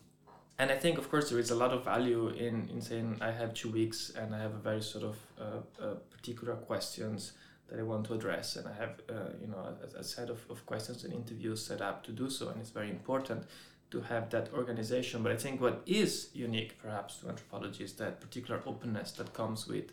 and 0.59 0.71
I 0.71 0.77
think, 0.77 0.99
of 0.99 1.11
course, 1.11 1.31
there 1.31 1.39
is 1.39 1.51
a 1.51 1.55
lot 1.55 1.73
of 1.73 1.85
value 1.85 2.29
in, 2.29 2.69
in 2.71 2.81
saying 2.81 3.19
I 3.21 3.31
have 3.31 3.55
two 3.55 3.71
weeks 3.71 4.13
and 4.17 4.35
I 4.35 4.39
have 4.39 4.55
a 4.55 4.59
very 4.59 4.83
sort 4.83 5.05
of 5.05 5.17
uh, 5.41 5.83
uh, 5.83 5.95
particular 6.11 6.55
questions 6.55 7.33
that 7.69 7.81
I 7.81 7.83
want 7.83 8.07
to 8.07 8.15
address, 8.15 8.57
and 8.57 8.69
I 8.69 8.75
have 8.75 9.01
uh, 9.09 9.33
you 9.41 9.47
know 9.47 9.57
a, 9.57 10.01
a, 10.01 10.05
set 10.05 10.29
of, 10.29 10.41
of 10.51 10.65
questions 10.67 11.05
and 11.05 11.13
interviews 11.13 11.65
set 11.65 11.81
up 11.81 12.05
to 12.05 12.13
do 12.13 12.29
so, 12.29 12.49
and 12.49 12.61
it's 12.61 12.71
very 12.71 12.91
important 12.91 13.45
to 13.91 14.01
have 14.03 14.29
that 14.31 14.53
organization. 14.53 15.23
But 15.23 15.33
I 15.33 15.37
think 15.37 15.61
what 15.61 15.83
is 15.87 16.29
unique, 16.35 16.77
perhaps, 16.79 17.19
to 17.19 17.29
anthropology 17.29 17.85
is 17.85 17.95
that 17.95 18.21
particular 18.21 18.61
openness 18.67 19.13
that 19.13 19.33
comes 19.33 19.67
with 19.67 19.93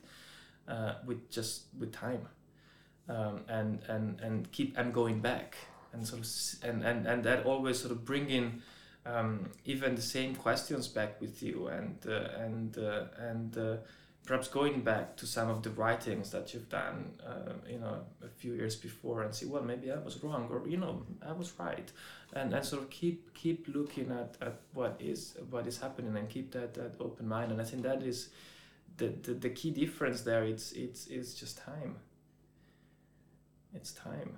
uh, 0.67 0.95
with 1.05 1.29
just 1.31 1.63
with 1.79 1.93
time 1.93 2.27
um, 3.07 3.41
and 3.47 3.79
and 3.87 4.19
and 4.19 4.51
keep 4.51 4.77
and 4.77 4.93
going 4.93 5.19
back 5.21 5.55
and 5.93 6.05
sort 6.05 6.21
of 6.21 6.27
and 6.69 6.83
and, 6.83 7.07
and 7.07 7.23
that 7.23 7.45
always 7.45 7.79
sort 7.79 7.91
of 7.91 8.03
bringing 8.03 8.61
um, 9.09 9.49
even 9.65 9.95
the 9.95 10.01
same 10.01 10.35
questions 10.35 10.87
back 10.87 11.19
with 11.21 11.41
you 11.41 11.67
and 11.67 11.97
uh, 12.07 12.29
and 12.37 12.77
uh, 12.77 13.05
and 13.17 13.57
uh, 13.57 13.77
perhaps 14.25 14.47
going 14.47 14.81
back 14.81 15.15
to 15.17 15.25
some 15.25 15.49
of 15.49 15.63
the 15.63 15.69
writings 15.71 16.29
that 16.31 16.53
you've 16.53 16.69
done 16.69 17.11
uh, 17.25 17.53
you 17.67 17.79
know 17.79 18.01
a 18.23 18.27
few 18.27 18.53
years 18.53 18.75
before 18.75 19.23
and 19.23 19.33
see 19.33 19.45
well 19.45 19.63
maybe 19.63 19.91
I 19.91 19.97
was 19.97 20.23
wrong 20.23 20.47
or 20.51 20.67
you 20.67 20.77
know 20.77 21.03
I 21.25 21.31
was 21.33 21.53
right. 21.57 21.91
And 22.33 22.53
and 22.53 22.63
sort 22.63 22.83
of 22.83 22.89
keep 22.89 23.33
keep 23.33 23.67
looking 23.67 24.11
at, 24.11 24.37
at 24.41 24.59
what 24.73 24.97
is 24.99 25.35
what 25.49 25.65
is 25.65 25.79
happening 25.79 26.15
and 26.15 26.29
keep 26.29 26.51
that 26.51 26.73
that 26.75 26.95
open 26.99 27.27
mind. 27.27 27.51
And 27.51 27.59
I 27.61 27.63
think 27.63 27.83
that 27.83 28.03
is 28.03 28.29
the, 28.97 29.07
the, 29.07 29.33
the 29.33 29.49
key 29.49 29.71
difference 29.71 30.21
there. 30.21 30.43
It's 30.43 30.71
it's 30.73 31.07
it's 31.07 31.33
just 31.33 31.57
time. 31.57 31.95
It's 33.73 33.91
time. 33.93 34.37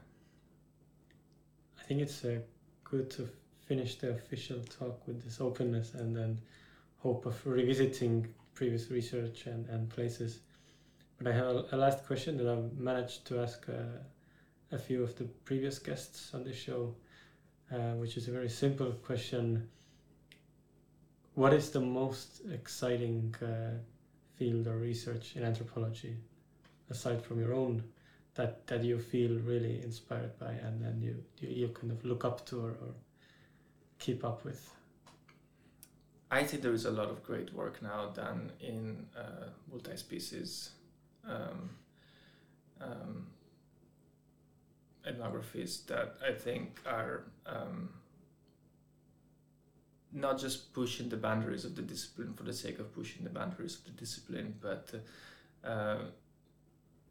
I 1.80 1.84
think 1.84 2.02
it's 2.02 2.24
uh, 2.24 2.40
good 2.84 3.10
to 3.12 3.28
finish 3.72 3.96
the 4.00 4.10
official 4.10 4.60
talk 4.80 5.08
with 5.08 5.24
this 5.24 5.40
openness 5.40 5.94
and 5.94 6.14
then 6.14 6.38
hope 6.98 7.26
of 7.26 7.36
revisiting 7.48 8.28
previous 8.54 8.92
research 8.92 9.46
and, 9.46 9.66
and 9.70 9.90
places. 9.90 10.40
But 11.18 11.32
I 11.32 11.34
have 11.38 11.48
a, 11.48 11.66
a 11.72 11.78
last 11.78 12.06
question 12.06 12.36
that 12.36 12.48
I've 12.48 12.78
managed 12.78 13.24
to 13.28 13.40
ask 13.40 13.70
uh, 13.70 13.76
a 14.74 14.78
few 14.78 15.02
of 15.02 15.18
the 15.18 15.24
previous 15.46 15.80
guests 15.80 16.32
on 16.34 16.44
this 16.44 16.58
show, 16.58 16.94
uh, 17.72 17.94
which 18.02 18.18
is 18.18 18.28
a 18.28 18.32
very 18.32 18.50
simple 18.50 18.92
question. 19.08 19.70
What 21.36 21.54
is 21.54 21.70
the 21.70 21.80
most 21.80 22.42
exciting 22.52 23.34
uh, 23.42 23.78
field 24.36 24.68
or 24.68 24.80
research 24.80 25.38
in 25.38 25.46
anthropology, 25.46 26.18
aside 26.90 27.24
from 27.24 27.40
your 27.40 27.54
own 27.54 27.84
that 28.36 28.68
that 28.68 28.84
you 28.84 29.00
feel 29.00 29.40
really 29.40 29.82
inspired 29.82 30.38
by 30.40 30.52
and 30.66 30.82
then 30.84 31.02
you 31.02 31.16
you, 31.40 31.50
you 31.62 31.68
kind 31.70 31.92
of 31.92 32.04
look 32.04 32.26
up 32.26 32.46
to 32.48 32.60
or, 32.66 32.72
or 32.72 32.94
keep 34.02 34.26
up 34.26 34.44
with? 34.44 34.70
I 36.30 36.44
think 36.44 36.64
there 36.64 36.74
is 36.74 36.86
a 36.86 36.92
lot 36.92 37.10
of 37.10 37.24
great 37.24 37.54
work 37.54 37.82
now 37.82 38.08
done 38.14 38.52
in 38.60 39.06
uh, 39.18 39.48
multi-species 39.70 40.72
um, 41.28 41.70
um, 42.82 43.28
ethnographies 45.08 45.86
that 45.88 46.16
I 46.28 46.32
think 46.34 46.80
are 46.86 47.26
um, 47.46 47.90
not 50.14 50.40
just 50.40 50.74
pushing 50.74 51.10
the 51.10 51.18
boundaries 51.18 51.66
of 51.66 51.76
the 51.76 51.82
discipline 51.82 52.34
for 52.34 52.44
the 52.44 52.54
sake 52.54 52.80
of 52.80 52.94
pushing 52.94 53.24
the 53.24 53.30
boundaries 53.30 53.76
of 53.76 53.86
the 53.86 53.92
discipline, 53.92 54.56
but 54.62 54.90
uh, 55.64 55.98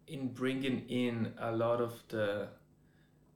in 0.06 0.28
bringing 0.28 0.88
in 0.88 1.32
a 1.38 1.52
lot 1.52 1.80
of 1.80 2.02
the 2.08 2.48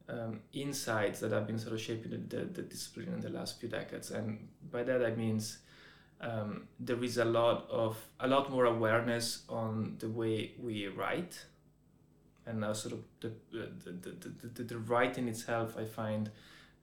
um, 0.09 0.41
insights 0.53 1.21
that 1.21 1.33
have 1.33 1.47
been 1.47 1.59
sort 1.59 1.75
of 1.75 1.81
shaping 1.81 2.11
the, 2.11 2.37
the, 2.37 2.45
the, 2.45 2.63
discipline 2.63 3.09
in 3.09 3.21
the 3.21 3.31
last 3.31 3.59
few 3.59 3.69
decades. 3.69 4.11
And 4.11 4.49
by 4.71 4.83
that 4.83 5.05
I 5.05 5.15
mean 5.15 5.41
um, 6.21 6.69
there 6.79 7.03
is 7.03 7.19
a 7.19 7.25
lot 7.25 7.69
of 7.71 7.97
a 8.21 8.29
lot 8.29 8.51
more 8.51 8.67
awareness 8.67 9.43
on 9.49 9.97
the 9.99 10.09
way 10.09 10.53
we 10.59 10.89
write, 10.89 11.45
and 12.47 12.61
now 12.61 12.73
sort 12.73 12.95
of 12.95 13.01
the 13.21 13.33
the, 13.51 13.91
the, 13.91 14.49
the, 14.49 14.63
the, 14.63 14.79
writing 14.79 15.29
itself 15.29 15.77
I 15.79 15.85
find 15.85 16.31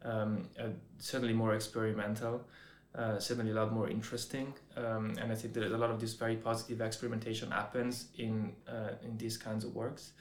um, 0.04 0.50
uh, 0.60 0.70
certainly 0.98 1.34
more 1.34 1.54
experimental 1.54 2.46
uh, 2.94 3.20
certainly 3.20 3.52
a 3.52 3.56
lot 3.56 3.72
more 3.72 3.90
interesting. 3.90 4.54
Um, 4.76 5.16
and 5.20 5.32
I 5.32 5.36
think 5.36 5.54
that 5.54 5.64
a 5.64 5.78
lot 5.78 5.92
of 5.92 6.00
this 6.00 6.14
very 6.14 6.36
positive 6.36 6.82
experimentation 6.82 7.52
happens 7.52 8.08
in 8.18 8.54
uh, 8.68 8.96
in 9.04 9.18
these 9.18 9.38
kinds 9.38 9.64
of 9.64 9.74
works, 9.74 10.12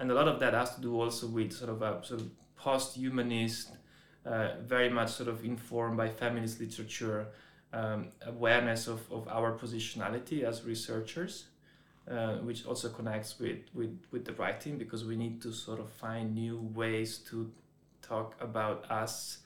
and 0.00 0.10
a 0.10 0.14
lot 0.14 0.26
of 0.26 0.40
that 0.40 0.54
has 0.54 0.74
to 0.74 0.80
do 0.80 1.00
also 1.00 1.26
with 1.28 1.52
sort 1.52 1.70
of 1.70 1.82
a 1.82 2.04
sort 2.04 2.20
of 2.20 2.30
post-humanist, 2.56 3.76
uh, 4.26 4.48
very 4.62 4.88
much 4.88 5.10
sort 5.10 5.28
of 5.28 5.44
informed 5.44 5.96
by 5.96 6.08
feminist 6.08 6.58
literature, 6.58 7.28
um, 7.72 8.08
awareness 8.26 8.88
of, 8.88 9.00
of 9.12 9.28
our 9.28 9.56
positionality 9.56 10.42
as 10.42 10.64
researchers. 10.64 11.46
Uh, 12.10 12.38
which 12.38 12.66
also 12.66 12.88
connects 12.88 13.38
with, 13.38 13.58
with, 13.72 13.96
with 14.10 14.24
the 14.24 14.32
writing 14.32 14.76
because 14.78 15.04
we 15.04 15.14
need 15.14 15.40
to 15.40 15.52
sort 15.52 15.78
of 15.78 15.88
find 15.88 16.34
new 16.34 16.58
ways 16.74 17.18
to 17.18 17.52
talk 18.02 18.34
about 18.40 18.90
us 18.90 19.38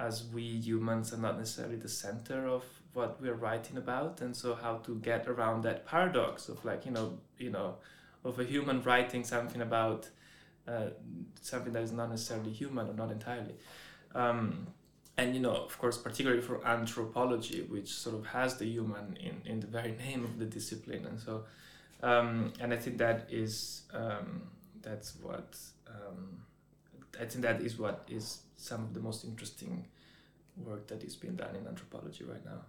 as 0.00 0.24
we 0.32 0.42
humans 0.42 1.12
are 1.12 1.18
not 1.18 1.38
necessarily 1.38 1.76
the 1.76 1.88
center 1.88 2.48
of 2.48 2.64
what 2.94 3.20
we're 3.20 3.34
writing 3.34 3.76
about 3.76 4.20
and 4.22 4.34
so 4.34 4.54
how 4.54 4.78
to 4.78 4.96
get 4.96 5.28
around 5.28 5.62
that 5.62 5.86
paradox 5.86 6.48
of 6.48 6.64
like 6.64 6.84
you 6.84 6.90
know 6.90 7.18
you 7.38 7.50
know 7.50 7.76
of 8.24 8.38
a 8.38 8.44
human 8.44 8.82
writing 8.82 9.24
something 9.24 9.60
about 9.60 10.08
uh, 10.68 10.86
something 11.40 11.72
that 11.72 11.82
is 11.82 11.92
not 11.92 12.10
necessarily 12.10 12.52
human 12.52 12.88
or 12.88 12.94
not 12.94 13.10
entirely 13.10 13.54
um, 14.14 14.66
and 15.16 15.34
you 15.34 15.40
know 15.40 15.54
of 15.54 15.78
course 15.78 15.96
particularly 15.96 16.42
for 16.42 16.66
anthropology 16.66 17.62
which 17.62 17.88
sort 17.88 18.14
of 18.14 18.26
has 18.26 18.56
the 18.56 18.66
human 18.66 19.16
in, 19.20 19.40
in 19.44 19.60
the 19.60 19.66
very 19.66 19.92
name 19.92 20.24
of 20.24 20.38
the 20.38 20.44
discipline 20.44 21.06
and 21.06 21.18
so 21.18 21.44
um, 22.02 22.52
and 22.60 22.72
i 22.72 22.76
think 22.76 22.98
that 22.98 23.26
is 23.30 23.82
um, 23.92 24.42
that's 24.82 25.16
what 25.22 25.56
um, 25.88 26.40
I 27.18 27.24
think 27.24 27.42
that 27.42 27.60
is 27.60 27.78
what 27.78 28.06
is 28.08 28.42
some 28.56 28.82
of 28.84 28.94
the 28.94 29.00
most 29.00 29.24
interesting 29.24 29.86
work 30.56 30.86
that 30.88 31.02
is 31.02 31.16
being 31.16 31.36
done 31.36 31.56
in 31.56 31.66
anthropology 31.66 32.24
right 32.24 32.44
now. 32.44 32.60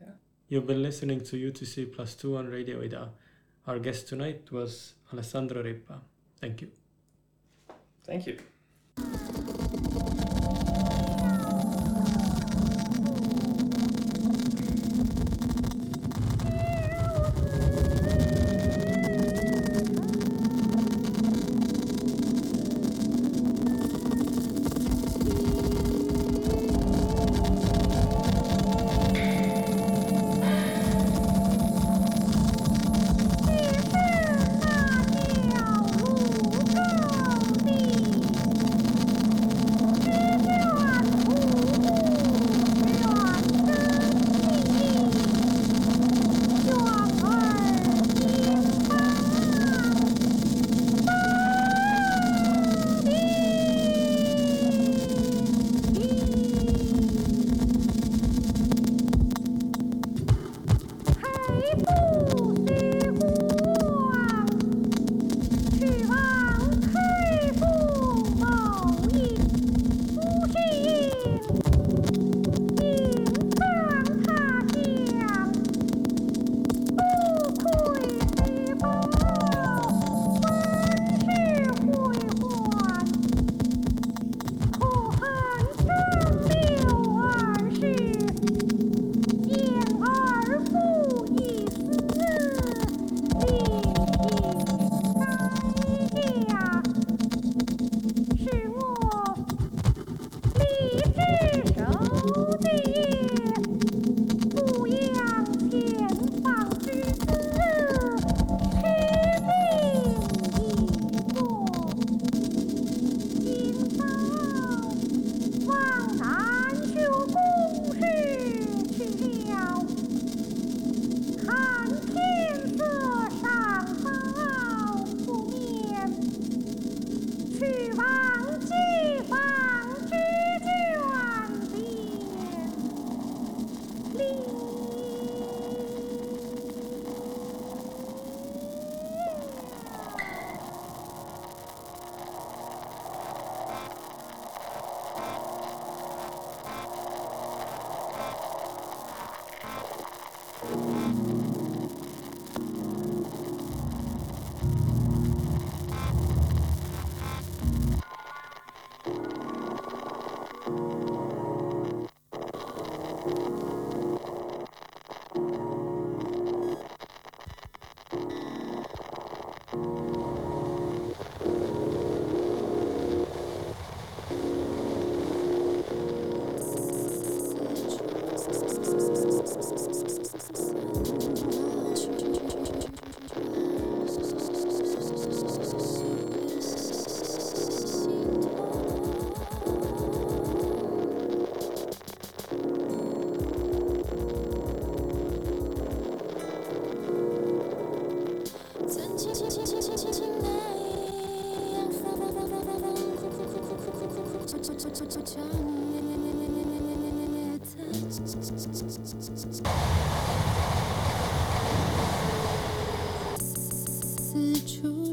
Yeah. 0.00 0.12
You've 0.48 0.66
been 0.66 0.82
listening 0.82 1.20
to 1.24 1.36
UTC 1.36 1.92
Plus 1.94 2.14
2 2.14 2.36
on 2.36 2.48
Radio 2.48 2.82
Ida. 2.82 3.10
Our 3.68 3.78
guest 3.78 4.08
tonight 4.08 4.50
was 4.50 4.94
Alessandro 5.12 5.62
Rippa. 5.62 6.00
Thank 6.40 6.62
you. 6.62 6.70
Thank 8.02 8.26
you. 8.26 8.38